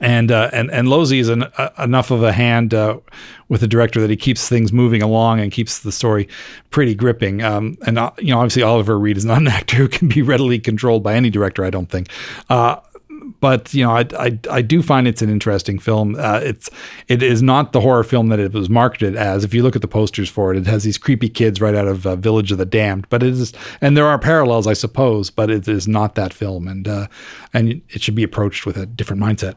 and 0.00 0.30
uh, 0.30 0.50
and 0.52 0.70
and 0.70 0.88
Losey 0.88 1.18
is 1.18 1.28
an, 1.28 1.44
uh, 1.44 1.70
enough 1.78 2.10
of 2.10 2.22
a 2.22 2.32
hand 2.32 2.74
uh, 2.74 2.98
with 3.48 3.60
the 3.60 3.68
director 3.68 4.00
that 4.00 4.10
he 4.10 4.16
keeps 4.16 4.48
things 4.48 4.72
moving 4.72 5.02
along 5.02 5.40
and 5.40 5.50
keeps 5.52 5.80
the 5.80 5.92
story 5.92 6.28
pretty 6.70 6.94
gripping. 6.94 7.42
Um, 7.42 7.78
and 7.86 7.98
uh, 7.98 8.10
you 8.18 8.32
know, 8.34 8.38
obviously 8.38 8.62
Oliver 8.62 8.98
Reed 8.98 9.16
is 9.16 9.24
not 9.24 9.38
an 9.38 9.48
actor 9.48 9.76
who 9.76 9.88
can 9.88 10.08
be 10.08 10.22
readily 10.22 10.58
controlled 10.58 11.02
by 11.02 11.14
any 11.14 11.30
director. 11.30 11.64
I 11.64 11.70
don't 11.70 11.90
think. 11.90 12.08
But 13.40 13.72
you 13.74 13.84
know, 13.84 13.92
I, 13.92 14.06
I 14.18 14.38
I 14.50 14.62
do 14.62 14.82
find 14.82 15.08
it's 15.08 15.22
an 15.22 15.30
interesting 15.30 15.78
film. 15.78 16.16
Uh, 16.18 16.40
it's 16.42 16.70
it 17.08 17.22
is 17.22 17.42
not 17.42 17.72
the 17.72 17.80
horror 17.80 18.04
film 18.04 18.28
that 18.28 18.38
it 18.38 18.52
was 18.52 18.68
marketed 18.68 19.16
as. 19.16 19.44
If 19.44 19.54
you 19.54 19.62
look 19.62 19.76
at 19.76 19.82
the 19.82 19.88
posters 19.88 20.28
for 20.28 20.52
it, 20.52 20.58
it 20.58 20.66
has 20.66 20.84
these 20.84 20.98
creepy 20.98 21.28
kids 21.28 21.60
right 21.60 21.74
out 21.74 21.88
of 21.88 22.06
uh, 22.06 22.16
Village 22.16 22.52
of 22.52 22.58
the 22.58 22.66
Damned. 22.66 23.08
But 23.08 23.22
it 23.22 23.30
is, 23.30 23.52
and 23.80 23.96
there 23.96 24.06
are 24.06 24.18
parallels, 24.18 24.66
I 24.66 24.72
suppose. 24.72 25.30
But 25.30 25.50
it 25.50 25.68
is 25.68 25.86
not 25.88 26.14
that 26.14 26.32
film, 26.32 26.68
and 26.68 26.86
uh, 26.86 27.06
and 27.52 27.82
it 27.90 28.02
should 28.02 28.14
be 28.14 28.22
approached 28.22 28.66
with 28.66 28.76
a 28.76 28.86
different 28.86 29.22
mindset. 29.22 29.54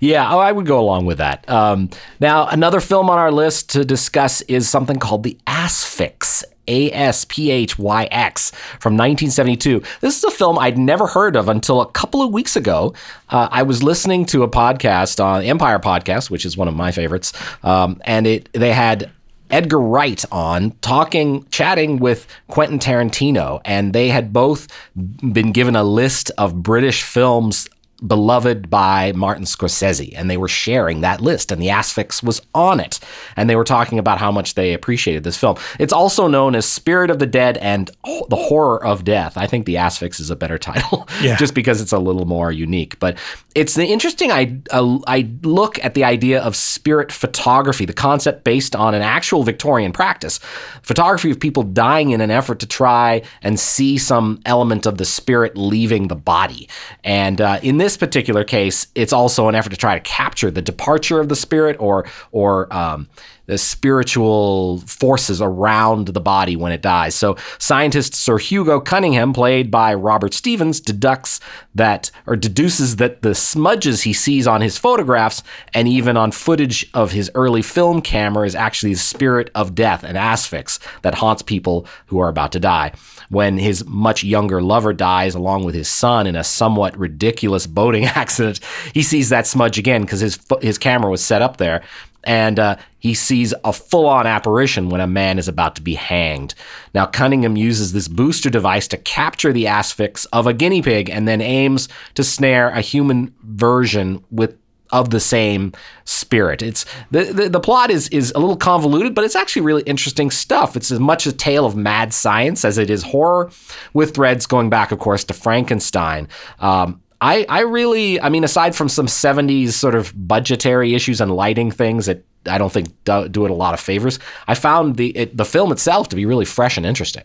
Yeah, 0.00 0.34
oh, 0.34 0.38
I 0.38 0.50
would 0.50 0.66
go 0.66 0.80
along 0.80 1.06
with 1.06 1.18
that. 1.18 1.48
Um, 1.48 1.90
now, 2.18 2.48
another 2.48 2.80
film 2.80 3.08
on 3.08 3.18
our 3.18 3.30
list 3.30 3.70
to 3.70 3.84
discuss 3.84 4.40
is 4.42 4.68
something 4.68 4.98
called 4.98 5.22
The 5.22 5.38
Asphyx. 5.46 6.42
A 6.42 6.55
S 6.68 7.24
P 7.24 7.50
H 7.50 7.78
Y 7.78 8.04
X 8.10 8.50
from 8.80 8.94
1972. 8.94 9.82
This 10.00 10.18
is 10.18 10.24
a 10.24 10.30
film 10.30 10.58
I'd 10.58 10.78
never 10.78 11.06
heard 11.06 11.36
of 11.36 11.48
until 11.48 11.80
a 11.80 11.90
couple 11.90 12.22
of 12.22 12.32
weeks 12.32 12.56
ago. 12.56 12.94
Uh, 13.30 13.48
I 13.50 13.62
was 13.62 13.82
listening 13.82 14.26
to 14.26 14.42
a 14.42 14.48
podcast 14.48 15.22
on 15.22 15.42
Empire 15.42 15.78
Podcast, 15.78 16.30
which 16.30 16.44
is 16.44 16.56
one 16.56 16.68
of 16.68 16.74
my 16.74 16.92
favorites, 16.92 17.32
um, 17.62 18.00
and 18.04 18.26
it 18.26 18.48
they 18.52 18.72
had 18.72 19.10
Edgar 19.50 19.80
Wright 19.80 20.24
on 20.32 20.72
talking, 20.80 21.46
chatting 21.50 21.98
with 21.98 22.26
Quentin 22.48 22.78
Tarantino, 22.78 23.60
and 23.64 23.92
they 23.92 24.08
had 24.08 24.32
both 24.32 24.66
been 24.96 25.52
given 25.52 25.76
a 25.76 25.84
list 25.84 26.30
of 26.36 26.62
British 26.62 27.02
films 27.02 27.68
beloved 28.06 28.68
by 28.68 29.12
Martin 29.12 29.44
Scorsese, 29.44 30.12
and 30.16 30.28
they 30.30 30.36
were 30.36 30.48
sharing 30.48 31.00
that 31.00 31.20
list, 31.20 31.50
and 31.52 31.60
the 31.62 31.68
Asphyx 31.68 32.22
was 32.22 32.42
on 32.54 32.80
it, 32.80 33.00
and 33.36 33.48
they 33.48 33.56
were 33.56 33.64
talking 33.64 33.98
about 33.98 34.18
how 34.18 34.30
much 34.32 34.54
they 34.54 34.74
appreciated 34.74 35.24
this 35.24 35.36
film. 35.36 35.56
It's 35.78 35.92
also 35.92 36.28
known 36.28 36.54
as 36.54 36.66
Spirit 36.66 37.10
of 37.10 37.18
the 37.18 37.26
Dead 37.26 37.56
and 37.58 37.90
the 38.28 38.36
Horror 38.36 38.84
of 38.84 39.04
Death. 39.04 39.36
I 39.38 39.46
think 39.46 39.66
the 39.66 39.76
Asphyx 39.76 40.20
is 40.20 40.30
a 40.30 40.36
better 40.36 40.58
title, 40.58 41.08
Yeah. 41.22 41.36
just 41.36 41.54
because 41.54 41.80
it's 41.80 41.92
a 41.92 41.98
little 41.98 42.26
more 42.26 42.52
unique. 42.52 42.98
But 42.98 43.16
it's 43.54 43.74
the 43.74 43.86
interesting. 43.86 44.30
I 44.30 44.58
uh, 44.70 44.98
I 45.06 45.30
look 45.42 45.82
at 45.84 45.94
the 45.94 46.04
idea 46.04 46.42
of 46.42 46.54
spirit 46.54 47.10
photography, 47.12 47.86
the 47.86 47.92
concept 47.94 48.44
based 48.44 48.76
on 48.76 48.94
an 48.94 49.02
actual 49.02 49.42
Victorian 49.42 49.92
practice, 49.92 50.38
photography 50.82 51.30
of 51.30 51.40
people 51.40 51.62
dying 51.62 52.10
in 52.10 52.20
an 52.20 52.30
effort 52.30 52.58
to 52.60 52.66
try 52.66 53.22
and 53.42 53.58
see 53.58 53.96
some 53.96 54.40
element 54.44 54.84
of 54.84 54.98
the 54.98 55.04
spirit 55.06 55.56
leaving 55.56 56.08
the 56.08 56.14
body. 56.16 56.68
And 57.02 57.40
uh, 57.40 57.58
in 57.62 57.78
this 57.78 57.85
particular 57.94 58.42
case, 58.42 58.86
it's 58.94 59.12
also 59.12 59.48
an 59.48 59.54
effort 59.54 59.68
to 59.68 59.76
try 59.76 59.94
to 59.94 60.00
capture 60.00 60.50
the 60.50 60.62
departure 60.62 61.20
of 61.20 61.28
the 61.28 61.36
spirit 61.36 61.76
or 61.78 62.06
or 62.32 62.72
um, 62.74 63.06
the 63.44 63.58
spiritual 63.58 64.78
forces 64.80 65.40
around 65.40 66.08
the 66.08 66.20
body 66.20 66.56
when 66.56 66.72
it 66.72 66.80
dies. 66.80 67.14
So 67.14 67.36
scientist 67.58 68.14
Sir 68.14 68.38
Hugo 68.38 68.80
Cunningham, 68.80 69.32
played 69.32 69.70
by 69.70 69.94
Robert 69.94 70.34
Stephens, 70.34 70.80
deducts 70.80 71.40
that 71.74 72.10
or 72.26 72.36
deduces 72.36 72.96
that 72.96 73.22
the 73.22 73.34
smudges 73.34 74.02
he 74.02 74.12
sees 74.12 74.46
on 74.46 74.60
his 74.60 74.78
photographs 74.78 75.42
and 75.74 75.86
even 75.86 76.16
on 76.16 76.32
footage 76.32 76.88
of 76.94 77.12
his 77.12 77.30
early 77.34 77.62
film 77.62 78.00
camera 78.00 78.46
is 78.46 78.54
actually 78.54 78.94
the 78.94 78.98
spirit 78.98 79.50
of 79.54 79.74
death, 79.74 80.02
an 80.02 80.16
asphyx 80.16 80.78
that 81.02 81.16
haunts 81.16 81.42
people 81.42 81.86
who 82.06 82.18
are 82.18 82.28
about 82.28 82.52
to 82.52 82.60
die. 82.60 82.92
When 83.28 83.58
his 83.58 83.84
much 83.86 84.22
younger 84.22 84.62
lover 84.62 84.92
dies 84.92 85.34
along 85.34 85.64
with 85.64 85.74
his 85.74 85.88
son 85.88 86.26
in 86.26 86.36
a 86.36 86.44
somewhat 86.44 86.96
ridiculous 86.96 87.66
boating 87.66 88.04
accident, 88.06 88.60
he 88.94 89.02
sees 89.02 89.28
that 89.30 89.46
smudge 89.46 89.78
again 89.78 90.02
because 90.02 90.20
his 90.20 90.38
his 90.60 90.78
camera 90.78 91.10
was 91.10 91.24
set 91.24 91.42
up 91.42 91.56
there 91.56 91.82
and 92.26 92.58
uh, 92.58 92.76
he 92.98 93.14
sees 93.14 93.54
a 93.64 93.72
full 93.72 94.06
on 94.06 94.26
apparition 94.26 94.90
when 94.90 95.00
a 95.00 95.06
man 95.06 95.38
is 95.38 95.46
about 95.46 95.76
to 95.76 95.82
be 95.82 95.94
hanged. 95.94 96.54
Now, 96.92 97.06
Cunningham 97.06 97.56
uses 97.56 97.92
this 97.92 98.08
booster 98.08 98.50
device 98.50 98.88
to 98.88 98.96
capture 98.96 99.52
the 99.52 99.68
asphyx 99.68 100.26
of 100.32 100.46
a 100.48 100.52
guinea 100.52 100.82
pig 100.82 101.08
and 101.08 101.26
then 101.26 101.40
aims 101.40 101.88
to 102.14 102.24
snare 102.24 102.70
a 102.70 102.80
human 102.80 103.32
version 103.42 104.24
with 104.30 104.58
of 104.90 105.10
the 105.10 105.20
same 105.20 105.72
spirit. 106.04 106.62
It's 106.62 106.84
the, 107.10 107.24
the 107.24 107.48
the 107.48 107.60
plot 107.60 107.90
is 107.90 108.08
is 108.08 108.32
a 108.34 108.38
little 108.38 108.56
convoluted, 108.56 109.14
but 109.14 109.24
it's 109.24 109.36
actually 109.36 109.62
really 109.62 109.82
interesting 109.82 110.30
stuff. 110.30 110.76
It's 110.76 110.90
as 110.90 111.00
much 111.00 111.26
a 111.26 111.32
tale 111.32 111.66
of 111.66 111.76
mad 111.76 112.12
science 112.14 112.64
as 112.64 112.78
it 112.78 112.90
is 112.90 113.02
horror, 113.02 113.50
with 113.92 114.14
threads 114.14 114.46
going 114.46 114.70
back, 114.70 114.92
of 114.92 114.98
course, 114.98 115.24
to 115.24 115.34
Frankenstein. 115.34 116.28
Um, 116.60 117.00
I, 117.20 117.46
I 117.48 117.60
really, 117.60 118.20
I 118.20 118.28
mean, 118.28 118.44
aside 118.44 118.74
from 118.74 118.88
some 118.88 119.06
70s 119.06 119.70
sort 119.70 119.94
of 119.94 120.12
budgetary 120.28 120.94
issues 120.94 121.20
and 121.20 121.34
lighting 121.34 121.70
things 121.70 122.06
that 122.06 122.24
I 122.44 122.58
don't 122.58 122.70
think 122.70 122.88
do, 123.04 123.28
do 123.28 123.44
it 123.46 123.50
a 123.50 123.54
lot 123.54 123.74
of 123.74 123.80
favors, 123.80 124.18
I 124.46 124.54
found 124.54 124.96
the 124.96 125.16
it, 125.16 125.36
the 125.36 125.44
film 125.44 125.72
itself 125.72 126.08
to 126.10 126.16
be 126.16 126.26
really 126.26 126.44
fresh 126.44 126.76
and 126.76 126.84
interesting. 126.84 127.24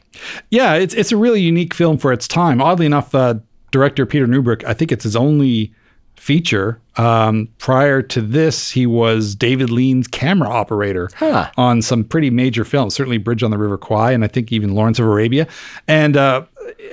Yeah, 0.49 0.75
it's 0.75 0.93
it's 0.93 1.11
a 1.11 1.17
really 1.17 1.41
unique 1.41 1.73
film 1.73 1.97
for 1.97 2.13
its 2.13 2.27
time. 2.27 2.61
Oddly 2.61 2.85
enough, 2.85 3.13
uh, 3.13 3.35
director 3.71 4.05
Peter 4.05 4.27
Newbrook, 4.27 4.63
I 4.65 4.73
think 4.73 4.91
it's 4.91 5.03
his 5.03 5.15
only 5.15 5.73
feature. 6.21 6.79
Um, 6.97 7.47
prior 7.57 8.03
to 8.03 8.21
this, 8.21 8.69
he 8.69 8.85
was 8.85 9.33
David 9.33 9.71
Lean's 9.71 10.07
camera 10.07 10.49
operator 10.49 11.09
Huh. 11.15 11.49
on 11.57 11.81
some 11.81 12.03
pretty 12.03 12.29
major 12.29 12.63
films, 12.63 12.93
certainly 12.93 13.17
Bridge 13.17 13.41
on 13.41 13.49
the 13.49 13.57
River 13.57 13.75
Kwai, 13.77 14.11
and 14.11 14.23
I 14.23 14.27
think 14.27 14.51
even 14.51 14.75
Lawrence 14.75 14.99
of 14.99 15.05
Arabia. 15.05 15.47
And 15.87 16.15
uh, 16.15 16.43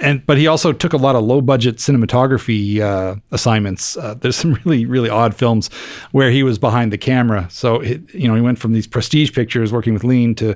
and 0.01 0.25
but 0.25 0.39
he 0.39 0.47
also 0.47 0.73
took 0.73 0.95
a 0.95 0.97
lot 0.97 1.15
of 1.15 1.25
low 1.25 1.43
budget 1.43 1.77
cinematography 1.77 2.81
uh, 2.81 3.17
assignments. 3.31 3.99
Uh, 3.99 4.15
there's 4.15 4.37
some 4.37 4.55
really 4.65 4.87
really 4.87 5.11
odd 5.11 5.35
films 5.35 5.69
where 6.13 6.31
he 6.31 6.43
was 6.43 6.59
behind 6.59 6.91
the 6.91 6.99
camera. 6.99 7.47
So 7.51 7.81
it, 7.81 8.01
you 8.15 8.29
know 8.29 8.35
he 8.35 8.41
went 8.41 8.59
from 8.59 8.73
these 8.73 8.87
prestige 8.87 9.33
pictures 9.35 9.73
working 9.73 9.93
with 9.93 10.05
Lean 10.05 10.35
to 10.37 10.55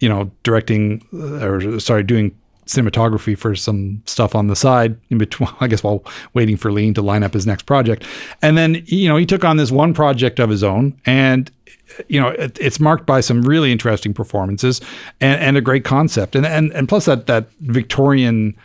you 0.00 0.08
know 0.08 0.30
directing 0.42 1.06
uh, 1.12 1.46
or 1.46 1.80
sorry 1.80 2.02
doing 2.02 2.34
cinematography 2.66 3.38
for 3.38 3.54
some 3.54 4.02
stuff 4.06 4.34
on 4.34 4.48
the 4.48 4.56
side 4.56 4.98
in 5.10 5.18
between 5.18 5.48
I 5.60 5.68
guess 5.68 5.82
while 5.82 6.04
waiting 6.34 6.56
for 6.56 6.72
Lean 6.72 6.94
to 6.94 7.02
line 7.02 7.22
up 7.22 7.32
his 7.32 7.46
next 7.46 7.64
project. 7.64 8.04
And 8.42 8.56
then 8.58 8.82
you 8.86 9.08
know 9.08 9.16
he 9.16 9.26
took 9.26 9.44
on 9.44 9.56
this 9.56 9.70
one 9.70 9.94
project 9.94 10.38
of 10.38 10.50
his 10.50 10.62
own 10.62 10.98
and 11.06 11.50
you 12.08 12.20
know 12.20 12.28
it, 12.28 12.58
it's 12.60 12.80
marked 12.80 13.06
by 13.06 13.20
some 13.20 13.42
really 13.42 13.72
interesting 13.72 14.12
performances 14.12 14.80
and, 15.20 15.40
and 15.40 15.56
a 15.56 15.60
great 15.60 15.84
concept 15.84 16.34
and 16.34 16.44
and 16.44 16.72
and 16.72 16.88
plus 16.88 17.04
that 17.06 17.26
that 17.26 17.48
Victorian 17.60 18.56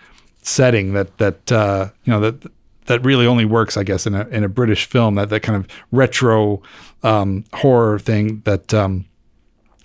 setting 0.43 0.93
that 0.93 1.17
that 1.19 1.51
uh, 1.51 1.89
you 2.03 2.11
know 2.11 2.19
that 2.19 2.51
that 2.87 3.05
really 3.05 3.27
only 3.27 3.45
works 3.45 3.77
I 3.77 3.83
guess 3.83 4.07
in 4.07 4.15
a 4.15 4.27
in 4.29 4.43
a 4.43 4.49
British 4.49 4.85
film 4.85 5.15
that 5.15 5.29
that 5.29 5.41
kind 5.41 5.55
of 5.55 5.67
retro 5.91 6.61
um, 7.03 7.45
horror 7.53 7.99
thing 7.99 8.41
that 8.45 8.73
um, 8.73 9.05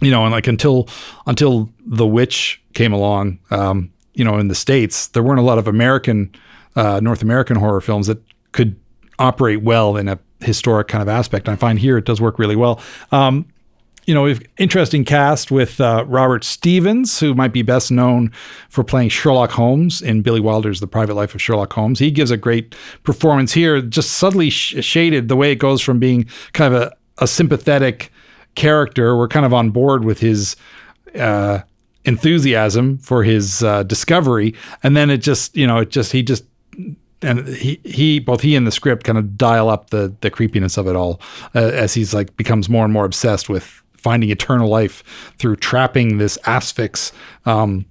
you 0.00 0.10
know, 0.10 0.24
and 0.24 0.32
like 0.32 0.46
until 0.46 0.88
until 1.26 1.70
The 1.86 2.06
Witch 2.06 2.62
came 2.74 2.92
along, 2.92 3.38
um, 3.50 3.92
you 4.16 4.24
know, 4.24 4.38
in 4.38 4.48
the 4.48 4.54
states, 4.54 5.08
there 5.08 5.22
weren't 5.22 5.38
a 5.38 5.42
lot 5.42 5.58
of 5.58 5.68
American, 5.68 6.34
uh, 6.74 7.00
North 7.00 7.22
American 7.22 7.56
horror 7.56 7.80
films 7.80 8.06
that 8.08 8.18
could 8.52 8.74
operate 9.18 9.62
well 9.62 9.96
in 9.96 10.08
a 10.08 10.18
historic 10.40 10.88
kind 10.88 11.02
of 11.02 11.08
aspect. 11.08 11.46
And 11.46 11.52
I 11.52 11.56
find 11.56 11.78
here 11.78 11.98
it 11.98 12.06
does 12.06 12.20
work 12.20 12.38
really 12.38 12.56
well. 12.56 12.80
Um, 13.12 13.46
you 14.06 14.14
know, 14.14 14.22
we've 14.22 14.40
interesting 14.56 15.04
cast 15.04 15.50
with 15.50 15.80
uh, 15.80 16.04
Robert 16.06 16.44
Stephens, 16.44 17.20
who 17.20 17.34
might 17.34 17.52
be 17.52 17.62
best 17.62 17.90
known 17.90 18.30
for 18.68 18.84
playing 18.84 19.10
Sherlock 19.10 19.50
Holmes 19.50 20.00
in 20.00 20.22
Billy 20.22 20.40
Wilder's 20.40 20.80
The 20.80 20.86
Private 20.86 21.14
Life 21.14 21.34
of 21.34 21.42
Sherlock 21.42 21.72
Holmes. 21.72 21.98
He 21.98 22.10
gives 22.10 22.30
a 22.30 22.36
great 22.36 22.74
performance 23.02 23.52
here, 23.52 23.82
just 23.82 24.12
subtly 24.12 24.48
sh- 24.48 24.82
shaded 24.82 25.28
the 25.28 25.36
way 25.36 25.50
it 25.52 25.56
goes 25.56 25.82
from 25.82 25.98
being 25.98 26.26
kind 26.52 26.72
of 26.72 26.82
a, 26.82 26.96
a 27.18 27.26
sympathetic 27.26 28.12
character. 28.54 29.16
We're 29.16 29.28
kind 29.28 29.44
of 29.44 29.52
on 29.52 29.70
board 29.70 30.04
with 30.04 30.20
his 30.20 30.56
uh, 31.16 31.60
enthusiasm 32.06 32.98
for 32.98 33.24
his 33.24 33.62
uh, 33.62 33.82
discovery, 33.82 34.54
and 34.82 34.96
then 34.96 35.10
it 35.10 35.18
just, 35.18 35.56
you 35.56 35.66
know, 35.66 35.78
it 35.78 35.90
just 35.90 36.12
he 36.12 36.22
just 36.22 36.44
and 37.22 37.48
he 37.48 37.80
he 37.84 38.20
both 38.20 38.40
he 38.40 38.56
and 38.56 38.66
the 38.66 38.70
script 38.70 39.04
kind 39.04 39.18
of 39.18 39.36
dial 39.36 39.68
up 39.68 39.90
the 39.90 40.14
the 40.20 40.30
creepiness 40.30 40.78
of 40.78 40.86
it 40.86 40.96
all 40.96 41.20
uh, 41.54 41.58
as 41.58 41.94
he's 41.94 42.14
like 42.14 42.36
becomes 42.36 42.68
more 42.68 42.84
and 42.84 42.92
more 42.92 43.04
obsessed 43.04 43.48
with 43.48 43.82
finding 43.96 44.30
eternal 44.30 44.68
life 44.68 45.02
through 45.38 45.56
trapping 45.56 46.18
this 46.18 46.38
asphyx 46.44 47.12
um, 47.44 47.84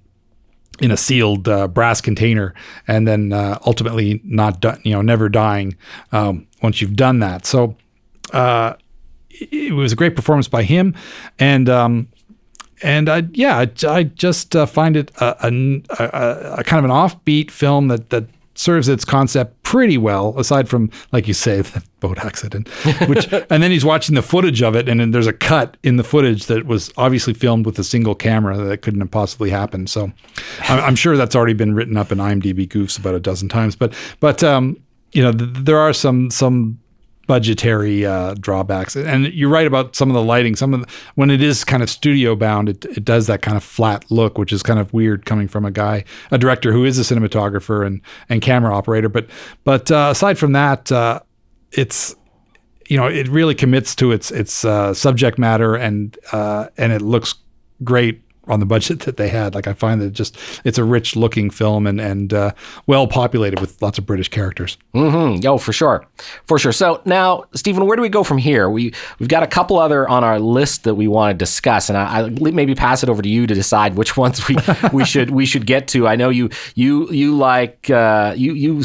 in 0.80 0.90
a 0.90 0.96
sealed 0.96 1.48
uh, 1.48 1.68
brass 1.68 2.00
container, 2.00 2.54
and 2.86 3.06
then 3.06 3.32
uh, 3.32 3.58
ultimately 3.66 4.20
not 4.24 4.60
done, 4.60 4.80
you 4.84 4.92
know, 4.92 5.02
never 5.02 5.28
dying 5.28 5.76
um, 6.12 6.46
once 6.62 6.80
you've 6.80 6.96
done 6.96 7.18
that. 7.18 7.46
So 7.46 7.76
uh, 8.32 8.74
it, 9.30 9.52
it 9.52 9.72
was 9.72 9.92
a 9.92 9.96
great 9.96 10.16
performance 10.16 10.48
by 10.48 10.62
him, 10.62 10.94
and 11.38 11.68
um, 11.68 12.08
and 12.82 13.08
I 13.08 13.24
yeah, 13.32 13.58
I, 13.58 13.70
I 13.88 14.02
just 14.04 14.54
uh, 14.54 14.66
find 14.66 14.96
it 14.96 15.10
a, 15.20 15.46
a, 15.46 15.82
a, 15.98 16.54
a 16.58 16.64
kind 16.64 16.84
of 16.84 16.90
an 16.90 16.96
offbeat 16.96 17.50
film 17.50 17.88
that 17.88 18.10
that 18.10 18.26
serves 18.58 18.88
its 18.88 19.04
concept 19.04 19.62
pretty 19.62 19.98
well, 19.98 20.34
aside 20.38 20.68
from, 20.68 20.90
like 21.12 21.28
you 21.28 21.34
say, 21.34 21.60
the 21.62 21.82
boat 22.00 22.18
accident. 22.18 22.68
Which, 23.08 23.32
and 23.50 23.62
then 23.62 23.70
he's 23.70 23.84
watching 23.84 24.14
the 24.14 24.22
footage 24.22 24.62
of 24.62 24.74
it, 24.74 24.88
and 24.88 25.00
then 25.00 25.10
there's 25.10 25.26
a 25.26 25.32
cut 25.32 25.76
in 25.82 25.96
the 25.96 26.04
footage 26.04 26.46
that 26.46 26.66
was 26.66 26.92
obviously 26.96 27.34
filmed 27.34 27.66
with 27.66 27.78
a 27.78 27.84
single 27.84 28.14
camera 28.14 28.56
that 28.56 28.82
couldn't 28.82 29.00
have 29.00 29.10
possibly 29.10 29.50
happened. 29.50 29.90
So, 29.90 30.12
I'm, 30.60 30.80
I'm 30.80 30.96
sure 30.96 31.16
that's 31.16 31.36
already 31.36 31.54
been 31.54 31.74
written 31.74 31.96
up 31.96 32.10
in 32.10 32.18
IMDb 32.18 32.66
goofs 32.66 32.98
about 32.98 33.14
a 33.14 33.20
dozen 33.20 33.48
times. 33.48 33.76
But, 33.76 33.94
but 34.20 34.42
um, 34.42 34.80
you 35.12 35.22
know, 35.22 35.32
th- 35.32 35.50
there 35.52 35.78
are 35.78 35.92
some 35.92 36.30
some 36.30 36.78
budgetary 37.26 38.04
uh, 38.04 38.34
drawbacks. 38.34 38.96
And 38.96 39.32
you're 39.32 39.50
right 39.50 39.66
about 39.66 39.96
some 39.96 40.10
of 40.10 40.14
the 40.14 40.22
lighting. 40.22 40.56
Some 40.56 40.74
of 40.74 40.80
the, 40.80 40.92
when 41.14 41.30
it 41.30 41.42
is 41.42 41.64
kind 41.64 41.82
of 41.82 41.90
studio 41.90 42.36
bound, 42.36 42.68
it, 42.68 42.84
it 42.84 43.04
does 43.04 43.26
that 43.26 43.42
kind 43.42 43.56
of 43.56 43.64
flat 43.64 44.10
look, 44.10 44.38
which 44.38 44.52
is 44.52 44.62
kind 44.62 44.78
of 44.78 44.92
weird 44.92 45.26
coming 45.26 45.48
from 45.48 45.64
a 45.64 45.70
guy, 45.70 46.04
a 46.30 46.38
director 46.38 46.72
who 46.72 46.84
is 46.84 46.98
a 46.98 47.14
cinematographer 47.14 47.86
and 47.86 48.00
and 48.28 48.42
camera 48.42 48.74
operator. 48.74 49.08
But 49.08 49.28
but 49.64 49.90
uh, 49.90 50.08
aside 50.10 50.38
from 50.38 50.52
that, 50.52 50.90
uh, 50.92 51.20
it's 51.72 52.14
you 52.88 52.96
know 52.96 53.06
it 53.06 53.28
really 53.28 53.54
commits 53.54 53.94
to 53.96 54.12
its 54.12 54.30
its 54.30 54.64
uh, 54.64 54.94
subject 54.94 55.38
matter 55.38 55.74
and 55.74 56.18
uh, 56.32 56.68
and 56.76 56.92
it 56.92 57.02
looks 57.02 57.34
great 57.84 58.22
on 58.46 58.60
the 58.60 58.66
budget 58.66 59.00
that 59.06 59.16
they 59.16 59.28
had. 59.28 59.54
Like 59.54 59.66
I 59.66 59.72
find 59.72 60.00
that 60.00 60.10
just 60.12 60.36
it's 60.64 60.78
a 60.78 60.84
rich 60.84 61.16
looking 61.16 61.50
film 61.50 61.86
and 61.86 62.00
and 62.00 62.32
uh, 62.32 62.52
well 62.86 63.06
populated 63.06 63.60
with 63.60 63.80
lots 63.82 63.98
of 63.98 64.06
British 64.06 64.28
characters. 64.28 64.78
Mm-hmm. 64.94 65.46
Oh, 65.46 65.58
for 65.58 65.72
sure, 65.72 66.06
for 66.46 66.58
sure. 66.58 66.72
So 66.72 67.00
now, 67.04 67.44
Stephen, 67.54 67.86
where 67.86 67.96
do 67.96 68.02
we 68.02 68.08
go 68.08 68.22
from 68.24 68.38
here? 68.38 68.68
We 68.70 68.92
we've 69.18 69.28
got 69.28 69.42
a 69.42 69.46
couple 69.46 69.78
other 69.78 70.08
on 70.08 70.24
our 70.24 70.38
list 70.38 70.84
that 70.84 70.94
we 70.94 71.08
want 71.08 71.32
to 71.32 71.38
discuss, 71.38 71.88
and 71.88 71.98
I, 71.98 72.22
I 72.26 72.28
maybe 72.30 72.74
pass 72.74 73.02
it 73.02 73.08
over 73.08 73.22
to 73.22 73.28
you 73.28 73.46
to 73.46 73.54
decide 73.54 73.94
which 73.96 74.16
ones 74.16 74.46
we 74.48 74.56
we 74.92 75.04
should 75.04 75.30
we 75.30 75.46
should 75.46 75.66
get 75.66 75.88
to. 75.88 76.06
I 76.06 76.16
know 76.16 76.28
you 76.30 76.50
you 76.74 77.10
you 77.10 77.36
like 77.36 77.90
uh, 77.90 78.34
you 78.36 78.52
you 78.54 78.82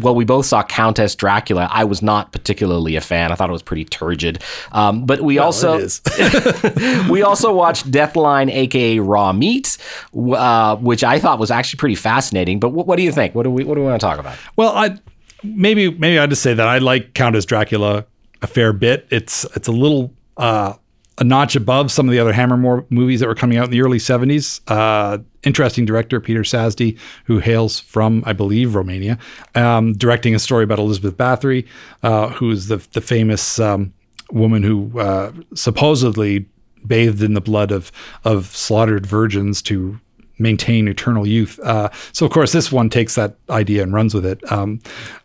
well, 0.00 0.14
we 0.14 0.24
both 0.24 0.46
saw 0.46 0.62
Countess 0.62 1.14
Dracula. 1.14 1.68
I 1.70 1.84
was 1.84 2.02
not 2.02 2.32
particularly 2.32 2.96
a 2.96 3.00
fan. 3.00 3.32
I 3.32 3.34
thought 3.34 3.48
it 3.48 3.52
was 3.52 3.62
pretty 3.62 3.84
turgid. 3.84 4.42
Um, 4.72 5.06
but 5.06 5.20
we 5.20 5.36
Well, 5.36 5.46
also 5.46 5.78
we 7.10 7.22
also 7.22 7.54
watched 7.54 7.90
Deathline, 7.90 8.50
aka 8.50 8.98
Raw 9.02 9.32
Meat, 9.32 9.78
uh, 10.14 10.76
which 10.76 11.04
I 11.04 11.18
thought 11.18 11.38
was 11.38 11.50
actually 11.50 11.78
pretty 11.78 11.94
fascinating. 11.94 12.60
But 12.60 12.70
what, 12.70 12.86
what 12.86 12.96
do 12.96 13.02
you 13.02 13.12
think? 13.12 13.34
What 13.34 13.44
do 13.44 13.50
we 13.50 13.64
what 13.64 13.74
do 13.74 13.80
we 13.80 13.86
want 13.86 14.00
to 14.00 14.06
talk 14.06 14.18
about? 14.18 14.36
Well, 14.56 14.72
I 14.76 14.98
maybe 15.42 15.90
maybe 15.90 16.18
I 16.18 16.26
just 16.26 16.42
say 16.42 16.54
that 16.54 16.68
I 16.68 16.78
like 16.78 17.14
Countess 17.14 17.44
Dracula 17.44 18.06
a 18.40 18.46
fair 18.46 18.72
bit. 18.72 19.06
It's 19.10 19.44
it's 19.56 19.68
a 19.68 19.72
little 19.72 20.12
uh, 20.36 20.74
a 21.18 21.24
notch 21.24 21.56
above 21.56 21.90
some 21.90 22.08
of 22.08 22.12
the 22.12 22.18
other 22.18 22.32
Hammer 22.32 22.86
movies 22.90 23.20
that 23.20 23.28
were 23.28 23.34
coming 23.34 23.58
out 23.58 23.66
in 23.66 23.70
the 23.70 23.82
early 23.82 23.98
'70s. 23.98 24.60
Uh, 24.66 25.18
interesting 25.42 25.84
director 25.84 26.20
Peter 26.20 26.40
Sasdy, 26.40 26.98
who 27.24 27.38
hails 27.38 27.80
from 27.80 28.22
I 28.26 28.32
believe 28.32 28.74
Romania, 28.74 29.18
um, 29.54 29.92
directing 29.94 30.34
a 30.34 30.38
story 30.38 30.64
about 30.64 30.78
Elizabeth 30.78 31.16
Bathory, 31.16 31.66
uh, 32.02 32.28
who's 32.28 32.66
the 32.66 32.76
the 32.92 33.00
famous 33.00 33.58
um, 33.58 33.92
woman 34.30 34.62
who 34.62 34.98
uh, 34.98 35.32
supposedly 35.54 36.46
bathed 36.86 37.22
in 37.22 37.34
the 37.34 37.40
blood 37.40 37.70
of 37.70 37.92
of 38.24 38.46
slaughtered 38.46 39.06
virgins 39.06 39.62
to 39.62 40.00
maintain 40.38 40.88
eternal 40.88 41.26
youth. 41.26 41.60
Uh, 41.60 41.88
so 42.12 42.26
of 42.26 42.32
course 42.32 42.52
this 42.52 42.72
one 42.72 42.90
takes 42.90 43.14
that 43.14 43.36
idea 43.48 43.82
and 43.82 43.94
runs 43.94 44.14
with 44.14 44.26
it. 44.26 44.40
Um, 44.50 44.80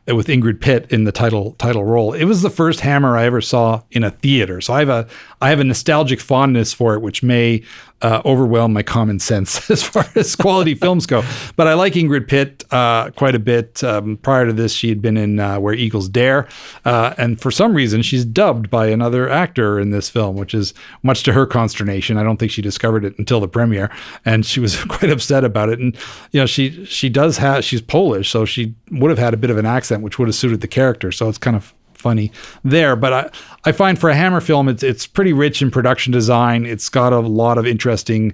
with 0.07 0.27
Ingrid 0.27 0.61
Pitt 0.61 0.91
in 0.91 1.03
the 1.03 1.11
title 1.11 1.53
title 1.53 1.83
role, 1.83 2.13
it 2.13 2.25
was 2.25 2.41
the 2.41 2.49
first 2.49 2.79
Hammer 2.79 3.17
I 3.17 3.25
ever 3.25 3.41
saw 3.41 3.83
in 3.91 4.03
a 4.03 4.11
theater. 4.11 4.61
So 4.61 4.73
I 4.73 4.79
have 4.79 4.89
a 4.89 5.07
I 5.41 5.49
have 5.49 5.59
a 5.59 5.63
nostalgic 5.63 6.19
fondness 6.19 6.73
for 6.73 6.95
it, 6.95 7.01
which 7.01 7.21
may 7.21 7.63
uh, 8.01 8.21
overwhelm 8.25 8.73
my 8.73 8.83
common 8.83 9.19
sense 9.19 9.69
as 9.71 9.83
far 9.83 10.05
as 10.15 10.35
quality 10.35 10.75
films 10.85 11.05
go. 11.05 11.23
But 11.55 11.67
I 11.67 11.73
like 11.73 11.93
Ingrid 11.93 12.27
Pitt 12.27 12.63
uh, 12.71 13.09
quite 13.11 13.35
a 13.35 13.39
bit. 13.39 13.83
Um, 13.83 14.17
prior 14.17 14.45
to 14.45 14.53
this, 14.53 14.73
she 14.73 14.89
had 14.89 15.01
been 15.01 15.17
in 15.17 15.39
uh, 15.39 15.59
Where 15.59 15.73
Eagles 15.73 16.09
Dare, 16.09 16.47
uh, 16.85 17.13
and 17.17 17.39
for 17.39 17.51
some 17.51 17.73
reason, 17.73 18.01
she's 18.01 18.25
dubbed 18.25 18.69
by 18.69 18.87
another 18.87 19.29
actor 19.29 19.79
in 19.79 19.91
this 19.91 20.09
film, 20.09 20.35
which 20.35 20.53
is 20.53 20.73
much 21.03 21.23
to 21.23 21.33
her 21.33 21.45
consternation. 21.45 22.17
I 22.17 22.23
don't 22.23 22.37
think 22.37 22.51
she 22.51 22.61
discovered 22.61 23.03
it 23.03 23.17
until 23.17 23.39
the 23.39 23.47
premiere, 23.47 23.91
and 24.25 24.45
she 24.45 24.59
was 24.59 24.83
quite 24.85 25.11
upset 25.11 25.43
about 25.43 25.69
it. 25.69 25.79
And 25.79 25.95
you 26.31 26.39
know, 26.39 26.45
she 26.45 26.85
she 26.85 27.09
does 27.09 27.37
have 27.37 27.63
she's 27.63 27.81
Polish, 27.81 28.29
so 28.29 28.45
she 28.45 28.75
would 28.91 29.09
have 29.09 29.19
had 29.19 29.33
a 29.33 29.37
bit 29.37 29.49
of 29.49 29.57
an 29.57 29.65
accent, 29.65 29.96
which 30.01 30.19
would 30.19 30.27
have 30.27 30.35
suited 30.35 30.61
the 30.61 30.67
character. 30.67 31.11
So 31.11 31.29
it's 31.29 31.37
kind 31.37 31.55
of 31.55 31.73
funny 31.93 32.31
there. 32.63 32.95
But 32.95 33.13
I, 33.13 33.29
I 33.65 33.71
find 33.71 33.99
for 33.99 34.09
a 34.09 34.15
Hammer 34.15 34.41
film, 34.41 34.69
it's 34.69 34.83
it's 34.83 35.07
pretty 35.07 35.33
rich 35.33 35.61
in 35.61 35.71
production 35.71 36.13
design. 36.13 36.65
It's 36.65 36.89
got 36.89 37.13
a 37.13 37.19
lot 37.19 37.57
of 37.57 37.65
interesting 37.65 38.33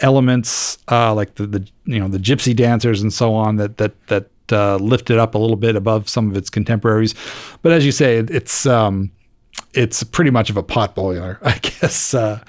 elements, 0.00 0.78
uh, 0.90 1.14
like 1.14 1.34
the, 1.36 1.46
the 1.46 1.68
you 1.84 1.98
know 1.98 2.08
the 2.08 2.18
gypsy 2.18 2.54
dancers 2.54 3.02
and 3.02 3.12
so 3.12 3.34
on 3.34 3.56
that 3.56 3.76
that 3.78 4.06
that 4.08 4.26
uh, 4.52 4.76
lift 4.76 5.10
it 5.10 5.18
up 5.18 5.34
a 5.34 5.38
little 5.38 5.56
bit 5.56 5.76
above 5.76 6.08
some 6.08 6.30
of 6.30 6.36
its 6.36 6.50
contemporaries. 6.50 7.14
But 7.62 7.72
as 7.72 7.86
you 7.86 7.92
say, 7.92 8.18
it, 8.18 8.30
it's 8.30 8.66
um, 8.66 9.10
it's 9.72 10.02
pretty 10.04 10.30
much 10.30 10.50
of 10.50 10.56
a 10.56 10.62
pot 10.62 10.94
boiler, 10.94 11.38
I 11.42 11.58
guess. 11.58 12.14
Uh, 12.14 12.40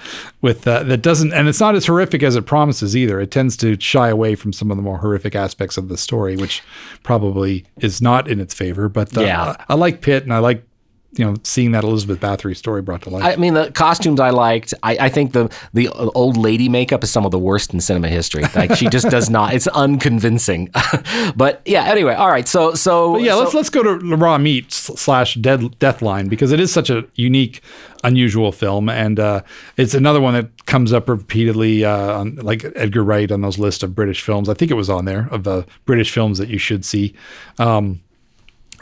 with 0.42 0.66
uh, 0.66 0.82
that 0.84 1.02
doesn't, 1.02 1.32
and 1.32 1.48
it's 1.48 1.60
not 1.60 1.74
as 1.74 1.86
horrific 1.86 2.22
as 2.22 2.36
it 2.36 2.46
promises 2.46 2.96
either. 2.96 3.20
It 3.20 3.30
tends 3.30 3.56
to 3.58 3.78
shy 3.80 4.08
away 4.08 4.34
from 4.34 4.52
some 4.52 4.70
of 4.70 4.76
the 4.76 4.82
more 4.82 4.98
horrific 4.98 5.34
aspects 5.34 5.76
of 5.76 5.88
the 5.88 5.96
story, 5.96 6.36
which 6.36 6.62
probably 7.02 7.64
is 7.78 8.00
not 8.00 8.28
in 8.28 8.40
its 8.40 8.54
favor. 8.54 8.88
But 8.88 9.16
uh, 9.16 9.22
Yeah. 9.22 9.42
I, 9.58 9.64
I 9.70 9.74
like 9.74 10.00
Pitt, 10.00 10.22
and 10.22 10.32
I 10.32 10.38
like 10.38 10.64
you 11.12 11.24
know 11.24 11.34
seeing 11.42 11.72
that 11.72 11.84
Elizabeth 11.84 12.20
Bathory 12.20 12.56
story 12.56 12.82
brought 12.82 13.02
to 13.02 13.10
life. 13.10 13.24
I 13.24 13.36
mean, 13.36 13.54
the 13.54 13.70
costumes 13.72 14.20
I 14.20 14.30
liked. 14.30 14.74
I, 14.82 14.96
I 15.00 15.08
think 15.08 15.32
the 15.32 15.50
the 15.72 15.88
old 15.88 16.36
lady 16.36 16.68
makeup 16.68 17.02
is 17.04 17.10
some 17.10 17.24
of 17.24 17.30
the 17.30 17.38
worst 17.38 17.72
in 17.72 17.80
cinema 17.80 18.08
history. 18.08 18.44
Like 18.54 18.74
she 18.76 18.88
just 18.88 19.08
does 19.08 19.30
not. 19.30 19.54
It's 19.54 19.66
unconvincing. 19.68 20.70
but 21.36 21.62
yeah. 21.64 21.84
Anyway, 21.84 22.14
all 22.14 22.28
right. 22.28 22.46
So 22.46 22.74
so 22.74 23.14
But 23.14 23.22
yeah, 23.22 23.32
so- 23.32 23.40
let's 23.40 23.54
let's 23.54 23.70
go 23.70 23.82
to 23.82 24.16
raw 24.16 24.38
meat 24.38 24.72
slash 24.72 25.34
dead 25.36 25.60
deathline 25.78 26.28
because 26.28 26.52
it 26.52 26.60
is 26.60 26.72
such 26.72 26.90
a 26.90 27.04
unique, 27.14 27.62
unusual 28.04 28.52
film, 28.52 28.88
and 28.88 29.18
uh, 29.18 29.42
it's 29.76 29.94
another 29.94 30.20
one 30.20 30.34
that 30.34 30.66
comes 30.66 30.92
up 30.92 31.08
repeatedly, 31.08 31.84
uh, 31.84 32.18
on, 32.18 32.36
like 32.36 32.64
Edgar 32.74 33.04
Wright 33.04 33.30
on 33.30 33.40
those 33.40 33.58
list 33.58 33.82
of 33.82 33.94
British 33.94 34.20
films. 34.22 34.48
I 34.48 34.54
think 34.54 34.70
it 34.70 34.74
was 34.74 34.90
on 34.90 35.04
there 35.04 35.28
of 35.30 35.44
the 35.44 35.64
British 35.86 36.10
films 36.12 36.38
that 36.38 36.48
you 36.48 36.58
should 36.58 36.84
see. 36.84 37.14
Um, 37.58 38.00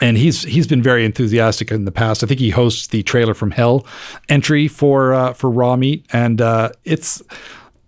and 0.01 0.17
he's 0.17 0.43
he's 0.43 0.67
been 0.67 0.81
very 0.81 1.05
enthusiastic 1.05 1.71
in 1.71 1.85
the 1.85 1.91
past. 1.91 2.23
I 2.23 2.27
think 2.27 2.39
he 2.39 2.49
hosts 2.49 2.87
the 2.87 3.03
Trailer 3.03 3.33
from 3.33 3.51
Hell 3.51 3.85
entry 4.29 4.67
for 4.67 5.13
uh, 5.13 5.33
for 5.33 5.49
Raw 5.49 5.75
Meat, 5.75 6.05
and 6.11 6.41
uh, 6.41 6.69
it's 6.83 7.21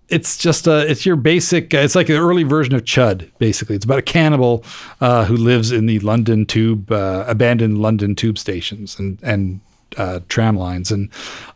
it's 0.09 0.37
just 0.37 0.67
a 0.67 0.89
it's 0.89 1.05
your 1.05 1.15
basic 1.15 1.73
it's 1.73 1.95
like 1.95 2.09
an 2.09 2.15
early 2.15 2.43
version 2.43 2.75
of 2.75 2.83
Chud 2.83 3.29
basically. 3.39 3.75
It's 3.75 3.85
about 3.85 3.99
a 3.99 4.03
cannibal 4.03 4.63
uh, 5.01 5.25
who 5.25 5.35
lives 5.35 5.71
in 5.71 5.85
the 5.85 5.99
London 5.99 6.45
tube 6.45 6.91
uh, 6.91 7.25
abandoned 7.27 7.79
London 7.79 8.15
tube 8.15 8.37
stations 8.37 8.97
and 8.97 9.19
and 9.21 9.59
uh, 9.97 10.19
tram 10.29 10.57
lines 10.57 10.91
and 10.91 11.09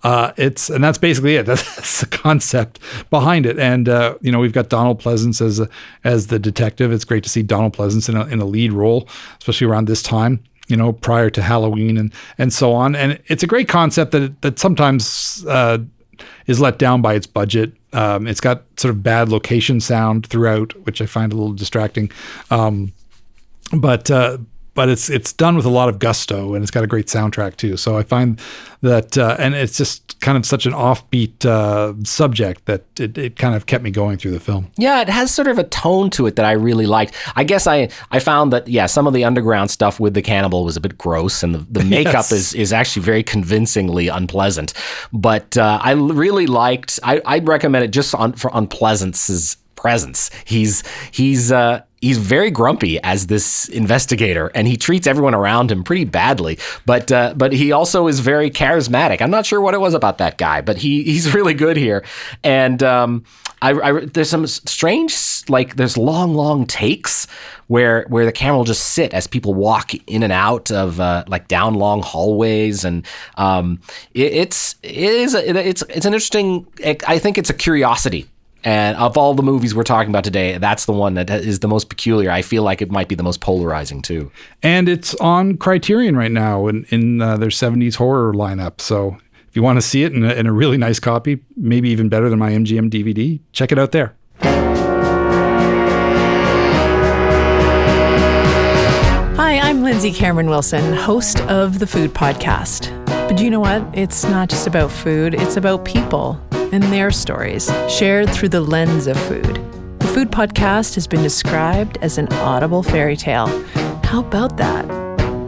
uh, 0.03 0.31
it's 0.37 0.69
and 0.69 0.83
that's 0.83 0.97
basically 0.97 1.35
it. 1.35 1.45
That's, 1.51 2.01
the 2.01 2.07
concept 2.07 2.79
behind 3.09 3.45
it. 3.45 3.59
And 3.59 3.89
uh, 3.89 4.17
you 4.21 4.31
know 4.31 4.39
we've 4.39 4.53
got 4.53 4.69
Donald 4.69 5.01
Pleasence 5.01 5.41
as 5.41 5.59
a, 5.59 5.69
as 6.03 6.27
the 6.27 6.39
detective. 6.39 6.91
It's 6.91 7.05
great 7.05 7.23
to 7.23 7.29
see 7.29 7.43
Donald 7.43 7.75
Pleasence 7.75 8.07
in 8.09 8.15
a, 8.15 8.25
in 8.27 8.39
a 8.39 8.45
lead 8.45 8.73
role, 8.73 9.07
especially 9.39 9.67
around 9.67 9.87
this 9.87 10.01
time 10.01 10.43
you 10.67 10.77
know, 10.77 10.93
prior 10.93 11.29
to 11.29 11.41
Halloween 11.41 11.97
and 11.97 12.13
and 12.37 12.53
so 12.53 12.71
on. 12.71 12.95
And 12.95 13.19
it's 13.27 13.43
a 13.43 13.47
great 13.47 13.67
concept 13.67 14.13
that 14.13 14.41
that 14.41 14.57
sometimes 14.57 15.45
uh, 15.47 15.79
is 16.47 16.59
let 16.59 16.79
down 16.79 17.01
by 17.01 17.13
its 17.13 17.27
budget. 17.27 17.73
Um, 17.93 18.25
it's 18.25 18.39
got 18.39 18.63
sort 18.77 18.93
of 18.93 19.03
bad 19.03 19.29
location 19.29 19.81
sound 19.81 20.27
throughout, 20.27 20.73
which 20.85 21.01
I 21.01 21.05
find 21.05 21.33
a 21.33 21.35
little 21.35 21.53
distracting. 21.53 22.09
Um, 22.49 22.93
but 23.73 24.09
uh, 24.09 24.37
but 24.73 24.87
it's 24.89 25.09
it's 25.09 25.33
done 25.33 25.55
with 25.55 25.65
a 25.65 25.69
lot 25.69 25.89
of 25.89 25.99
gusto, 25.99 26.53
and 26.53 26.63
it's 26.63 26.71
got 26.71 26.83
a 26.83 26.87
great 26.87 27.07
soundtrack 27.07 27.57
too. 27.57 27.75
So 27.77 27.97
I 27.97 28.03
find 28.03 28.39
that, 28.81 29.17
uh, 29.17 29.35
and 29.37 29.53
it's 29.53 29.77
just 29.77 30.19
kind 30.21 30.37
of 30.37 30.45
such 30.45 30.65
an 30.65 30.71
offbeat 30.73 31.45
uh, 31.45 31.93
subject 32.03 32.65
that 32.65 32.83
it, 32.99 33.17
it 33.17 33.35
kind 33.35 33.53
of 33.55 33.65
kept 33.65 33.83
me 33.83 33.91
going 33.91 34.17
through 34.17 34.31
the 34.31 34.39
film. 34.39 34.71
Yeah, 34.77 35.01
it 35.01 35.09
has 35.09 35.33
sort 35.33 35.47
of 35.47 35.57
a 35.59 35.63
tone 35.65 36.09
to 36.11 36.25
it 36.27 36.35
that 36.37 36.45
I 36.45 36.53
really 36.53 36.85
liked. 36.85 37.15
I 37.35 37.43
guess 37.43 37.67
I, 37.67 37.89
I 38.11 38.19
found 38.19 38.53
that 38.53 38.67
yeah, 38.67 38.85
some 38.85 39.07
of 39.07 39.13
the 39.13 39.23
underground 39.25 39.71
stuff 39.71 39.99
with 39.99 40.13
the 40.13 40.21
cannibal 40.21 40.63
was 40.63 40.77
a 40.77 40.81
bit 40.81 40.97
gross, 40.97 41.43
and 41.43 41.53
the, 41.55 41.65
the 41.79 41.83
makeup 41.97 42.13
Yes. 42.13 42.31
is 42.31 42.53
is 42.53 42.73
actually 42.73 43.01
very 43.03 43.23
convincingly 43.23 44.07
unpleasant. 44.07 44.73
But 45.11 45.57
uh, 45.57 45.79
I 45.81 45.91
really 45.91 46.47
liked. 46.47 46.99
I 47.03 47.21
I'd 47.25 47.47
recommend 47.47 47.83
it 47.83 47.91
just 47.91 48.15
on 48.15 48.33
for 48.33 48.49
unpleasance's 48.53 49.57
presence. 49.75 50.29
He's 50.45 50.83
he's 51.11 51.51
uh 51.51 51.81
he's 52.01 52.17
very 52.17 52.51
grumpy 52.51 53.01
as 53.01 53.27
this 53.27 53.69
investigator, 53.69 54.51
and 54.53 54.67
he 54.67 54.75
treats 54.75 55.07
everyone 55.07 55.35
around 55.35 55.71
him 55.71 55.83
pretty 55.83 56.03
badly. 56.03 56.57
But 56.85 57.11
uh, 57.11 57.33
but 57.37 57.53
he 57.53 57.71
also 57.71 58.07
is 58.07 58.19
very 58.19 58.49
charismatic. 58.49 59.21
I'm 59.21 59.31
not 59.31 59.45
sure 59.45 59.61
what 59.61 59.73
it 59.73 59.79
was 59.79 59.93
about 59.93 60.17
that 60.17 60.37
guy, 60.37 60.61
but 60.61 60.77
he 60.77 61.03
he's 61.03 61.33
really 61.33 61.53
good 61.53 61.77
here. 61.77 62.03
And 62.43 62.81
um, 62.83 63.23
I, 63.61 63.71
I, 63.71 64.05
there's 64.05 64.29
some 64.29 64.47
strange 64.47 65.43
like 65.47 65.75
there's 65.75 65.97
long 65.97 66.33
long 66.33 66.65
takes 66.65 67.27
where 67.67 68.05
where 68.09 68.25
the 68.25 68.31
camera 68.31 68.57
will 68.57 68.65
just 68.65 68.87
sit 68.87 69.13
as 69.13 69.27
people 69.27 69.53
walk 69.53 69.93
in 70.07 70.23
and 70.23 70.33
out 70.33 70.71
of 70.71 70.99
uh, 70.99 71.23
like 71.27 71.47
down 71.47 71.75
long 71.75 72.01
hallways, 72.01 72.83
and 72.83 73.05
um, 73.37 73.79
it, 74.13 74.33
it's 74.33 74.75
it 74.83 74.95
is 74.95 75.35
a, 75.35 75.67
it's 75.67 75.83
it's 75.89 76.05
an 76.05 76.13
interesting. 76.13 76.67
I 76.83 77.19
think 77.19 77.37
it's 77.37 77.49
a 77.49 77.53
curiosity 77.53 78.27
and 78.63 78.95
of 78.97 79.17
all 79.17 79.33
the 79.33 79.41
movies 79.41 79.73
we're 79.73 79.83
talking 79.83 80.11
about 80.11 80.23
today, 80.23 80.57
that's 80.57 80.85
the 80.85 80.93
one 80.93 81.15
that 81.15 81.29
is 81.29 81.59
the 81.59 81.67
most 81.67 81.89
peculiar. 81.89 82.29
I 82.29 82.41
feel 82.41 82.63
like 82.63 82.81
it 82.81 82.91
might 82.91 83.07
be 83.07 83.15
the 83.15 83.23
most 83.23 83.41
polarizing 83.41 84.01
too. 84.01 84.31
And 84.61 84.87
it's 84.87 85.15
on 85.15 85.57
Criterion 85.57 86.15
right 86.15 86.31
now 86.31 86.67
in, 86.67 86.85
in 86.89 87.21
uh, 87.21 87.37
their 87.37 87.49
70s 87.49 87.95
horror 87.95 88.33
lineup. 88.33 88.79
So 88.79 89.17
if 89.47 89.55
you 89.55 89.63
want 89.63 89.77
to 89.77 89.81
see 89.81 90.03
it 90.03 90.13
in 90.13 90.23
a, 90.23 90.33
in 90.33 90.45
a 90.45 90.53
really 90.53 90.77
nice 90.77 90.99
copy, 90.99 91.39
maybe 91.57 91.89
even 91.89 92.07
better 92.07 92.29
than 92.29 92.37
my 92.37 92.51
MGM 92.51 92.91
DVD, 92.91 93.39
check 93.51 93.71
it 93.71 93.79
out 93.79 93.91
there. 93.93 94.15
Hi, 99.37 99.57
I'm 99.57 99.81
Lindsay 99.81 100.11
Cameron 100.11 100.49
Wilson, 100.49 100.93
host 100.93 101.39
of 101.41 101.79
the 101.79 101.87
Food 101.87 102.13
Podcast. 102.13 102.95
But 103.27 103.39
you 103.39 103.49
know 103.49 103.59
what? 103.59 103.83
It's 103.97 104.23
not 104.23 104.49
just 104.49 104.67
about 104.67 104.91
food, 104.91 105.33
it's 105.33 105.57
about 105.57 105.83
people 105.83 106.39
and 106.71 106.83
their 106.83 107.11
stories, 107.11 107.71
shared 107.89 108.29
through 108.29 108.49
the 108.49 108.61
lens 108.61 109.07
of 109.07 109.17
food. 109.27 109.55
The 109.99 110.07
Food 110.07 110.31
Podcast 110.31 110.95
has 110.95 111.07
been 111.07 111.23
described 111.23 111.97
as 112.01 112.17
an 112.17 112.31
audible 112.33 112.83
fairy 112.83 113.17
tale. 113.17 113.47
How 114.03 114.19
about 114.19 114.57
that? 114.57 114.85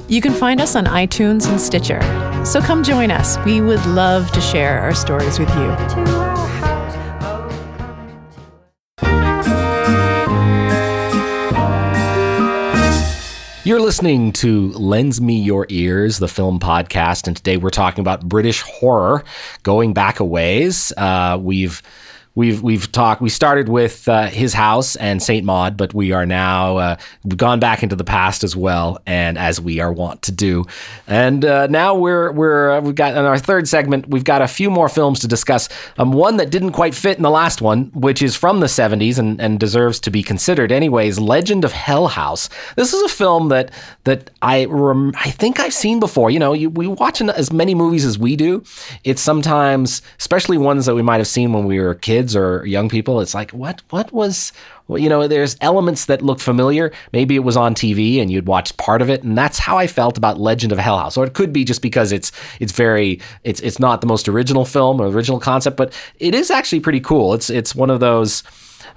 You 0.10 0.22
can 0.22 0.34
find 0.34 0.62
us 0.62 0.76
on 0.76 0.86
iTunes 0.86 1.50
and 1.50 1.60
Stitcher. 1.60 2.02
So 2.46 2.62
come 2.62 2.84
join 2.84 3.10
us. 3.10 3.38
We 3.46 3.62
would 3.62 3.86
love 3.88 4.32
to 4.32 4.42
share 4.42 4.80
our 4.80 4.94
stories 4.94 5.40
with 5.40 5.50
you. 5.56 6.73
You're 13.66 13.80
listening 13.80 14.34
to 14.34 14.74
Lens 14.74 15.22
Me 15.22 15.40
Your 15.40 15.66
Ears, 15.70 16.20
the 16.20 16.28
film 16.28 16.60
podcast, 16.60 17.28
and 17.28 17.38
today 17.38 17.56
we're 17.56 17.70
talking 17.70 18.02
about 18.02 18.28
British 18.28 18.60
horror 18.60 19.24
going 19.64 19.94
back 19.94 20.20
a 20.20 20.26
ways. 20.26 20.92
Uh, 20.98 21.40
we've 21.42 21.82
We've 22.36 22.64
we've 22.64 22.92
talked. 22.92 23.22
We 23.22 23.30
started 23.30 23.70
with 23.70 24.08
uh, 24.10 24.26
his 24.26 24.56
house 24.56 24.96
and 24.96 25.22
Saint 25.22 25.46
Maud, 25.46 25.78
but 25.78 25.94
we 25.94 26.14
are 26.14 26.26
now 26.26 26.78
uh, 26.78 26.96
gone 27.36 27.60
back 27.60 27.84
into 27.84 27.96
the 27.96 28.04
past 28.04 28.44
as 28.44 28.56
well, 28.56 29.00
and 29.06 29.38
as 29.38 29.62
we 29.62 29.80
are 29.80 29.94
wont 29.94 30.24
to 30.24 30.32
do. 30.32 30.66
And 31.06 31.46
uh, 31.46 31.68
now 31.68 31.94
we're 31.94 32.32
we're 32.32 32.72
uh, 32.72 32.82
we've 32.82 32.96
got 32.96 33.16
in 33.16 33.20
our 33.20 33.38
third 33.38 33.68
segment. 33.68 34.10
We've 34.10 34.24
got 34.24 34.42
a 34.42 34.48
few 34.48 34.72
more 34.72 34.90
films 34.90 35.20
to 35.20 35.28
discuss. 35.28 35.70
Um, 36.00 36.12
one 36.12 36.38
that 36.38 36.50
didn't 36.50 36.72
quite 36.72 36.96
fit 36.96 37.18
in 37.18 37.24
the 37.24 37.30
last 37.30 37.62
one, 37.62 37.92
which 37.94 38.24
is 38.24 38.36
from 38.36 38.62
the 38.62 38.68
'70s 38.68 39.20
and, 39.20 39.40
and 39.40 39.60
deserves 39.60 40.00
to 40.00 40.10
be 40.10 40.24
considered. 40.24 40.72
Anyways, 40.72 41.20
Legend 41.20 41.64
of 41.64 41.72
Hell 41.72 42.08
House. 42.08 42.50
This 42.76 42.94
is 42.94 43.02
a 43.04 43.10
film 43.10 43.50
that 43.50 43.70
that 44.06 44.32
I 44.42 44.66
rem- 44.66 45.14
I 45.18 45.30
think 45.30 45.60
I've 45.60 45.74
seen 45.74 46.00
before. 46.00 46.32
You 46.32 46.40
know, 46.40 46.54
you, 46.54 46.72
we 46.72 46.88
watch 46.88 47.22
as 47.22 47.54
many 47.54 47.76
movies 47.76 48.06
as 48.06 48.18
we 48.18 48.36
do. 48.36 48.64
It's 49.04 49.22
sometimes, 49.22 50.02
especially 50.18 50.58
ones 50.58 50.88
that 50.88 50.96
we 50.96 51.04
might 51.04 51.18
have 51.18 51.28
seen 51.28 51.54
when 51.54 51.66
we 51.66 51.80
were 51.80 51.94
kids 51.94 52.23
kids 52.24 52.36
or 52.36 52.66
young 52.66 52.90
people, 52.90 53.20
it's 53.20 53.34
like, 53.34 53.52
what, 53.52 53.82
what 53.90 54.12
was, 54.12 54.54
well, 54.88 54.98
you 54.98 55.10
know, 55.10 55.28
there's 55.28 55.58
elements 55.62 56.06
that 56.06 56.22
look 56.22 56.40
familiar. 56.40 56.92
Maybe 57.12 57.36
it 57.36 57.44
was 57.44 57.58
on 57.58 57.76
TV 57.76 58.22
and 58.22 58.32
you'd 58.32 58.48
watched 58.48 58.78
part 58.78 59.02
of 59.02 59.10
it, 59.10 59.24
and 59.24 59.38
that's 59.38 59.60
how 59.60 59.78
I 59.78 59.88
felt 59.88 60.18
about 60.18 60.40
Legend 60.40 60.72
of 60.72 60.78
Hell 60.80 60.98
House. 60.98 61.18
Or 61.18 61.26
it 61.26 61.34
could 61.34 61.52
be 61.52 61.64
just 61.64 61.82
because 61.82 62.12
it's 62.12 62.32
it's 62.60 62.72
very 62.72 63.20
it's 63.44 63.60
it's 63.62 63.80
not 63.80 64.02
the 64.02 64.08
most 64.08 64.28
original 64.28 64.66
film 64.66 65.02
or 65.02 65.08
original 65.08 65.40
concept, 65.40 65.78
but 65.78 65.94
it 66.20 66.34
is 66.34 66.50
actually 66.50 66.80
pretty 66.80 67.02
cool. 67.02 67.34
It's 67.34 67.50
it's 67.50 67.76
one 67.76 67.90
of 67.90 68.00
those, 68.00 68.44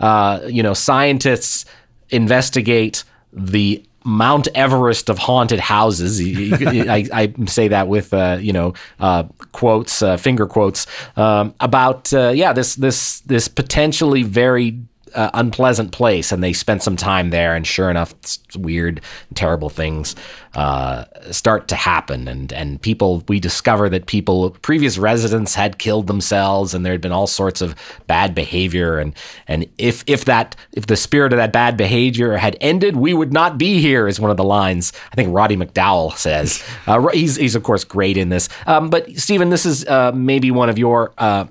uh, 0.00 0.40
you 0.46 0.62
know, 0.62 0.74
scientists 0.74 1.64
investigate 2.10 3.04
the 3.32 3.84
Mount 4.06 4.46
Everest 4.54 5.10
of 5.10 5.18
haunted 5.18 5.58
houses. 5.58 6.20
I, 6.22 7.06
I, 7.12 7.34
say 7.46 7.68
that 7.68 7.88
with 7.88 8.14
uh, 8.14 8.38
you 8.40 8.52
know 8.52 8.72
uh, 9.00 9.24
quotes, 9.52 10.00
uh, 10.00 10.16
finger 10.16 10.46
quotes 10.46 10.86
um, 11.16 11.54
about 11.60 12.12
uh, 12.14 12.28
yeah 12.28 12.52
this 12.52 12.76
this 12.76 13.20
this 13.20 13.48
potentially 13.48 14.22
very 14.22 14.78
uh, 15.14 15.30
unpleasant 15.34 15.92
place, 15.92 16.30
and 16.30 16.42
they 16.42 16.52
spent 16.52 16.82
some 16.82 16.96
time 16.96 17.30
there, 17.30 17.54
and 17.54 17.66
sure 17.66 17.90
enough, 17.90 18.14
weird, 18.56 19.00
terrible 19.34 19.70
things 19.70 20.14
uh, 20.56 21.04
start 21.32 21.68
to 21.68 21.76
happen, 21.76 22.26
and 22.26 22.50
and 22.50 22.80
people 22.80 23.22
we 23.28 23.38
discover 23.38 23.90
that 23.90 24.06
people 24.06 24.50
previous 24.62 24.96
residents 24.96 25.54
had 25.54 25.76
killed 25.76 26.06
themselves, 26.06 26.72
and 26.72 26.82
there 26.82 26.94
had 26.94 27.02
been 27.02 27.12
all 27.12 27.26
sorts 27.26 27.60
of 27.60 27.74
bad 28.06 28.34
behavior, 28.34 28.98
and 28.98 29.14
and 29.48 29.66
if 29.76 30.02
if 30.06 30.24
that 30.24 30.56
if 30.72 30.86
the 30.86 30.96
spirit 30.96 31.34
of 31.34 31.36
that 31.36 31.52
bad 31.52 31.76
behavior 31.76 32.38
had 32.38 32.56
ended, 32.62 32.96
we 32.96 33.12
would 33.12 33.34
not 33.34 33.58
be 33.58 33.82
here. 33.82 34.08
Is 34.08 34.18
one 34.18 34.30
of 34.30 34.38
the 34.38 34.44
lines 34.44 34.94
I 35.12 35.14
think 35.14 35.34
Roddy 35.34 35.56
McDowall 35.56 36.16
says. 36.16 36.64
Uh, 36.86 37.08
he's 37.08 37.34
he's 37.34 37.56
of 37.56 37.64
course 37.64 37.82
great 37.82 38.16
in 38.16 38.28
this, 38.28 38.48
um, 38.66 38.90
but 38.90 39.10
Stephen, 39.16 39.50
this 39.50 39.66
is 39.66 39.84
uh, 39.86 40.12
maybe 40.12 40.52
one 40.52 40.68
of 40.68 40.78
your 40.78 41.12
uh, 41.18 41.44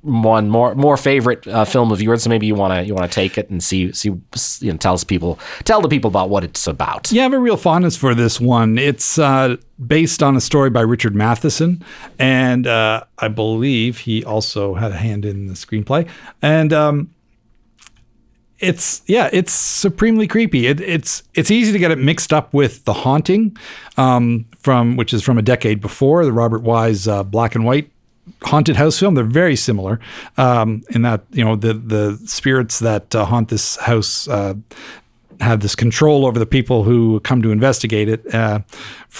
one 0.00 0.48
more 0.48 0.74
more 0.74 0.96
favorite 0.96 1.46
uh, 1.46 1.66
film 1.66 1.92
of 1.92 2.00
yours, 2.00 2.22
so 2.22 2.30
maybe 2.30 2.46
you 2.46 2.54
want 2.54 2.72
to 2.72 2.82
you 2.82 2.94
want 2.94 3.10
to 3.10 3.14
take 3.14 3.36
it 3.36 3.50
and 3.50 3.62
see 3.62 3.92
see 3.92 4.08
you 4.60 4.72
know 4.72 4.78
tell 4.78 4.94
us 4.94 5.04
people 5.04 5.38
tell 5.64 5.82
the 5.82 5.88
people 5.88 6.08
about 6.08 6.30
what 6.30 6.44
it's 6.44 6.66
about. 6.66 7.12
Yeah, 7.12 7.22
I 7.22 7.24
have 7.24 7.32
a 7.34 7.38
real 7.38 7.58
fondness 7.58 7.94
for 7.94 8.14
this 8.14 8.39
one. 8.40 8.78
It's 8.78 9.18
uh, 9.18 9.56
based 9.84 10.22
on 10.22 10.36
a 10.36 10.40
story 10.40 10.70
by 10.70 10.80
Richard 10.82 11.14
Matheson, 11.14 11.84
and 12.18 12.66
uh, 12.66 13.04
I 13.18 13.28
believe 13.28 13.98
he 13.98 14.24
also 14.24 14.74
had 14.74 14.92
a 14.92 14.96
hand 14.96 15.24
in 15.24 15.46
the 15.46 15.54
screenplay. 15.54 16.08
And 16.42 16.72
um, 16.72 17.10
it's 18.58 19.02
yeah, 19.06 19.30
it's 19.32 19.52
supremely 19.52 20.26
creepy. 20.26 20.66
It, 20.66 20.80
it's 20.80 21.22
it's 21.34 21.50
easy 21.50 21.72
to 21.72 21.78
get 21.78 21.90
it 21.90 21.98
mixed 21.98 22.32
up 22.32 22.52
with 22.52 22.84
The 22.84 22.92
Haunting, 22.92 23.56
um, 23.96 24.46
from 24.58 24.96
which 24.96 25.12
is 25.12 25.22
from 25.22 25.38
a 25.38 25.42
decade 25.42 25.80
before 25.80 26.24
the 26.24 26.32
Robert 26.32 26.62
Wise 26.62 27.08
uh, 27.08 27.22
black 27.22 27.54
and 27.54 27.64
white 27.64 27.90
haunted 28.42 28.76
house 28.76 28.98
film. 28.98 29.14
They're 29.14 29.24
very 29.24 29.56
similar 29.56 29.98
um, 30.36 30.82
in 30.90 31.02
that 31.02 31.24
you 31.32 31.44
know 31.44 31.56
the 31.56 31.74
the 31.74 32.20
spirits 32.26 32.78
that 32.80 33.14
uh, 33.14 33.24
haunt 33.24 33.48
this 33.48 33.76
house 33.76 34.28
uh, 34.28 34.54
have 35.40 35.60
this 35.60 35.74
control 35.74 36.26
over 36.26 36.38
the 36.38 36.46
people 36.46 36.84
who 36.84 37.20
come 37.20 37.42
to 37.42 37.50
investigate 37.50 38.08
it 38.08 38.34
uh, 38.34 38.60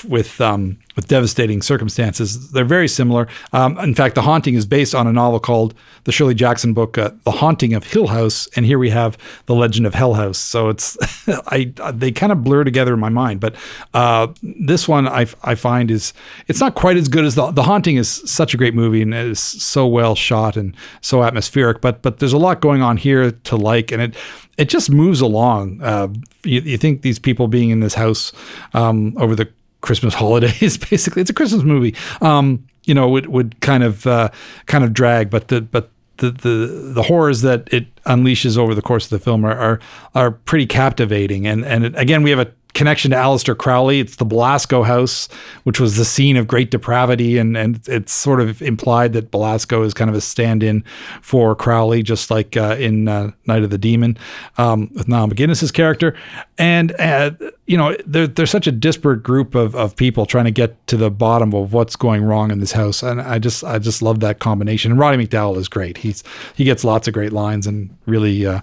with 0.06 0.40
um, 0.40 0.78
with 0.96 1.08
devastating 1.08 1.62
circumstances. 1.62 2.50
They're 2.50 2.64
very 2.64 2.88
similar. 2.88 3.26
Um, 3.52 3.78
in 3.78 3.94
fact, 3.94 4.14
The 4.14 4.22
Haunting 4.22 4.54
is 4.54 4.66
based 4.66 4.94
on 4.94 5.06
a 5.06 5.12
novel 5.12 5.40
called 5.40 5.74
the 6.04 6.12
Shirley 6.12 6.34
Jackson 6.34 6.74
book, 6.74 6.98
uh, 6.98 7.12
The 7.24 7.30
Haunting 7.30 7.74
of 7.74 7.84
Hill 7.84 8.08
House, 8.08 8.48
and 8.56 8.66
here 8.66 8.78
we 8.78 8.90
have 8.90 9.16
The 9.46 9.54
Legend 9.54 9.86
of 9.86 9.94
Hell 9.94 10.14
House. 10.14 10.38
So 10.38 10.68
it's 10.68 10.98
I 11.46 11.72
they 11.92 12.12
kind 12.12 12.32
of 12.32 12.44
blur 12.44 12.64
together 12.64 12.94
in 12.94 13.00
my 13.00 13.08
mind. 13.08 13.40
But 13.40 13.56
uh, 13.94 14.28
this 14.42 14.86
one 14.86 15.08
I, 15.08 15.26
I 15.42 15.54
find 15.54 15.90
is 15.90 16.12
it's 16.48 16.60
not 16.60 16.74
quite 16.74 16.96
as 16.96 17.08
good 17.08 17.24
as 17.24 17.34
the 17.34 17.50
The 17.50 17.62
Haunting 17.62 17.96
is 17.96 18.08
such 18.30 18.54
a 18.54 18.56
great 18.56 18.74
movie 18.74 19.02
and 19.02 19.14
is 19.14 19.40
so 19.40 19.86
well 19.86 20.14
shot 20.14 20.56
and 20.56 20.76
so 21.00 21.22
atmospheric. 21.22 21.80
But 21.80 22.02
but 22.02 22.18
there's 22.18 22.32
a 22.32 22.38
lot 22.38 22.60
going 22.60 22.82
on 22.82 22.96
here 22.96 23.30
to 23.30 23.56
like, 23.56 23.90
and 23.90 24.02
it 24.02 24.16
it 24.56 24.68
just 24.68 24.90
moves 24.90 25.20
along. 25.20 25.80
Uh, 25.82 26.08
you, 26.44 26.60
you, 26.60 26.76
think 26.78 27.02
these 27.02 27.18
people 27.18 27.48
being 27.48 27.70
in 27.70 27.80
this 27.80 27.94
house 27.94 28.32
um, 28.74 29.14
over 29.16 29.34
the 29.34 29.48
Christmas 29.80 30.14
holidays, 30.22 30.78
basically, 30.78 31.22
it's 31.22 31.30
a 31.30 31.34
Christmas 31.34 31.62
movie. 31.62 31.94
Um, 32.20 32.66
you 32.84 32.94
know, 32.94 33.08
would 33.08 33.26
would 33.26 33.60
kind 33.60 33.82
of 33.82 34.06
uh, 34.06 34.30
kind 34.66 34.84
of 34.84 34.92
drag, 34.92 35.30
but 35.30 35.48
the 35.48 35.60
but 35.60 35.90
the, 36.18 36.30
the 36.30 36.92
the 36.94 37.02
horrors 37.02 37.42
that 37.42 37.72
it 37.72 37.94
unleashes 38.04 38.56
over 38.56 38.74
the 38.74 38.82
course 38.82 39.04
of 39.04 39.10
the 39.10 39.18
film 39.18 39.44
are 39.44 39.56
are, 39.56 39.80
are 40.14 40.30
pretty 40.30 40.66
captivating. 40.66 41.46
And 41.46 41.64
and 41.64 41.84
it, 41.84 41.98
again, 41.98 42.22
we 42.22 42.30
have 42.30 42.38
a 42.38 42.52
connection 42.74 43.10
to 43.10 43.16
Aleister 43.16 43.56
Crowley. 43.56 44.00
It's 44.00 44.16
the 44.16 44.24
Belasco 44.24 44.82
house, 44.82 45.28
which 45.64 45.80
was 45.80 45.96
the 45.96 46.04
scene 46.04 46.36
of 46.36 46.46
great 46.46 46.70
depravity, 46.70 47.38
and 47.38 47.56
and 47.56 47.80
it's 47.88 48.12
sort 48.12 48.40
of 48.40 48.62
implied 48.62 49.12
that 49.14 49.30
Belasco 49.30 49.82
is 49.82 49.94
kind 49.94 50.10
of 50.10 50.16
a 50.16 50.20
stand-in 50.20 50.84
for 51.22 51.54
Crowley, 51.54 52.02
just 52.02 52.30
like 52.30 52.56
uh, 52.56 52.76
in 52.78 53.08
uh, 53.08 53.30
Night 53.46 53.62
of 53.62 53.70
the 53.70 53.78
Demon 53.78 54.16
um, 54.58 54.90
with 54.94 55.08
Niall 55.08 55.28
MacGinnis's 55.28 55.72
character. 55.72 56.16
And 56.58 56.92
uh, 56.98 57.32
you 57.66 57.76
know, 57.76 57.96
they're 58.06 58.46
such 58.46 58.66
a 58.66 58.72
disparate 58.72 59.22
group 59.22 59.54
of, 59.54 59.74
of 59.74 59.94
people 59.94 60.26
trying 60.26 60.46
to 60.46 60.50
get 60.50 60.86
to 60.88 60.96
the 60.96 61.10
bottom 61.10 61.54
of 61.54 61.72
what's 61.72 61.96
going 61.96 62.24
wrong 62.24 62.50
in 62.50 62.60
this 62.60 62.72
house, 62.72 63.02
and 63.02 63.20
I 63.20 63.38
just 63.38 63.64
I 63.64 63.78
just 63.78 64.02
love 64.02 64.20
that 64.20 64.38
combination. 64.38 64.92
And 64.92 65.00
Roddy 65.00 65.24
McDowall 65.24 65.56
is 65.56 65.68
great. 65.68 65.98
He's 65.98 66.24
he 66.54 66.64
gets 66.64 66.84
lots 66.84 67.08
of 67.08 67.14
great 67.14 67.32
lines 67.32 67.66
and 67.66 67.96
really 68.06 68.46
uh, 68.46 68.60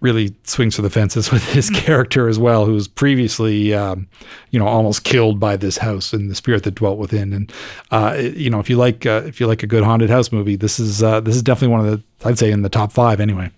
really 0.00 0.34
swings 0.44 0.76
for 0.76 0.82
the 0.82 0.90
fences 0.90 1.30
with 1.30 1.44
his 1.52 1.70
character 1.70 2.28
as 2.28 2.38
well, 2.38 2.66
who 2.66 2.72
was 2.72 2.88
previously, 2.88 3.74
um, 3.74 4.08
you 4.50 4.58
know, 4.58 4.66
almost 4.66 5.04
killed 5.04 5.38
by 5.38 5.56
this 5.56 5.78
house 5.78 6.12
and 6.12 6.30
the 6.30 6.34
spirit 6.34 6.62
that 6.64 6.74
dwelt 6.74 6.98
within. 6.98 7.32
And 7.32 7.52
uh, 7.90 8.16
you 8.18 8.50
know, 8.50 8.60
if 8.60 8.70
you 8.70 8.76
like, 8.76 9.06
uh, 9.06 9.22
if 9.26 9.40
you 9.40 9.46
like 9.46 9.62
a 9.62 9.66
good 9.66 9.84
haunted 9.84 10.10
house 10.10 10.32
movie, 10.32 10.56
this 10.56 10.80
is 10.80 11.02
uh, 11.02 11.20
this 11.20 11.36
is 11.36 11.42
definitely 11.42 11.76
one 11.76 11.86
of 11.86 11.90
the, 11.90 12.28
I'd 12.28 12.38
say, 12.38 12.50
in 12.50 12.62
the 12.62 12.68
top 12.68 12.92
five 12.92 13.20
anyway. 13.20 13.50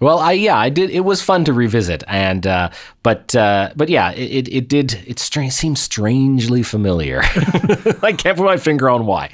Well, 0.00 0.18
I 0.18 0.32
yeah, 0.32 0.58
I 0.58 0.68
did. 0.68 0.90
It 0.90 1.00
was 1.00 1.22
fun 1.22 1.44
to 1.44 1.52
revisit, 1.52 2.02
and 2.08 2.46
uh, 2.46 2.70
but 3.02 3.34
uh, 3.36 3.70
but 3.76 3.88
yeah, 3.88 4.10
it, 4.12 4.48
it, 4.48 4.52
it 4.52 4.68
did. 4.68 4.94
It 5.06 5.18
stra- 5.18 5.50
seems 5.50 5.80
strangely 5.80 6.62
familiar. 6.62 7.20
I 8.02 8.14
can't 8.16 8.36
put 8.36 8.44
my 8.44 8.56
finger 8.56 8.90
on 8.90 9.06
why. 9.06 9.30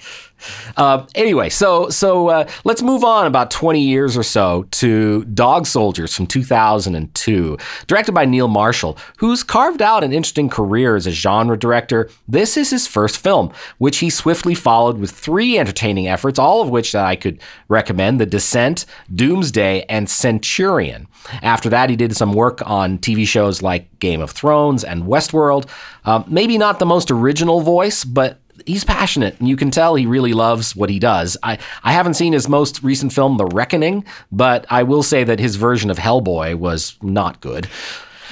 Uh, 0.76 1.06
anyway, 1.14 1.48
so 1.48 1.88
so 1.88 2.28
uh, 2.28 2.48
let's 2.64 2.82
move 2.82 3.04
on 3.04 3.26
about 3.26 3.50
20 3.50 3.80
years 3.80 4.16
or 4.16 4.22
so 4.22 4.64
to 4.70 5.24
Dog 5.26 5.66
Soldiers 5.66 6.14
from 6.14 6.26
2002, 6.26 7.56
directed 7.86 8.12
by 8.12 8.24
Neil 8.24 8.48
Marshall, 8.48 8.98
who's 9.18 9.42
carved 9.42 9.82
out 9.82 10.04
an 10.04 10.12
interesting 10.12 10.48
career 10.48 10.96
as 10.96 11.06
a 11.06 11.10
genre 11.10 11.58
director. 11.58 12.10
This 12.28 12.56
is 12.56 12.70
his 12.70 12.86
first 12.86 13.18
film, 13.18 13.52
which 13.78 13.98
he 13.98 14.10
swiftly 14.10 14.54
followed 14.54 14.98
with 14.98 15.10
three 15.10 15.58
entertaining 15.58 16.08
efforts, 16.08 16.38
all 16.38 16.60
of 16.60 16.68
which 16.68 16.92
that 16.92 17.04
I 17.04 17.16
could 17.16 17.40
recommend: 17.68 18.20
The 18.20 18.26
Descent, 18.26 18.86
Doomsday, 19.14 19.84
and 19.88 20.08
Centurion. 20.08 21.08
After 21.42 21.68
that, 21.70 21.90
he 21.90 21.96
did 21.96 22.16
some 22.16 22.32
work 22.32 22.62
on 22.64 22.98
TV 22.98 23.26
shows 23.26 23.62
like 23.62 23.98
Game 23.98 24.20
of 24.20 24.30
Thrones 24.30 24.84
and 24.84 25.04
Westworld. 25.04 25.68
Uh, 26.04 26.22
maybe 26.26 26.58
not 26.58 26.78
the 26.78 26.86
most 26.86 27.10
original 27.10 27.60
voice, 27.60 28.04
but 28.04 28.40
he's 28.64 28.84
passionate 28.84 29.38
and 29.38 29.48
you 29.48 29.56
can 29.56 29.70
tell 29.70 29.94
he 29.94 30.06
really 30.06 30.32
loves 30.32 30.74
what 30.76 30.88
he 30.90 30.98
does. 30.98 31.36
I, 31.42 31.58
I 31.82 31.92
haven't 31.92 32.14
seen 32.14 32.32
his 32.32 32.48
most 32.48 32.82
recent 32.82 33.12
film, 33.12 33.36
The 33.36 33.46
Reckoning, 33.46 34.04
but 34.32 34.64
I 34.70 34.82
will 34.82 35.02
say 35.02 35.24
that 35.24 35.38
his 35.40 35.56
version 35.56 35.90
of 35.90 35.98
Hellboy 35.98 36.54
was 36.56 36.96
not 37.02 37.40
good. 37.40 37.68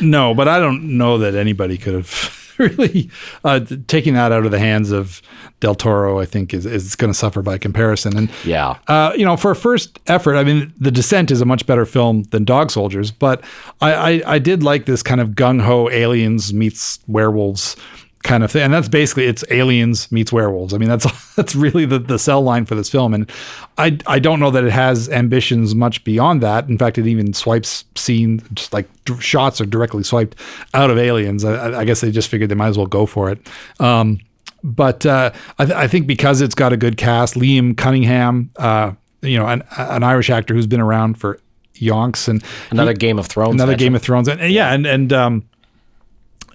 No, 0.00 0.34
but 0.34 0.48
I 0.48 0.58
don't 0.58 0.96
know 0.98 1.18
that 1.18 1.34
anybody 1.34 1.78
could 1.78 1.94
have 1.94 2.40
really 2.58 3.10
uh, 3.44 3.60
taking 3.88 4.14
that 4.14 4.32
out 4.32 4.44
of 4.44 4.50
the 4.50 4.58
hands 4.58 4.90
of 4.92 5.20
Del 5.60 5.74
Toro. 5.74 6.20
I 6.20 6.24
think 6.24 6.52
is 6.52 6.66
is 6.66 6.94
going 6.96 7.12
to 7.12 7.18
suffer 7.18 7.42
by 7.42 7.58
comparison. 7.58 8.16
And 8.16 8.30
Yeah. 8.44 8.76
uh, 8.88 9.12
you 9.16 9.24
know, 9.24 9.36
for 9.36 9.50
a 9.52 9.56
first 9.56 9.98
effort, 10.08 10.36
I 10.36 10.44
mean, 10.44 10.72
The 10.78 10.90
Descent 10.90 11.30
is 11.30 11.40
a 11.40 11.44
much 11.44 11.64
better 11.66 11.86
film 11.86 12.24
than 12.24 12.44
Dog 12.44 12.70
Soldiers, 12.70 13.10
but 13.12 13.42
I 13.80 13.94
I, 13.94 14.22
I 14.34 14.38
did 14.38 14.62
like 14.62 14.86
this 14.86 15.02
kind 15.02 15.20
of 15.20 15.30
gung 15.30 15.62
ho 15.62 15.88
aliens 15.90 16.52
meets 16.52 16.98
werewolves 17.06 17.76
kind 18.24 18.42
of 18.42 18.50
thing, 18.50 18.62
and 18.62 18.74
that's 18.74 18.88
basically 18.88 19.26
it's 19.26 19.44
aliens 19.50 20.10
meets 20.10 20.32
werewolves. 20.32 20.74
I 20.74 20.78
mean, 20.78 20.88
that's 20.88 21.06
that's 21.36 21.54
really 21.54 21.84
the 21.84 22.00
the 22.00 22.18
cell 22.18 22.42
line 22.42 22.64
for 22.64 22.74
this 22.74 22.90
film, 22.90 23.14
and 23.14 23.30
I 23.78 23.98
I 24.06 24.18
don't 24.18 24.40
know 24.40 24.50
that 24.50 24.64
it 24.64 24.72
has 24.72 25.08
ambitions 25.08 25.74
much 25.74 26.02
beyond 26.02 26.42
that. 26.42 26.68
In 26.68 26.76
fact, 26.76 26.98
it 26.98 27.06
even 27.06 27.32
swipes 27.32 27.84
scene 27.94 28.42
just 28.54 28.72
like 28.72 28.88
d- 29.04 29.20
shots 29.20 29.60
are 29.60 29.66
directly 29.66 30.02
swiped 30.02 30.36
out 30.74 30.90
of 30.90 30.98
aliens. 30.98 31.44
I, 31.44 31.80
I 31.80 31.84
guess 31.84 32.00
they 32.00 32.10
just 32.10 32.28
figured 32.28 32.50
they 32.50 32.56
might 32.56 32.68
as 32.68 32.76
well 32.78 32.88
go 32.88 33.06
for 33.06 33.30
it. 33.30 33.38
Um, 33.78 34.18
but 34.64 35.04
uh, 35.06 35.30
I, 35.58 35.64
th- 35.66 35.76
I 35.76 35.86
think 35.86 36.06
because 36.06 36.40
it's 36.40 36.54
got 36.54 36.72
a 36.72 36.76
good 36.76 36.96
cast, 36.96 37.34
Liam 37.34 37.76
Cunningham, 37.76 38.50
uh, 38.56 38.92
you 39.20 39.38
know, 39.38 39.46
an, 39.46 39.62
an 39.76 40.02
Irish 40.02 40.30
actor 40.30 40.54
who's 40.54 40.66
been 40.66 40.80
around 40.80 41.20
for 41.20 41.38
yonks, 41.74 42.28
and 42.28 42.42
Another 42.70 42.94
Game 42.94 43.18
of 43.18 43.26
Thrones. 43.26 43.54
another. 43.54 43.76
Game 43.76 43.94
of 43.94 44.02
Thrones, 44.02 44.26
and, 44.28 44.40
and 44.40 44.52
yeah, 44.52 44.72
and 44.72 44.86
and 44.86 45.12
um, 45.12 45.44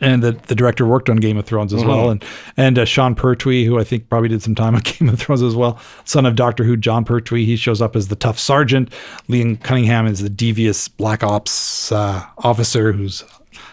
and 0.01 0.23
the 0.23 0.33
the 0.47 0.55
director 0.55 0.85
worked 0.85 1.09
on 1.09 1.17
Game 1.17 1.37
of 1.37 1.45
Thrones 1.45 1.73
as 1.73 1.83
well, 1.83 2.09
and 2.09 2.23
and 2.57 2.79
uh, 2.79 2.85
Sean 2.85 3.15
Pertwee, 3.15 3.65
who 3.65 3.79
I 3.79 3.83
think 3.83 4.09
probably 4.09 4.29
did 4.29 4.41
some 4.41 4.55
time 4.55 4.75
on 4.75 4.81
Game 4.83 5.09
of 5.09 5.19
Thrones 5.19 5.41
as 5.41 5.55
well, 5.55 5.79
son 6.05 6.25
of 6.25 6.35
Doctor 6.35 6.63
Who, 6.63 6.77
Jon 6.77 7.05
Pertwee. 7.05 7.45
He 7.45 7.55
shows 7.55 7.81
up 7.81 7.95
as 7.95 8.07
the 8.07 8.15
tough 8.15 8.39
sergeant. 8.39 8.91
Liam 9.27 9.61
Cunningham 9.61 10.07
is 10.07 10.21
the 10.21 10.29
devious 10.29 10.87
black 10.87 11.23
ops 11.23 11.91
uh, 11.91 12.25
officer 12.39 12.91
who's 12.91 13.23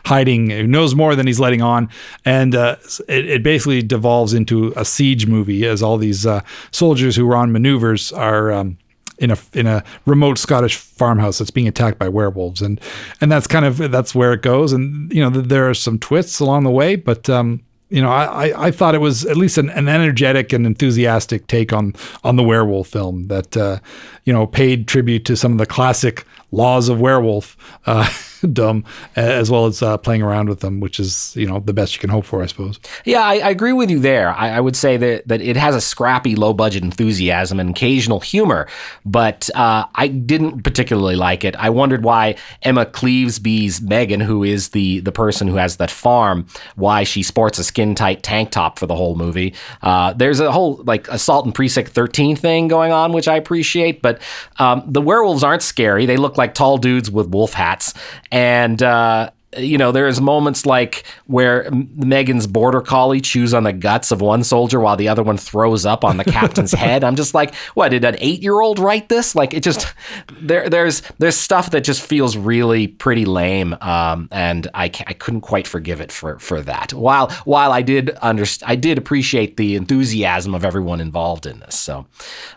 hiding, 0.06 0.50
who 0.50 0.66
knows 0.66 0.94
more 0.94 1.16
than 1.16 1.26
he's 1.26 1.40
letting 1.40 1.62
on, 1.62 1.88
and 2.24 2.54
uh, 2.54 2.76
it, 3.08 3.26
it 3.26 3.42
basically 3.42 3.82
devolves 3.82 4.34
into 4.34 4.72
a 4.76 4.84
siege 4.84 5.26
movie 5.26 5.66
as 5.66 5.82
all 5.82 5.98
these 5.98 6.24
uh, 6.26 6.40
soldiers 6.70 7.16
who 7.16 7.28
are 7.30 7.36
on 7.36 7.52
maneuvers 7.52 8.12
are. 8.12 8.52
Um, 8.52 8.78
in 9.18 9.30
a 9.30 9.38
in 9.52 9.66
a 9.66 9.82
remote 10.04 10.38
Scottish 10.38 10.76
farmhouse 10.76 11.38
that's 11.38 11.50
being 11.50 11.68
attacked 11.68 11.98
by 11.98 12.08
werewolves, 12.08 12.62
and 12.62 12.80
and 13.20 13.30
that's 13.30 13.46
kind 13.46 13.64
of 13.64 13.78
that's 13.90 14.14
where 14.14 14.32
it 14.32 14.42
goes. 14.42 14.72
And 14.72 15.12
you 15.12 15.22
know, 15.22 15.30
there 15.30 15.68
are 15.68 15.74
some 15.74 15.98
twists 15.98 16.40
along 16.40 16.64
the 16.64 16.70
way, 16.70 16.96
but 16.96 17.28
um, 17.30 17.62
you 17.88 18.02
know, 18.02 18.10
I, 18.10 18.66
I, 18.66 18.70
thought 18.72 18.96
it 18.96 19.00
was 19.00 19.24
at 19.26 19.36
least 19.36 19.58
an, 19.58 19.70
an 19.70 19.88
energetic 19.88 20.52
and 20.52 20.66
enthusiastic 20.66 21.46
take 21.46 21.72
on 21.72 21.94
on 22.24 22.34
the 22.34 22.42
werewolf 22.42 22.88
film 22.88 23.28
that 23.28 23.56
uh, 23.56 23.78
you 24.24 24.32
know 24.32 24.46
paid 24.46 24.88
tribute 24.88 25.24
to 25.26 25.36
some 25.36 25.52
of 25.52 25.58
the 25.58 25.66
classic 25.66 26.26
laws 26.50 26.88
of 26.88 27.00
werewolf 27.00 27.56
uh, 27.86 28.08
dumb 28.53 28.84
as 29.14 29.51
well 29.51 29.66
as 29.66 29.82
uh, 29.82 29.97
playing 29.99 30.22
around 30.22 30.49
with 30.49 30.61
them, 30.61 30.80
which 30.80 31.01
is 31.01 31.34
you 31.37 31.47
know 31.47 31.61
the 31.61 31.72
best 31.72 31.95
you 31.95 32.01
can 32.01 32.11
hope 32.11 32.24
for, 32.24 32.43
I 32.43 32.47
suppose. 32.47 32.78
Yeah, 33.05 33.20
I, 33.20 33.34
I 33.39 33.51
agree 33.51 33.72
with 33.72 33.91
you 33.91 33.99
there. 33.99 34.30
I, 34.30 34.51
I 34.51 34.61
would 34.61 34.76
say 34.76 34.97
that, 34.97 35.28
that 35.28 35.41
it 35.41 35.57
has 35.57 35.74
a 35.74 35.80
scrappy, 35.80 36.37
low 36.37 36.53
budget 36.53 36.82
enthusiasm 36.82 37.61
and 37.61 37.70
occasional 37.70 38.20
humor, 38.20 38.68
but 39.05 39.51
uh, 39.55 39.87
I 39.95 40.09
didn't 40.09 40.62
particularly 40.62 41.16
like 41.16 41.45
it. 41.45 41.57
I 41.57 41.70
wondered 41.70 42.05
why 42.05 42.37
Emma 42.62 42.87
Cleasby's 42.87 43.80
Megan, 43.80 44.20
who 44.20 44.45
is 44.45 44.70
the, 44.70 45.01
the 45.01 45.12
person 45.12 45.49
who 45.49 45.57
has 45.57 45.76
that 45.76 45.91
farm, 45.91 46.47
why 46.76 47.05
she 47.05 47.22
sports 47.22 47.59
a 47.59 47.64
skin 47.64 47.95
tight 47.95 48.22
tank 48.22 48.51
top 48.51 48.78
for 48.78 48.87
the 48.87 48.95
whole 48.95 49.16
movie. 49.16 49.55
Uh, 49.82 50.12
there's 50.12 50.41
a 50.41 50.53
whole 50.53 50.82
like 50.84 51.09
assault 51.09 51.45
and 51.45 51.55
precinct 51.55 51.93
13 51.93 52.37
thing 52.37 52.68
going 52.68 52.93
on, 52.93 53.12
which 53.12 53.28
I 53.28 53.37
appreciate, 53.37 54.03
but 54.03 54.20
um, 54.59 54.82
the 54.87 55.01
werewolves 55.01 55.43
aren't 55.43 55.62
scary. 55.62 56.07
They 56.07 56.16
look 56.16 56.37
like 56.37 56.55
tall 56.55 56.78
dudes 56.78 57.11
with 57.11 57.28
wolf 57.28 57.53
hats. 57.53 57.95
And, 58.30 58.82
uh, 58.82 59.30
you 59.59 59.78
know, 59.78 59.92
there's 59.92 60.20
moments 60.20 60.66
like 60.66 61.04
where 61.26 61.68
Megan's 61.70 62.46
border 62.46 62.80
collie 62.80 63.20
chews 63.20 63.54
on 63.54 63.64
the 63.64 63.72
guts 63.72 64.11
of 64.11 64.20
one 64.20 64.44
soldier 64.44 64.80
while 64.80 64.96
the 64.96 65.09
other 65.09 65.22
one 65.22 65.36
throws 65.36 65.86
up 65.86 66.04
on 66.04 66.16
the 66.16 66.24
captain's 66.36 66.72
head. 66.72 67.04
I'm 67.04 67.16
just 67.16 67.34
like, 67.34 67.54
what 67.74 67.90
did 67.90 68.04
an 68.04 68.16
eight 68.18 68.42
year 68.42 68.61
old 68.61 68.78
write 68.78 69.09
this? 69.09 69.34
Like, 69.34 69.54
it 69.54 69.62
just 69.62 69.92
there 70.40 70.68
there's 70.68 71.02
there's 71.18 71.36
stuff 71.36 71.70
that 71.70 71.82
just 71.82 72.02
feels 72.02 72.36
really 72.36 72.86
pretty 72.86 73.24
lame, 73.24 73.76
um, 73.80 74.28
and 74.30 74.68
I 74.74 74.84
I 74.84 75.12
couldn't 75.12 75.42
quite 75.42 75.66
forgive 75.66 76.00
it 76.00 76.12
for 76.12 76.38
for 76.38 76.61
that. 76.62 76.92
While 76.92 77.30
while 77.44 77.72
I 77.72 77.82
did 77.82 78.09
underst- 78.22 78.62
I 78.66 78.76
did 78.76 78.98
appreciate 78.98 79.57
the 79.57 79.76
enthusiasm 79.76 80.54
of 80.54 80.64
everyone 80.64 81.00
involved 81.00 81.46
in 81.46 81.61
this. 81.61 81.78
So, 81.78 82.07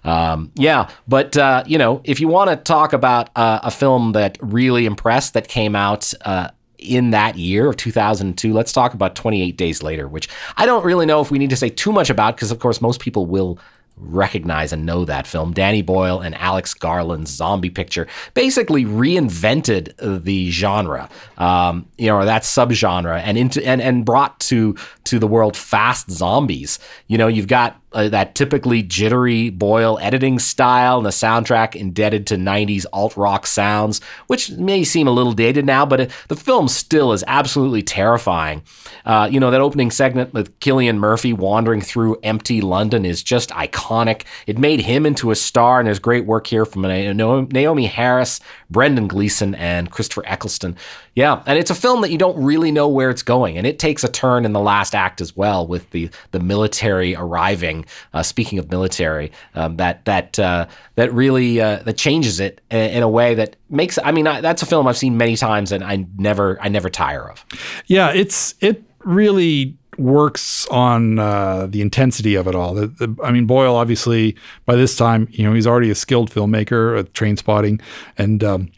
um, 0.03 0.51
yeah, 0.55 0.89
but 1.07 1.37
uh, 1.37 1.63
you 1.65 1.77
know, 1.77 2.01
if 2.03 2.19
you 2.19 2.27
want 2.27 2.49
to 2.49 2.55
talk 2.55 2.93
about 2.93 3.29
uh, 3.35 3.59
a 3.63 3.71
film 3.71 4.13
that 4.13 4.37
really 4.41 4.85
impressed 4.85 5.33
that 5.33 5.47
came 5.47 5.75
out. 5.75 6.13
Uh, 6.21 6.49
in 6.79 7.11
that 7.11 7.37
year 7.37 7.69
of 7.69 7.77
2002. 7.77 8.53
Let's 8.53 8.71
talk 8.71 8.93
about 8.93 9.15
28 9.15 9.57
Days 9.57 9.83
Later, 9.83 10.07
which 10.07 10.29
I 10.57 10.65
don't 10.65 10.85
really 10.85 11.05
know 11.05 11.21
if 11.21 11.31
we 11.31 11.37
need 11.37 11.49
to 11.51 11.55
say 11.55 11.69
too 11.69 11.91
much 11.91 12.09
about 12.09 12.35
because, 12.35 12.51
of 12.51 12.59
course, 12.59 12.81
most 12.81 12.99
people 12.99 13.25
will 13.25 13.59
recognize 13.99 14.71
and 14.71 14.85
know 14.85 15.05
that 15.05 15.27
film. 15.27 15.53
Danny 15.53 15.81
Boyle 15.81 16.19
and 16.21 16.33
Alex 16.35 16.73
Garland's 16.73 17.31
zombie 17.31 17.69
picture 17.69 18.07
basically 18.33 18.85
reinvented 18.85 20.23
the 20.23 20.49
genre, 20.51 21.09
um, 21.37 21.85
you 21.97 22.07
know, 22.07 22.15
or 22.15 22.25
that 22.25 22.43
subgenre, 22.43 23.21
and 23.23 23.37
into 23.37 23.65
and 23.65 23.81
and 23.81 24.05
brought 24.05 24.39
to 24.41 24.75
to 25.05 25.19
the 25.19 25.27
world 25.27 25.55
fast 25.57 26.09
zombies. 26.09 26.79
You 27.07 27.17
know, 27.17 27.27
you've 27.27 27.47
got 27.47 27.78
uh, 27.93 28.09
that 28.09 28.35
typically 28.35 28.83
jittery 28.83 29.49
Boyle 29.49 29.97
editing 29.99 30.39
style 30.39 30.97
and 30.97 31.05
the 31.05 31.11
soundtrack 31.11 31.75
indebted 31.75 32.27
to 32.27 32.35
90s 32.35 32.85
alt 32.93 33.17
rock 33.17 33.47
sounds, 33.47 34.01
which 34.27 34.51
may 34.51 34.83
seem 34.83 35.07
a 35.07 35.11
little 35.11 35.33
dated 35.33 35.65
now, 35.65 35.85
but 35.85 36.01
it, 36.01 36.11
the 36.27 36.35
film 36.35 36.67
still 36.67 37.13
is 37.13 37.23
absolutely 37.27 37.81
terrifying. 37.81 38.61
Uh, 39.05 39.27
you 39.31 39.39
know, 39.39 39.51
that 39.51 39.61
opening 39.61 39.91
segment 39.91 40.33
with 40.33 40.57
Cillian 40.59 40.97
Murphy 40.97 41.33
wandering 41.33 41.81
through 41.81 42.19
empty 42.23 42.61
London 42.61 43.05
is 43.05 43.23
just 43.23 43.49
iconic. 43.51 44.23
It 44.45 44.57
made 44.57 44.81
him 44.81 45.05
into 45.05 45.31
a 45.31 45.35
star, 45.35 45.79
and 45.79 45.87
there's 45.87 45.99
great 45.99 46.25
work 46.25 46.47
here 46.47 46.65
from 46.65 46.83
Naomie 46.83 47.87
Harris, 47.87 48.39
Brendan 48.69 49.07
Gleeson, 49.07 49.55
and 49.55 49.89
Christopher 49.91 50.23
Eccleston. 50.25 50.75
Yeah, 51.15 51.43
and 51.45 51.57
it's 51.57 51.71
a 51.71 51.75
film 51.75 52.01
that 52.01 52.11
you 52.11 52.17
don't 52.17 52.41
really 52.41 52.71
know 52.71 52.87
where 52.87 53.09
it's 53.09 53.23
going, 53.23 53.57
and 53.57 53.67
it 53.67 53.77
takes 53.77 54.03
a 54.03 54.07
turn 54.07 54.45
in 54.45 54.53
the 54.53 54.59
last 54.59 54.95
act 54.95 55.19
as 55.19 55.35
well 55.35 55.67
with 55.67 55.89
the 55.89 56.09
the 56.31 56.39
military 56.39 57.15
arriving. 57.15 57.78
Uh, 58.13 58.23
speaking 58.23 58.59
of 58.59 58.69
military, 58.69 59.31
um, 59.55 59.77
that 59.77 60.05
that 60.05 60.37
uh, 60.39 60.67
that 60.95 61.13
really 61.13 61.61
uh, 61.61 61.77
that 61.83 61.97
changes 61.97 62.39
it 62.39 62.61
in, 62.69 63.03
a 63.03 63.09
way 63.09 63.35
that 63.35 63.55
makes. 63.69 63.99
I 64.03 64.11
mean, 64.11 64.27
I, 64.27 64.41
that's 64.41 64.61
a 64.61 64.65
film 64.65 64.87
I've 64.87 64.97
seen 64.97 65.17
many 65.17 65.35
times, 65.35 65.71
and 65.71 65.83
I 65.83 66.05
never 66.17 66.59
I 66.61 66.69
never 66.69 66.89
tire 66.89 67.29
of. 67.29 67.45
Yeah, 67.87 68.11
it's 68.11 68.55
it 68.61 68.83
really 68.99 69.77
works 69.99 70.65
on 70.67 71.19
uh, 71.19 71.67
the 71.67 71.81
intensity 71.81 72.35
of 72.35 72.47
it 72.47 72.55
all. 72.55 72.73
The, 72.73 72.87
the, 72.87 73.15
I 73.23 73.31
mean, 73.31 73.45
Boyle 73.45 73.75
obviously 73.75 74.35
by 74.65 74.75
this 74.75 74.95
time, 74.95 75.27
you 75.31 75.43
know, 75.43 75.53
he's 75.53 75.67
already 75.67 75.89
a 75.89 75.95
skilled 75.95 76.31
filmmaker 76.31 76.97
at 76.97 77.13
Trainspotting 77.13 77.81
and 78.17 78.43
um, 78.43 78.71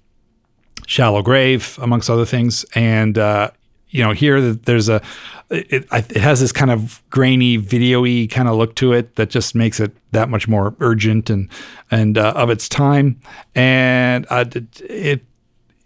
Shallow 0.88 1.22
Grave, 1.22 1.78
amongst 1.82 2.10
other 2.10 2.26
things. 2.26 2.66
And 2.74 3.18
uh, 3.18 3.52
you 3.91 4.03
know, 4.03 4.11
here 4.11 4.53
there's 4.53 4.89
a 4.89 5.01
it, 5.49 5.85
it 5.91 6.17
has 6.17 6.39
this 6.39 6.51
kind 6.51 6.71
of 6.71 7.03
grainy, 7.09 7.57
video-y 7.57 8.27
kind 8.31 8.47
of 8.47 8.55
look 8.55 8.75
to 8.75 8.93
it 8.93 9.15
that 9.17 9.29
just 9.29 9.53
makes 9.53 9.79
it 9.79 9.91
that 10.11 10.29
much 10.29 10.47
more 10.47 10.73
urgent 10.79 11.29
and 11.29 11.49
and 11.91 12.17
uh, 12.17 12.33
of 12.35 12.49
its 12.49 12.67
time. 12.69 13.19
And 13.53 14.25
uh, 14.29 14.45
it 14.89 15.21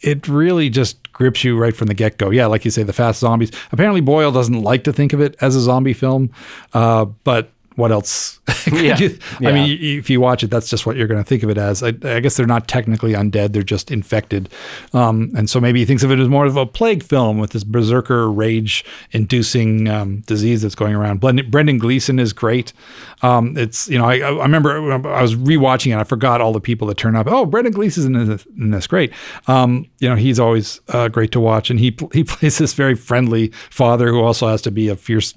it 0.01 0.27
really 0.27 0.69
just 0.69 1.11
grips 1.13 1.43
you 1.43 1.57
right 1.57 1.75
from 1.75 1.87
the 1.87 1.93
get 1.95 2.17
go. 2.17 2.29
Yeah, 2.29 2.45
like 2.45 2.63
you 2.63 2.71
say, 2.71 2.83
the 2.83 2.93
fast 2.93 3.19
zombies. 3.19 3.51
Apparently, 3.71 4.01
Boyle 4.01 4.31
doesn't 4.31 4.61
like 4.61 4.83
to 4.83 4.93
think 4.93 5.13
of 5.13 5.19
it 5.19 5.35
as 5.41 5.55
a 5.55 5.61
zombie 5.61 5.93
film, 5.93 6.31
uh, 6.73 7.05
but 7.05 7.51
what 7.75 7.91
else? 7.91 8.39
could 8.47 8.73
Yeah. 8.81 8.97
you- 8.97 9.17
Yeah. 9.39 9.49
I 9.49 9.51
mean, 9.53 9.77
if 9.81 10.09
you 10.09 10.19
watch 10.21 10.43
it, 10.43 10.49
that's 10.49 10.69
just 10.69 10.85
what 10.85 10.95
you're 10.95 11.07
going 11.07 11.21
to 11.23 11.27
think 11.27 11.43
of 11.43 11.49
it 11.49 11.57
as. 11.57 11.83
I, 11.83 11.89
I 11.89 12.19
guess 12.19 12.37
they're 12.37 12.45
not 12.47 12.67
technically 12.67 13.13
undead; 13.13 13.53
they're 13.53 13.63
just 13.63 13.91
infected, 13.91 14.49
um, 14.93 15.31
and 15.35 15.49
so 15.49 15.59
maybe 15.59 15.79
he 15.79 15.85
thinks 15.85 16.03
of 16.03 16.11
it 16.11 16.19
as 16.19 16.27
more 16.29 16.45
of 16.45 16.55
a 16.57 16.65
plague 16.65 17.03
film 17.03 17.37
with 17.37 17.51
this 17.51 17.63
berserker 17.63 18.31
rage-inducing 18.31 19.87
um, 19.89 20.17
disease 20.21 20.61
that's 20.61 20.75
going 20.75 20.95
around. 20.95 21.19
Brendan, 21.19 21.49
Brendan 21.49 21.77
Gleeson 21.77 22.19
is 22.19 22.33
great. 22.33 22.73
Um, 23.21 23.57
it's 23.57 23.87
you 23.87 23.97
know, 23.97 24.05
I, 24.05 24.17
I 24.17 24.43
remember 24.43 24.91
I 24.91 25.21
was 25.21 25.35
rewatching 25.35 25.95
it, 25.95 25.99
I 25.99 26.03
forgot 26.03 26.41
all 26.41 26.53
the 26.53 26.59
people 26.59 26.87
that 26.87 26.97
turn 26.97 27.15
up. 27.15 27.27
Oh, 27.27 27.45
Brendan 27.45 27.73
Gleeson 27.73 28.15
in 28.15 28.27
this, 28.27 28.45
in 28.57 28.71
this 28.71 28.87
great. 28.87 29.11
Um, 29.47 29.87
you 29.99 30.09
know, 30.09 30.15
he's 30.15 30.39
always 30.39 30.81
uh, 30.89 31.07
great 31.07 31.31
to 31.31 31.39
watch, 31.39 31.69
and 31.69 31.79
he 31.79 31.97
he 32.13 32.23
plays 32.25 32.57
this 32.57 32.73
very 32.73 32.95
friendly 32.95 33.49
father 33.69 34.09
who 34.09 34.21
also 34.21 34.47
has 34.47 34.61
to 34.63 34.71
be 34.71 34.89
a 34.89 34.95
fierce 34.95 35.33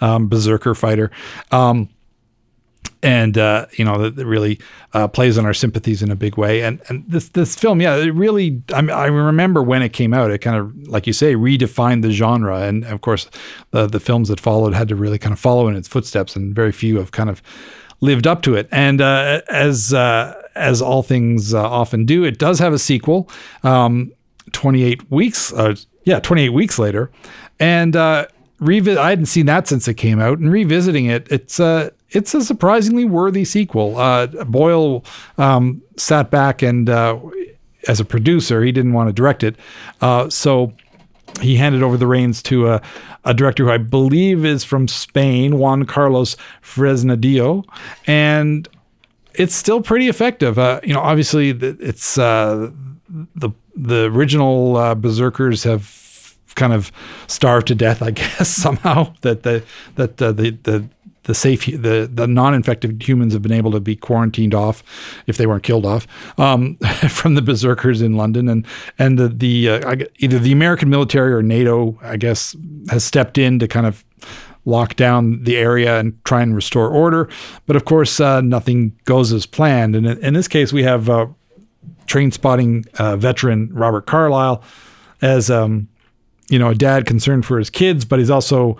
um, 0.00 0.28
berserker 0.28 0.74
fighter. 0.74 1.10
Um, 1.50 1.88
and 3.02 3.38
uh, 3.38 3.66
you 3.72 3.84
know 3.84 4.10
that 4.10 4.24
really 4.24 4.58
uh, 4.92 5.08
plays 5.08 5.38
on 5.38 5.46
our 5.46 5.54
sympathies 5.54 6.02
in 6.02 6.10
a 6.10 6.16
big 6.16 6.36
way. 6.36 6.62
And 6.62 6.80
and 6.88 7.04
this 7.08 7.28
this 7.30 7.54
film, 7.54 7.80
yeah, 7.80 7.96
it 7.96 8.14
really. 8.14 8.62
I 8.74 8.82
mean, 8.82 8.96
I 8.96 9.06
remember 9.06 9.62
when 9.62 9.82
it 9.82 9.92
came 9.92 10.12
out, 10.12 10.30
it 10.30 10.38
kind 10.38 10.56
of 10.56 10.88
like 10.88 11.06
you 11.06 11.12
say 11.12 11.34
redefined 11.34 12.02
the 12.02 12.10
genre. 12.10 12.62
And 12.62 12.84
of 12.84 13.00
course, 13.00 13.28
the 13.70 13.86
the 13.86 14.00
films 14.00 14.28
that 14.28 14.40
followed 14.40 14.74
had 14.74 14.88
to 14.88 14.96
really 14.96 15.18
kind 15.18 15.32
of 15.32 15.38
follow 15.38 15.68
in 15.68 15.76
its 15.76 15.88
footsteps, 15.88 16.36
and 16.36 16.54
very 16.54 16.72
few 16.72 16.98
have 16.98 17.12
kind 17.12 17.30
of 17.30 17.42
lived 18.00 18.26
up 18.26 18.42
to 18.42 18.54
it. 18.54 18.68
And 18.70 19.00
uh, 19.00 19.42
as 19.48 19.94
uh, 19.94 20.40
as 20.54 20.82
all 20.82 21.02
things 21.02 21.54
uh, 21.54 21.62
often 21.62 22.04
do, 22.04 22.24
it 22.24 22.38
does 22.38 22.58
have 22.58 22.72
a 22.72 22.78
sequel. 22.78 23.30
Um, 23.62 24.12
28 24.52 25.10
weeks, 25.10 25.52
uh, 25.52 25.74
yeah, 26.04 26.20
28 26.20 26.48
weeks 26.50 26.78
later, 26.78 27.10
and 27.60 27.94
uh, 28.60 28.64
revi- 28.64 28.96
I 28.96 29.10
hadn't 29.10 29.26
seen 29.26 29.46
that 29.46 29.68
since 29.68 29.88
it 29.88 29.94
came 29.94 30.20
out, 30.20 30.38
and 30.38 30.52
revisiting 30.52 31.06
it, 31.06 31.26
it's 31.30 31.60
uh, 31.60 31.90
it's 32.10 32.34
a 32.34 32.42
surprisingly 32.42 33.04
worthy 33.04 33.44
sequel. 33.44 33.98
Uh, 33.98 34.26
Boyle 34.26 35.04
um, 35.36 35.82
sat 35.96 36.30
back 36.30 36.62
and, 36.62 36.88
uh, 36.88 37.18
as 37.86 38.00
a 38.00 38.04
producer, 38.04 38.62
he 38.62 38.72
didn't 38.72 38.92
want 38.92 39.08
to 39.08 39.12
direct 39.12 39.42
it, 39.42 39.56
uh, 40.00 40.28
so 40.30 40.72
he 41.40 41.56
handed 41.56 41.82
over 41.82 41.96
the 41.96 42.06
reins 42.06 42.42
to 42.42 42.68
a, 42.68 42.82
a 43.24 43.34
director 43.34 43.64
who 43.64 43.70
I 43.70 43.78
believe 43.78 44.44
is 44.44 44.64
from 44.64 44.88
Spain, 44.88 45.58
Juan 45.58 45.84
Carlos 45.84 46.36
Fresnadillo, 46.62 47.64
and 48.06 48.68
it's 49.34 49.54
still 49.54 49.80
pretty 49.80 50.08
effective. 50.08 50.58
Uh, 50.58 50.80
you 50.82 50.92
know, 50.94 51.00
obviously, 51.00 51.50
it's 51.50 52.18
uh, 52.18 52.70
the 53.36 53.50
the 53.76 54.04
original 54.06 54.76
uh, 54.76 54.94
Berserkers 54.94 55.62
have 55.62 55.82
kind 56.58 56.74
of 56.74 56.92
starved 57.26 57.68
to 57.68 57.74
death, 57.74 58.02
I 58.02 58.10
guess 58.22 58.48
somehow. 58.48 59.14
That 59.22 59.44
the 59.44 59.64
that 59.94 60.20
uh, 60.20 60.32
the 60.32 60.50
the 60.50 60.88
the 61.28 61.34
safe 61.34 61.66
the 61.66 62.10
the 62.12 62.26
non-infected 62.26 63.06
humans 63.06 63.34
have 63.34 63.42
been 63.42 63.52
able 63.52 63.70
to 63.70 63.80
be 63.80 63.94
quarantined 63.94 64.54
off 64.54 64.82
if 65.26 65.36
they 65.36 65.46
weren't 65.46 65.62
killed 65.62 65.84
off 65.84 66.06
um, 66.38 66.76
from 67.08 67.34
the 67.34 67.42
berserkers 67.42 68.00
in 68.02 68.16
London 68.16 68.48
and 68.48 68.66
and 68.98 69.18
the 69.18 69.28
the 69.28 69.68
uh, 69.68 69.96
either 70.18 70.38
the 70.38 70.52
American 70.52 70.88
military 70.88 71.32
or 71.32 71.42
NATO 71.42 71.98
I 72.02 72.16
guess 72.16 72.56
has 72.88 73.04
stepped 73.04 73.36
in 73.36 73.58
to 73.58 73.68
kind 73.68 73.86
of 73.86 74.04
lock 74.64 74.96
down 74.96 75.44
the 75.44 75.58
area 75.58 75.98
and 76.00 76.18
try 76.24 76.40
and 76.40 76.54
restore 76.54 76.88
order 76.88 77.28
but 77.66 77.76
of 77.76 77.84
course 77.84 78.20
uh, 78.20 78.40
nothing 78.40 78.98
goes 79.04 79.30
as 79.30 79.44
planned 79.44 79.94
and 79.94 80.06
in, 80.06 80.18
in 80.24 80.34
this 80.34 80.48
case 80.48 80.72
we 80.72 80.82
have 80.82 81.10
uh, 81.10 81.26
Trainspotting 82.06 82.88
uh, 82.98 83.16
veteran 83.16 83.70
Robert 83.74 84.06
Carlyle 84.06 84.62
as 85.20 85.50
um, 85.50 85.88
you 86.48 86.58
know 86.58 86.68
a 86.68 86.74
dad 86.74 87.06
concerned 87.06 87.46
for 87.46 87.58
his 87.58 87.70
kids, 87.70 88.04
but 88.04 88.18
he's 88.18 88.30
also 88.30 88.76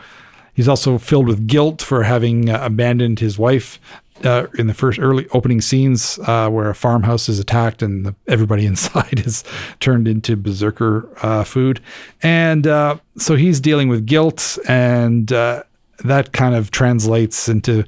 he's 0.55 0.69
also 0.69 0.99
filled 0.99 1.27
with 1.27 1.47
guilt 1.47 1.83
for 1.83 2.03
having 2.03 2.51
uh, 2.51 2.61
abandoned 2.62 3.21
his 3.21 3.39
wife. 3.39 3.81
Uh, 4.25 4.49
in 4.59 4.66
the 4.66 4.75
first 4.75 4.99
early 4.99 5.29
opening 5.33 5.61
scenes, 5.61 6.19
uh, 6.27 6.51
where 6.51 6.69
a 6.69 6.75
farmhouse 6.75 7.29
is 7.29 7.39
attacked 7.39 7.83
and 7.83 8.05
the, 8.05 8.12
everybody 8.27 8.66
inside 8.73 9.23
is 9.25 9.45
turned 9.79 10.09
into 10.09 10.35
berserker 10.37 11.09
uh, 11.23 11.45
food, 11.45 11.81
and 12.21 12.66
uh, 12.66 12.97
so 13.16 13.37
he's 13.37 13.61
dealing 13.61 13.89
with 13.89 14.07
guilt, 14.07 14.59
and 14.66 15.33
uh, 15.33 15.62
that 16.05 16.33
kind 16.33 16.57
of 16.57 16.73
translates 16.73 17.49
into 17.49 17.85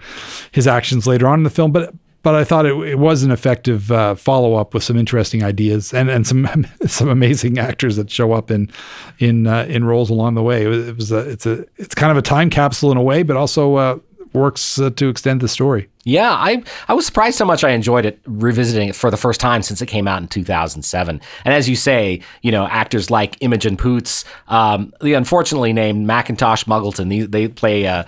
his 0.53 0.69
actions 0.69 1.07
later 1.07 1.27
on 1.27 1.41
in 1.41 1.43
the 1.43 1.51
film. 1.51 1.73
But 1.73 1.93
but 2.23 2.35
I 2.35 2.45
thought 2.45 2.67
it, 2.67 2.77
it 2.87 2.99
was 2.99 3.23
an 3.23 3.31
effective 3.31 3.91
uh, 3.91 4.15
follow 4.15 4.55
up 4.55 4.75
with 4.75 4.83
some 4.83 4.97
interesting 4.97 5.43
ideas 5.43 5.95
and, 5.95 6.11
and 6.11 6.27
some 6.27 6.67
some 6.87 7.09
amazing 7.09 7.59
actors 7.59 7.97
that 7.97 8.11
show 8.11 8.33
up 8.33 8.51
in 8.51 8.71
in 9.19 9.47
uh, 9.47 9.65
in 9.69 9.85
roles 9.85 10.11
along 10.11 10.35
the 10.35 10.43
way. 10.43 10.65
It 10.65 10.69
was, 10.69 10.89
it 10.89 10.97
was 10.97 11.13
a 11.13 11.31
it's 11.31 11.47
a 11.47 11.65
it's 11.77 11.95
kind 11.95 12.11
of 12.11 12.17
a 12.17 12.23
time 12.23 12.51
capsule 12.51 12.91
in 12.93 12.99
a 12.99 13.03
way, 13.03 13.23
but 13.23 13.37
also 13.37 13.77
uh, 13.77 13.99
works 14.33 14.79
uh, 14.79 14.91
to 14.91 15.09
extend 15.09 15.41
the 15.41 15.49
story. 15.49 15.89
Yeah, 16.05 16.31
I 16.31 16.63
I 16.89 16.95
was 16.95 17.05
surprised 17.05 17.39
how 17.39 17.45
much 17.45 17.63
I 17.63 17.71
enjoyed 17.71 18.07
it 18.07 18.21
revisiting 18.25 18.89
it 18.89 18.97
for 18.97 19.11
the 19.11 19.19
first 19.19 19.39
time 19.39 19.61
since 19.61 19.83
it 19.83 19.87
came 19.87 20.09
out 20.09 20.23
in 20.23 20.29
2007. 20.29 21.21
And 21.45 21.55
as 21.55 21.69
you 21.69 21.77
say, 21.77 22.23
you 22.41 22.51
know, 22.51 22.67
actors 22.67 23.11
like 23.11 23.37
Imogen 23.41 23.77
Poots, 23.77 24.25
um, 24.49 24.95
the 25.03 25.13
unfortunately 25.13 25.75
named 25.75 26.09
Mackintosh 26.09 26.65
Muggleton, 26.65 27.11
they, 27.11 27.21
they 27.27 27.49
play 27.49 27.87
uh, 27.87 28.05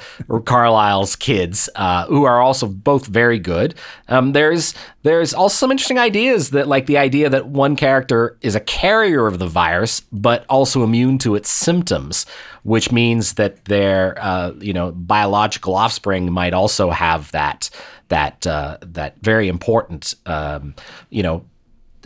Carlyle's 0.46 1.16
kids, 1.16 1.68
uh, 1.74 2.06
who 2.06 2.24
are 2.24 2.40
also 2.40 2.66
both 2.66 3.06
very 3.06 3.38
good. 3.38 3.74
Um, 4.08 4.32
there's 4.32 4.72
there's 5.02 5.34
also 5.34 5.54
some 5.54 5.70
interesting 5.70 5.98
ideas 5.98 6.50
that 6.50 6.68
like 6.68 6.86
the 6.86 6.96
idea 6.96 7.28
that 7.28 7.48
one 7.48 7.76
character 7.76 8.38
is 8.40 8.54
a 8.54 8.60
carrier 8.60 9.26
of 9.26 9.38
the 9.38 9.46
virus 9.46 10.00
but 10.12 10.46
also 10.48 10.82
immune 10.82 11.18
to 11.18 11.34
its 11.34 11.50
symptoms, 11.50 12.24
which 12.62 12.90
means 12.90 13.34
that 13.34 13.66
their 13.66 14.16
uh, 14.18 14.52
you 14.60 14.72
know 14.72 14.92
biological 14.92 15.74
offspring 15.74 16.32
might 16.32 16.54
also 16.54 16.88
have 16.88 17.30
that 17.32 17.68
that 18.12 18.46
uh, 18.46 18.76
that 18.82 19.16
very 19.22 19.48
important 19.48 20.14
um, 20.26 20.74
you 21.08 21.22
know 21.22 21.44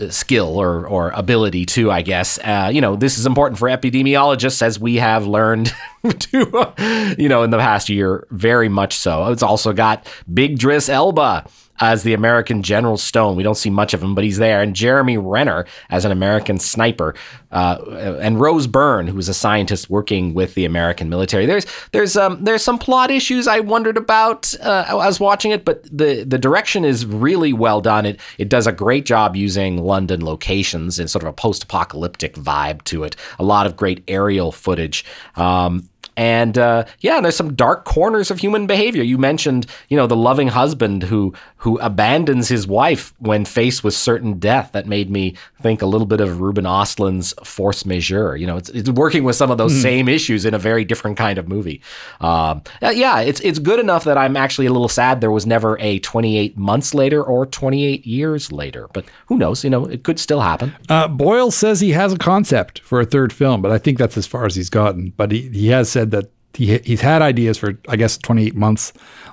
skill 0.09 0.57
or 0.61 0.87
or 0.87 1.11
ability 1.11 1.67
too 1.67 1.91
i 1.91 2.03
guess. 2.03 2.39
Uh, 2.39 2.71
you 2.73 2.81
know 2.81 2.95
this 2.97 3.19
is 3.19 3.27
important 3.27 3.59
for 3.59 3.69
epidemiologists 3.69 4.63
as 4.63 4.79
we 4.79 4.97
have 4.97 5.27
learned 5.27 5.73
to 6.19 7.15
you 7.19 7.29
know 7.29 7.43
in 7.43 7.51
the 7.51 7.59
past 7.59 7.89
year 7.89 8.27
very 8.31 8.69
much 8.69 8.95
so. 8.95 9.31
It's 9.33 9.43
also 9.43 9.73
got 9.73 10.07
big 10.33 10.53
Idris 10.53 10.89
Elba 10.89 11.47
as 11.81 12.03
the 12.03 12.15
American 12.15 12.63
General 12.63 12.97
Stone. 12.97 13.37
We 13.37 13.43
don't 13.43 13.57
see 13.57 13.71
much 13.71 13.95
of 13.95 14.03
him, 14.03 14.15
but 14.15 14.25
he's 14.25 14.39
there. 14.39 14.63
And 14.63 14.75
Jeremy 14.75 15.19
Renner 15.19 15.67
as 15.91 16.05
an 16.05 16.13
American 16.13 16.59
sniper, 16.59 17.15
uh, 17.53 18.19
and 18.21 18.41
Rose 18.41 18.67
Byrne, 18.67 19.07
who 19.07 19.19
is 19.19 19.29
a 19.29 19.35
scientist 19.35 19.89
working 19.89 20.35
with 20.35 20.55
the 20.55 20.65
American 20.65 21.09
military. 21.09 21.47
There's 21.47 21.67
there's 21.93 22.17
um 22.17 22.43
there's 22.45 22.63
some 22.63 22.79
plot 22.79 23.11
issues 23.11 23.47
I 23.47 23.61
wondered 23.61 23.97
about 23.97 24.55
uh, 24.61 24.85
I 24.89 24.95
was 24.95 25.21
watching 25.21 25.53
it, 25.53 25.65
but 25.65 25.85
the 25.85 26.25
the 26.25 26.39
direction 26.39 26.85
is 26.85 27.07
really 27.07 27.53
well 27.53 27.81
done. 27.81 28.05
It 28.05 28.21
it 28.39 28.49
does 28.49 28.67
a 28.67 28.73
great 28.73 29.07
job 29.07 29.37
using 29.37 29.83
London 29.83 30.25
locations 30.25 30.99
and 30.99 31.11
sort 31.11 31.23
of 31.23 31.29
a 31.29 31.33
post 31.33 31.65
apocalyptic 31.65 32.35
vibe 32.35 32.83
to 32.85 33.05
it. 33.05 33.17
A 33.39 33.45
lot 33.45 33.67
of 33.67 33.77
great 33.77 34.03
aerial 34.09 34.53
footage. 34.53 35.05
Um, 35.37 35.89
and 36.17 36.57
uh, 36.57 36.85
yeah, 37.01 37.21
there's 37.21 37.37
some 37.37 37.55
dark 37.55 37.85
corners 37.85 38.31
of 38.31 38.39
human 38.39 38.67
behavior. 38.67 39.03
You 39.03 39.19
mentioned, 39.19 39.67
you 39.89 39.97
know, 39.97 40.07
the 40.07 40.17
loving 40.17 40.49
husband 40.49 41.03
who 41.05 41.35
who 41.59 41.79
abandons 41.79 42.49
his 42.49 42.67
wife 42.67 43.13
when 43.19 43.45
faced 43.45 43.85
with 43.85 43.95
certain 43.95 44.39
death. 44.39 44.73
That 44.73 44.87
made 44.87 45.11
me 45.11 45.37
think 45.61 45.83
a 45.83 45.87
little 45.87 46.07
bit 46.07 46.21
of 46.21 46.41
Ruben 46.41 46.65
Ostlund's 46.67 47.35
Force 47.45 47.85
Majeure. 47.85 48.37
You 48.37 48.47
know, 48.47 48.57
it's, 48.57 48.71
it's 48.71 48.91
working 48.91 49.25
with 49.25 49.37
some 49.37 49.51
of 49.51 49.59
those 49.59 49.81
same 49.83 50.09
issues 50.09 50.45
in 50.45 50.55
a 50.55 50.59
very 50.59 50.85
different 50.85 51.17
kind 51.17 51.39
of 51.39 51.49
movie. 51.49 51.83
Um, 52.21 52.63
uh, 52.83 52.91
yeah, 52.91 53.21
it's 53.21 53.41
it's 53.41 53.59
good 53.59 53.79
enough 53.79 54.05
that 54.05 54.17
I'm 54.17 54.37
actually 54.37 54.67
a 54.67 54.73
little 54.73 54.89
sad 54.89 55.21
there 55.21 55.31
was 55.31 55.47
never 55.47 55.79
a 55.81 55.99
28 55.99 56.57
months 56.57 56.95
later 56.95 57.23
or 57.23 57.47
28 57.47 58.07
years 58.07 58.53
later. 58.53 58.89
But 58.93 59.05
who 59.27 59.37
knows? 59.37 59.65
You 59.65 59.71
know, 59.71 59.85
it 59.85 60.03
could 60.03 60.19
still 60.19 60.41
happen. 60.41 60.75
Uh, 60.89 61.09
Boyle 61.09 61.51
says 61.51 61.81
he 61.81 61.91
has 61.93 62.13
a 62.13 62.19
concept 62.19 62.81
for 62.81 63.01
a 63.01 63.05
third 63.05 63.33
film, 63.33 63.61
but 63.61 63.71
I 63.71 63.79
think 63.79 63.99
that's 63.99 64.17
as 64.17 64.27
far 64.27 64.47
as 64.47 64.55
he's 64.57 64.71
gotten. 64.71 65.13
But 65.17 65.33
he, 65.33 65.49
he 65.49 65.69
has 65.69 65.91
said 65.91 66.06
that 66.11 66.31
he, 66.57 66.79
he's 66.79 67.01
had 67.01 67.23
ideas 67.23 67.59
for, 67.59 67.79
I 67.89 67.97
guess, 67.97 68.17
28 68.19 68.55
months 68.55 68.93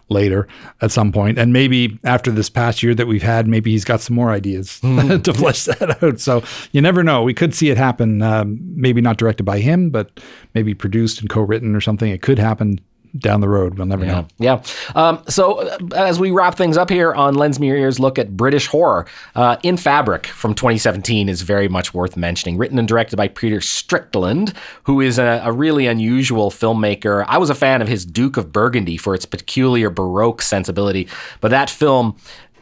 later 0.10 0.48
at 0.82 0.92
some 0.92 1.12
point. 1.12 1.38
And 1.38 1.54
maybe 1.54 2.00
after 2.04 2.32
this 2.32 2.50
past 2.50 2.84
year 2.84 2.94
that 2.96 3.08
we've 3.08 3.24
had, 3.24 3.48
maybe 3.48 3.72
he's 3.72 3.86
got 3.86 4.02
some 4.02 4.16
more 4.16 4.32
ideas 4.32 4.80
to 4.82 5.34
flesh 5.34 5.66
that 5.66 6.04
out. 6.04 6.20
So 6.20 6.44
you 6.72 6.82
never 6.82 7.04
know. 7.04 7.24
We 7.24 7.34
could 7.34 7.56
see 7.56 7.70
it 7.70 7.78
happen, 7.78 8.22
um, 8.22 8.60
maybe 8.76 9.02
not 9.02 9.18
directed 9.18 9.44
by 9.44 9.60
him, 9.60 9.90
but 9.90 10.20
maybe 10.54 10.74
produced 10.74 11.22
and 11.22 11.30
co 11.30 11.42
written 11.42 11.76
or 11.76 11.82
something. 11.82 12.12
It 12.12 12.22
could 12.22 12.40
happen 12.40 12.80
down 13.18 13.42
the 13.42 13.50
road. 13.50 13.78
We'll 13.78 13.88
never 13.88 14.06
know. 14.06 14.28
Yeah. 14.40 14.64
Um, 14.96 15.24
so 15.28 15.60
uh, 15.60 15.78
as 15.96 16.20
we 16.20 16.32
wrap 16.32 16.56
things 16.56 16.78
up 16.78 16.90
here 16.90 17.14
on 17.14 17.36
Lens 17.36 17.60
Me 17.60 17.68
Your 17.68 17.78
Ears, 17.78 18.00
look 18.00 18.18
at 18.18 18.36
British 18.36 18.68
horror. 18.68 19.06
Uh, 19.36 19.58
In 19.64 19.78
Fabric 19.78 20.26
from 20.28 20.54
2017 20.56 21.30
is 21.30 21.42
very 21.44 21.68
much 21.68 21.94
worth 21.94 22.18
mentioning. 22.18 22.58
Written 22.58 22.80
and 22.80 22.88
directed 22.88 23.18
by 23.18 23.28
Peter 23.28 23.62
Strickland, 23.62 24.54
who 24.84 25.00
is 25.02 25.20
a, 25.20 25.42
a 25.44 25.52
really 25.52 25.86
unusual 25.88 26.50
filmmaker. 26.50 27.24
I 27.28 27.38
was 27.38 27.50
a 27.50 27.56
fan 27.56 27.82
of 27.82 27.88
his 27.88 28.06
Duke 28.06 28.38
of 28.38 28.52
Burgundy 28.52 28.98
for 28.98 29.14
its 29.14 29.26
peculiar 29.26 29.90
Baroque 29.90 30.42
sensibility, 30.42 31.08
but 31.40 31.50
that 31.52 31.70
film 31.70 32.16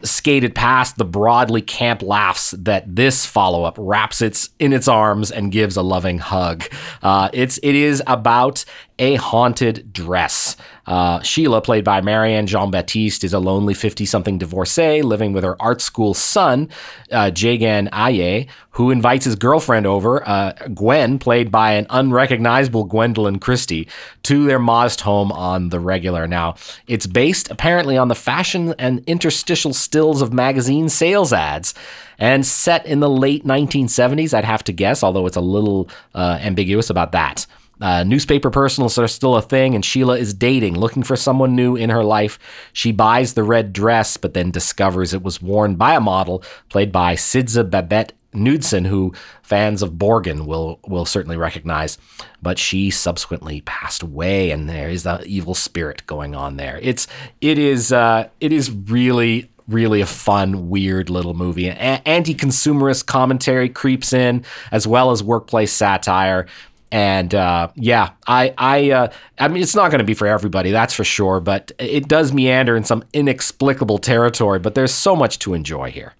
skated 0.04 0.52
past 0.54 0.96
the 0.96 1.04
broadly 1.04 1.62
camp 1.62 2.02
laughs 2.02 2.50
that 2.58 2.96
this 2.96 3.24
follow 3.24 3.62
up 3.62 3.76
wraps 3.78 4.20
its 4.20 4.50
in 4.58 4.72
its 4.72 4.88
arms 4.88 5.30
and 5.30 5.52
gives 5.52 5.76
a 5.76 5.82
loving 5.82 6.18
hug. 6.18 6.64
Uh, 7.02 7.28
it's 7.32 7.58
it 7.62 7.74
is 7.76 8.02
about 8.08 8.64
a 8.98 9.16
haunted 9.16 9.92
dress. 9.92 10.56
Uh, 10.86 11.20
Sheila, 11.22 11.60
played 11.60 11.84
by 11.84 12.00
Marianne 12.00 12.46
Jean 12.46 12.70
Baptiste, 12.70 13.24
is 13.24 13.32
a 13.32 13.38
lonely 13.38 13.74
50 13.74 14.04
something 14.04 14.38
divorcee 14.38 15.02
living 15.02 15.32
with 15.32 15.44
her 15.44 15.60
art 15.60 15.80
school 15.80 16.12
son, 16.12 16.68
uh, 17.10 17.30
Jaygann 17.32 17.88
Ayeh, 17.90 18.48
who 18.70 18.90
invites 18.90 19.24
his 19.24 19.36
girlfriend 19.36 19.86
over, 19.86 20.26
uh, 20.28 20.52
Gwen, 20.74 21.18
played 21.18 21.50
by 21.50 21.72
an 21.72 21.86
unrecognizable 21.90 22.88
Gwendoline 22.88 23.40
Christie, 23.40 23.88
to 24.24 24.44
their 24.44 24.58
modest 24.58 25.02
home 25.02 25.30
on 25.30 25.68
the 25.68 25.78
regular. 25.78 26.26
Now, 26.26 26.56
it's 26.86 27.06
based 27.06 27.50
apparently 27.50 27.96
on 27.96 28.08
the 28.08 28.14
fashion 28.14 28.74
and 28.78 29.04
interstitial 29.06 29.72
stills 29.72 30.20
of 30.20 30.32
magazine 30.32 30.88
sales 30.88 31.32
ads 31.32 31.74
and 32.18 32.46
set 32.46 32.86
in 32.86 33.00
the 33.00 33.10
late 33.10 33.44
1970s, 33.44 34.34
I'd 34.34 34.44
have 34.44 34.64
to 34.64 34.72
guess, 34.72 35.02
although 35.02 35.26
it's 35.26 35.36
a 35.36 35.40
little 35.40 35.88
uh, 36.14 36.38
ambiguous 36.40 36.90
about 36.90 37.12
that. 37.12 37.46
Uh, 37.82 38.04
newspaper 38.04 38.48
personals 38.48 38.96
are 38.96 39.08
still 39.08 39.34
a 39.34 39.42
thing, 39.42 39.74
and 39.74 39.84
Sheila 39.84 40.16
is 40.16 40.32
dating, 40.32 40.78
looking 40.78 41.02
for 41.02 41.16
someone 41.16 41.56
new 41.56 41.74
in 41.74 41.90
her 41.90 42.04
life. 42.04 42.38
She 42.72 42.92
buys 42.92 43.34
the 43.34 43.42
red 43.42 43.72
dress, 43.72 44.16
but 44.16 44.34
then 44.34 44.52
discovers 44.52 45.12
it 45.12 45.24
was 45.24 45.42
worn 45.42 45.74
by 45.74 45.94
a 45.94 46.00
model 46.00 46.44
played 46.68 46.92
by 46.92 47.16
Sidse 47.16 47.68
Babett 47.68 48.12
Knudsen, 48.32 48.86
who 48.86 49.12
fans 49.42 49.82
of 49.82 49.94
Borgen 49.94 50.46
will 50.46 50.78
will 50.86 51.04
certainly 51.04 51.36
recognize. 51.36 51.98
But 52.40 52.56
she 52.56 52.90
subsequently 52.90 53.62
passed 53.62 54.02
away, 54.02 54.52
and 54.52 54.68
there 54.68 54.88
is 54.88 55.02
the 55.02 55.22
evil 55.26 55.54
spirit 55.54 56.06
going 56.06 56.36
on 56.36 56.56
there. 56.56 56.78
It's 56.82 57.08
it 57.40 57.58
is 57.58 57.92
uh, 57.92 58.28
it 58.40 58.52
is 58.52 58.70
really 58.70 59.50
really 59.68 60.00
a 60.00 60.06
fun, 60.06 60.68
weird 60.68 61.08
little 61.10 61.34
movie. 61.34 61.68
A- 61.68 62.02
anti-consumerist 62.06 63.06
commentary 63.06 63.68
creeps 63.68 64.12
in, 64.12 64.44
as 64.70 64.86
well 64.86 65.10
as 65.10 65.22
workplace 65.22 65.72
satire. 65.72 66.46
And 66.92 67.34
uh, 67.34 67.68
yeah, 67.74 68.10
I 68.26 68.54
I 68.58 68.90
uh, 68.90 69.12
I 69.38 69.48
mean 69.48 69.62
it's 69.62 69.74
not 69.74 69.90
going 69.90 70.00
to 70.00 70.04
be 70.04 70.12
for 70.12 70.26
everybody, 70.26 70.70
that's 70.70 70.92
for 70.92 71.04
sure. 71.04 71.40
But 71.40 71.72
it 71.78 72.06
does 72.06 72.34
meander 72.34 72.76
in 72.76 72.84
some 72.84 73.02
inexplicable 73.14 73.96
territory. 73.96 74.58
But 74.58 74.74
there's 74.74 74.92
so 74.92 75.16
much 75.16 75.38
to 75.40 75.54
enjoy 75.54 75.90
here. 75.90 76.14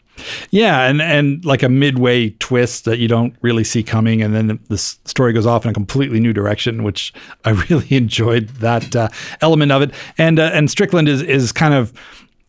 Yeah, 0.51 0.89
and 0.89 1.03
and 1.03 1.45
like 1.45 1.63
a 1.63 1.69
midway 1.69 2.31
twist 2.31 2.87
that 2.87 2.99
you 2.99 3.07
don't 3.07 3.35
really 3.43 3.65
see 3.65 3.83
coming, 3.83 4.23
and 4.23 4.35
then 4.35 4.59
the 4.69 4.79
story 4.79 5.35
goes 5.35 5.47
off 5.47 5.67
in 5.67 5.71
a 5.71 5.75
completely 5.75 6.21
new 6.21 6.33
direction, 6.33 6.85
which 6.85 7.13
I 7.45 7.51
really 7.71 7.95
enjoyed 7.95 8.49
that 8.61 8.97
uh, 8.97 9.09
element 9.43 9.73
of 9.73 9.83
it. 9.83 9.91
And 10.17 10.41
uh, 10.41 10.51
and 10.55 10.71
Strickland 10.71 11.07
is 11.07 11.21
is 11.21 11.53
kind 11.53 11.75
of 11.75 11.93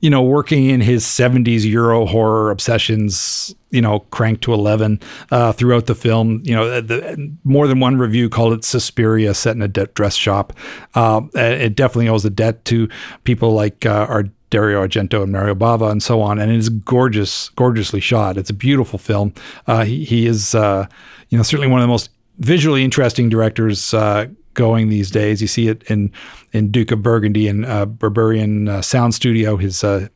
you 0.04 0.10
know, 0.10 0.22
working 0.22 0.70
in 0.70 0.82
his 0.82 1.06
70s 1.06 1.64
Euro 1.64 2.06
horror 2.06 2.52
obsessions, 2.52 3.56
you 3.72 3.82
know, 3.82 4.00
cranked 4.12 4.44
to 4.44 4.54
11 4.54 5.00
uh, 5.32 5.54
throughout 5.54 5.86
the 5.86 5.96
film. 5.96 6.42
You 6.44 6.56
know, 6.56 6.82
the, 6.82 7.34
more 7.46 7.68
than 7.68 7.80
one 7.80 7.98
review 7.98 8.28
called 8.28 8.52
it 8.52 8.66
Suspiria 8.66 9.34
set 9.34 9.56
in 9.56 9.62
a 9.62 9.70
dress 9.70 10.16
shop. 10.16 10.52
Uh, 10.94 11.22
it 11.36 11.76
definitely 11.76 12.10
owes 12.10 12.26
a 12.26 12.30
debt 12.30 12.66
to 12.66 12.90
people 13.24 13.54
like 13.54 13.86
uh, 13.86 14.06
our 14.10 14.24
Dario 14.50 14.86
Argento 14.86 15.24
and 15.24 15.32
Mario 15.32 15.56
Bava 15.56 15.90
and 15.90 16.04
so 16.04 16.20
on. 16.20 16.38
And 16.38 16.52
it 16.52 16.58
is 16.58 16.68
gorgeous, 16.68 17.48
gorgeously 17.52 18.02
shot. 18.02 18.38
It's 18.38 18.50
a 18.50 18.54
beautiful 18.54 19.00
film. 19.00 19.34
Uh, 19.68 19.86
he, 19.86 20.04
he, 20.04 20.28
is, 20.28 20.54
uh, 20.54 20.86
you 21.30 21.38
know, 21.38 21.46
certainly 21.46 21.68
one 21.68 21.80
of 21.80 21.84
the 21.86 21.88
most 21.88 22.10
visually 22.40 22.84
interesting 22.84 23.30
directors 23.30 23.94
uh, 23.94 24.26
going 24.54 24.90
these 24.90 25.12
days. 25.12 25.42
You 25.42 25.48
see 25.48 25.68
it 25.68 25.84
in 25.84 26.12
in 26.52 26.72
Duke 26.72 26.92
of 26.92 27.02
Burgundy 27.02 27.48
and 27.48 27.66
uh, 27.66 27.86
Berberian 27.86 28.70
uh, 28.70 28.82
Sound 28.82 29.14
Studio, 29.14 29.58
his 29.58 29.84
uh, 29.84 30.08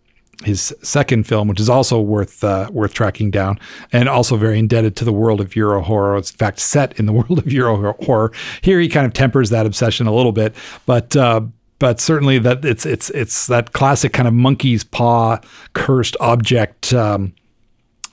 his 0.43 0.75
second 0.83 1.25
film, 1.25 1.47
which 1.47 1.59
is 1.59 1.69
also 1.69 1.99
worth 1.99 2.43
uh, 2.43 2.69
worth 2.71 2.93
tracking 2.93 3.31
down, 3.31 3.59
and 3.91 4.07
also 4.07 4.37
very 4.37 4.59
indebted 4.59 4.95
to 4.97 5.05
the 5.05 5.13
world 5.13 5.41
of 5.41 5.55
Euro 5.55 5.81
horror. 5.81 6.17
It's 6.17 6.31
in 6.31 6.37
fact 6.37 6.59
set 6.59 6.99
in 6.99 7.05
the 7.05 7.13
world 7.13 7.39
of 7.39 7.51
Euro 7.51 7.93
horror. 8.03 8.31
Here 8.61 8.79
he 8.79 8.87
kind 8.87 9.05
of 9.05 9.13
tempers 9.13 9.49
that 9.49 9.65
obsession 9.65 10.07
a 10.07 10.13
little 10.13 10.31
bit, 10.31 10.55
but 10.85 11.15
uh, 11.15 11.41
but 11.79 11.99
certainly 11.99 12.39
that 12.39 12.63
it's 12.65 12.85
it's 12.85 13.09
it's 13.11 13.47
that 13.47 13.73
classic 13.73 14.13
kind 14.13 14.27
of 14.27 14.33
monkey's 14.33 14.83
paw 14.83 15.39
cursed 15.73 16.15
object 16.19 16.93
um, 16.93 17.33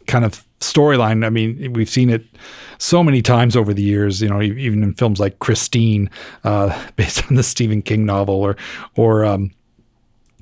kind 0.07 0.25
of 0.25 0.45
storyline. 0.73 1.25
I 1.25 1.31
mean, 1.31 1.73
we've 1.73 1.89
seen 1.89 2.11
it 2.11 2.25
so 2.79 3.03
many 3.03 3.23
times 3.23 3.57
over 3.57 3.73
the 3.73 3.83
years. 3.83 4.21
You 4.23 4.29
know, 4.29 4.43
even 4.43 4.83
in 4.83 4.95
films 4.95 5.21
like 5.21 5.39
Christine, 5.39 6.11
uh, 6.45 6.89
based 6.97 7.25
on 7.29 7.37
the 7.37 7.43
Stephen 7.43 7.83
King 7.83 8.07
novel, 8.07 8.37
or 8.37 8.57
or 8.97 9.25
um, 9.25 9.51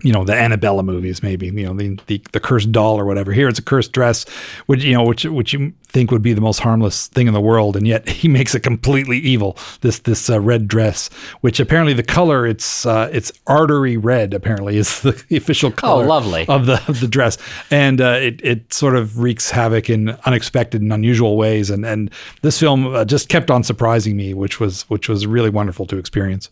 you 0.03 0.12
know 0.12 0.24
the 0.24 0.34
Annabella 0.34 0.82
movies, 0.82 1.22
maybe 1.22 1.46
you 1.46 1.64
know 1.66 1.74
the, 1.74 1.98
the 2.07 2.22
the 2.32 2.40
cursed 2.40 2.72
doll 2.72 2.98
or 2.98 3.05
whatever. 3.05 3.32
Here 3.32 3.48
it's 3.48 3.59
a 3.59 3.62
cursed 3.62 3.92
dress, 3.92 4.28
which 4.66 4.82
you 4.84 4.92
know 4.94 5.05
which 5.05 5.24
which 5.24 5.53
you 5.53 5.72
think 5.88 6.11
would 6.11 6.22
be 6.22 6.32
the 6.32 6.40
most 6.40 6.61
harmless 6.61 7.09
thing 7.09 7.26
in 7.26 7.34
the 7.34 7.40
world, 7.40 7.76
and 7.76 7.86
yet 7.86 8.09
he 8.20 8.28
makes 8.28 8.55
it 8.55 8.61
completely 8.61 9.18
evil. 9.18 9.57
This 9.80 10.00
this 10.00 10.28
uh, 10.30 10.40
red 10.40 10.66
dress, 10.68 11.09
which 11.42 11.61
apparently 11.61 11.92
the 11.92 12.03
color 12.03 12.46
it's 12.46 12.84
uh, 12.86 13.09
it's 13.12 13.30
artery 13.46 13.96
red. 13.96 14.34
Apparently 14.34 14.76
is 14.76 15.00
the 15.03 15.11
official 15.36 15.70
Oh, 15.70 15.72
color. 15.72 16.07
lovely. 16.07 16.46
of 16.48 16.66
the 16.66 16.82
of 16.88 17.00
the 17.00 17.09
dress, 17.09 17.38
and 17.70 18.00
uh, 18.00 18.18
it 18.20 18.40
it 18.42 18.72
sort 18.72 18.96
of 18.96 19.18
wreaks 19.18 19.50
havoc 19.50 19.88
in 19.90 20.11
unexpected 20.24 20.82
and 20.82 20.92
unusual 20.92 21.36
ways. 21.36 21.70
And 21.70 21.84
and 21.86 22.11
this 22.42 22.59
film 22.59 22.94
uh, 22.94 23.05
just 23.05 23.28
kept 23.28 23.50
on 23.50 23.62
surprising 23.62 24.16
me, 24.16 24.34
which 24.34 24.59
was 24.59 24.82
which 24.90 25.09
was 25.09 25.26
really 25.26 25.50
wonderful 25.50 25.86
to 25.86 25.96
experience. 25.98 26.50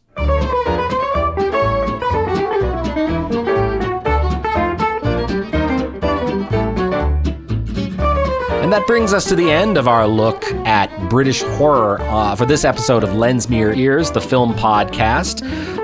And 8.70 8.80
that 8.80 8.86
brings 8.86 9.12
us 9.12 9.24
to 9.24 9.34
the 9.34 9.50
end 9.50 9.76
of 9.76 9.88
our 9.88 10.06
look 10.06 10.44
at 10.64 11.10
British 11.10 11.42
horror 11.42 12.00
uh, 12.02 12.36
for 12.36 12.46
this 12.46 12.64
episode 12.64 13.02
of 13.02 13.12
Lens 13.16 13.50
Me 13.50 13.58
Your 13.58 13.74
Ears, 13.74 14.12
the 14.12 14.20
film 14.20 14.54
podcast. 14.54 15.40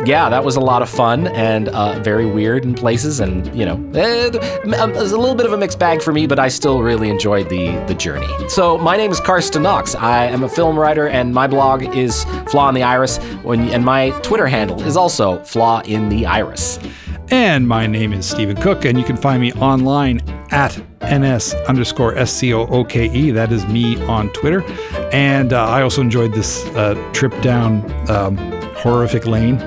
Yeah, 0.07 0.29
that 0.29 0.45
was 0.45 0.55
a 0.55 0.61
lot 0.61 0.83
of 0.83 0.89
fun 0.89 1.27
and 1.27 1.67
uh, 1.71 1.99
very 1.99 2.27
weird 2.27 2.65
in 2.65 2.75
places, 2.75 3.19
and 3.19 3.53
you 3.57 3.65
know, 3.65 3.75
eh, 3.97 4.31
it 4.33 4.95
was 4.95 5.11
a 5.11 5.19
little 5.19 5.35
bit 5.35 5.47
of 5.47 5.53
a 5.53 5.57
mixed 5.57 5.81
bag 5.81 6.01
for 6.01 6.13
me, 6.13 6.29
but 6.29 6.39
I 6.39 6.47
still 6.47 6.81
really 6.81 7.11
enjoyed 7.11 7.49
the 7.49 7.75
the 7.89 7.95
journey. 7.95 8.29
So 8.49 8.79
my 8.79 8.97
name 8.97 9.11
is 9.11 9.19
Carsten 9.19 9.65
Knox. 9.65 9.97
I 9.97 10.27
am 10.27 10.45
a 10.45 10.49
film 10.49 10.79
writer, 10.79 11.09
and 11.09 11.35
my 11.35 11.49
blog 11.49 11.83
is 11.83 12.23
Flaw 12.47 12.69
in 12.69 12.77
the 12.77 12.85
Iris, 12.85 13.17
when, 13.43 13.69
and 13.71 13.85
my 13.85 14.11
Twitter 14.23 14.47
handle 14.47 14.81
is 14.83 14.97
also 14.97 15.43
Flaw 15.43 15.81
in 15.87 16.09
the 16.09 16.25
Iris. 16.25 16.79
And 17.33 17.67
my 17.67 17.89
name 17.89 18.13
is 18.13 18.27
Stephen 18.27 18.55
Cooke, 18.55 18.85
and 18.85 18.97
you 18.97 19.05
can 19.05 19.17
find 19.17 19.41
me 19.41 19.53
online 19.55 20.23
at 20.51 20.77
ns 21.03 21.55
underscore 21.69 22.15
scooke. 22.15 23.33
That 23.35 23.53
is 23.53 23.67
me 23.67 24.03
on 24.05 24.31
Twitter. 24.31 24.63
And 25.13 25.53
uh, 25.53 25.65
I 25.67 25.83
also 25.83 26.01
enjoyed 26.01 26.33
this 26.33 26.65
uh, 26.69 26.95
trip 27.13 27.41
down 27.43 27.85
um, 28.11 28.37
horrific 28.77 29.27
lane. 29.27 29.59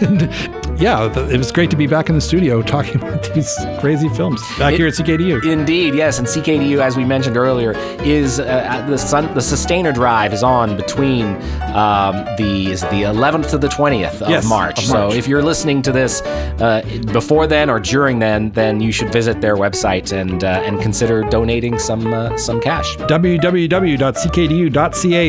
yeah, 0.78 1.08
th- 1.12 1.30
it 1.30 1.38
was 1.38 1.50
great 1.52 1.70
to 1.70 1.76
be 1.76 1.86
back 1.86 2.08
in 2.08 2.14
the 2.14 2.20
studio 2.20 2.62
talking 2.62 2.96
about 2.96 3.22
these 3.34 3.54
crazy 3.80 4.08
films 4.10 4.40
back 4.58 4.74
here 4.74 4.86
at 4.86 4.94
CKDU. 4.94 5.44
Indeed, 5.44 5.94
yes, 5.94 6.18
and 6.18 6.26
CKDU, 6.26 6.78
as 6.80 6.96
we 6.96 7.04
mentioned 7.04 7.36
earlier, 7.36 7.72
is 8.02 8.40
uh, 8.40 8.84
the 8.88 8.96
sun, 8.98 9.32
the 9.34 9.40
Sustainer 9.40 9.92
Drive 9.92 10.32
is 10.32 10.42
on 10.42 10.76
between 10.76 11.26
um, 11.74 12.24
the 12.36 12.68
is 12.70 12.80
the 12.82 13.02
11th 13.02 13.50
to 13.50 13.58
the 13.58 13.68
20th 13.68 14.22
of, 14.22 14.30
Yes, 14.30 14.48
March. 14.48 14.78
of 14.80 14.84
So 14.84 15.12
if 15.12 15.26
you're 15.28 15.42
listening 15.42 15.82
to 15.82 15.92
this 15.92 16.20
uh, 16.22 16.82
before 17.12 17.46
then 17.46 17.70
or 17.70 17.80
during 17.80 18.18
then, 18.18 18.50
then 18.52 18.80
you 18.80 18.92
should 18.92 19.12
visit 19.12 19.40
their 19.40 19.56
website 19.56 20.12
and 20.12 20.42
uh, 20.44 20.62
and 20.64 20.80
consider 20.80 21.22
donating 21.24 21.78
some 21.78 22.12
uh, 22.12 22.36
some 22.36 22.60
cash. 22.60 22.96
www.ckdu.ca 22.98 23.98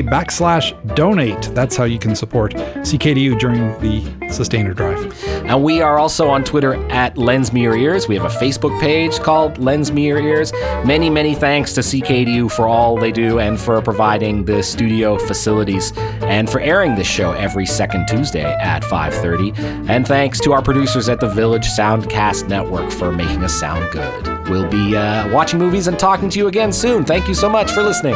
backslash 0.03 0.95
donate. 0.95 1.41
That's 1.53 1.75
how 1.75 1.83
you 1.85 1.99
can 1.99 2.15
support 2.15 2.53
CKDU 2.53 3.39
during 3.39 3.59
the 3.79 4.18
Sustainer 4.31 4.73
Drive. 4.73 5.23
And 5.45 5.63
we 5.63 5.81
are 5.81 5.97
also 5.97 6.29
on 6.29 6.43
Twitter 6.43 6.75
at 6.91 7.17
Lens 7.17 7.51
Me 7.51 7.61
Your 7.61 7.75
Ears. 7.75 8.07
We 8.07 8.15
have 8.15 8.25
a 8.25 8.35
Facebook 8.35 8.79
page 8.79 9.19
called 9.19 9.57
Lens 9.57 9.91
Me 9.91 10.07
Your 10.07 10.19
Ears. 10.19 10.51
Many, 10.85 11.09
many 11.09 11.35
thanks 11.35 11.73
to 11.73 11.81
CKDU 11.81 12.51
for 12.51 12.67
all 12.67 12.97
they 12.97 13.11
do 13.11 13.39
and 13.39 13.59
for 13.59 13.81
providing 13.81 14.45
the 14.45 14.61
studio 14.63 15.17
facilities 15.17 15.91
and 16.21 16.49
for 16.49 16.59
airing 16.61 16.95
this 16.95 17.07
show 17.07 17.31
every 17.33 17.65
second 17.65 18.07
Tuesday 18.07 18.43
at 18.43 18.83
5:30. 18.83 19.89
And 19.89 20.07
thanks 20.07 20.39
to 20.41 20.53
our 20.53 20.61
producers 20.61 21.09
at 21.09 21.19
the 21.19 21.29
Village 21.29 21.67
Soundcast 21.67 22.47
Network 22.47 22.91
for 22.91 23.11
making 23.11 23.43
us 23.43 23.53
sound 23.53 23.91
good. 23.91 24.47
We'll 24.49 24.69
be 24.69 24.95
uh, 24.95 25.31
watching 25.31 25.59
movies 25.59 25.87
and 25.87 25.97
talking 25.97 26.29
to 26.29 26.39
you 26.39 26.47
again 26.47 26.71
soon. 26.73 27.05
Thank 27.05 27.27
you 27.27 27.35
so 27.35 27.49
much 27.49 27.71
for 27.71 27.83
listening. 27.83 28.15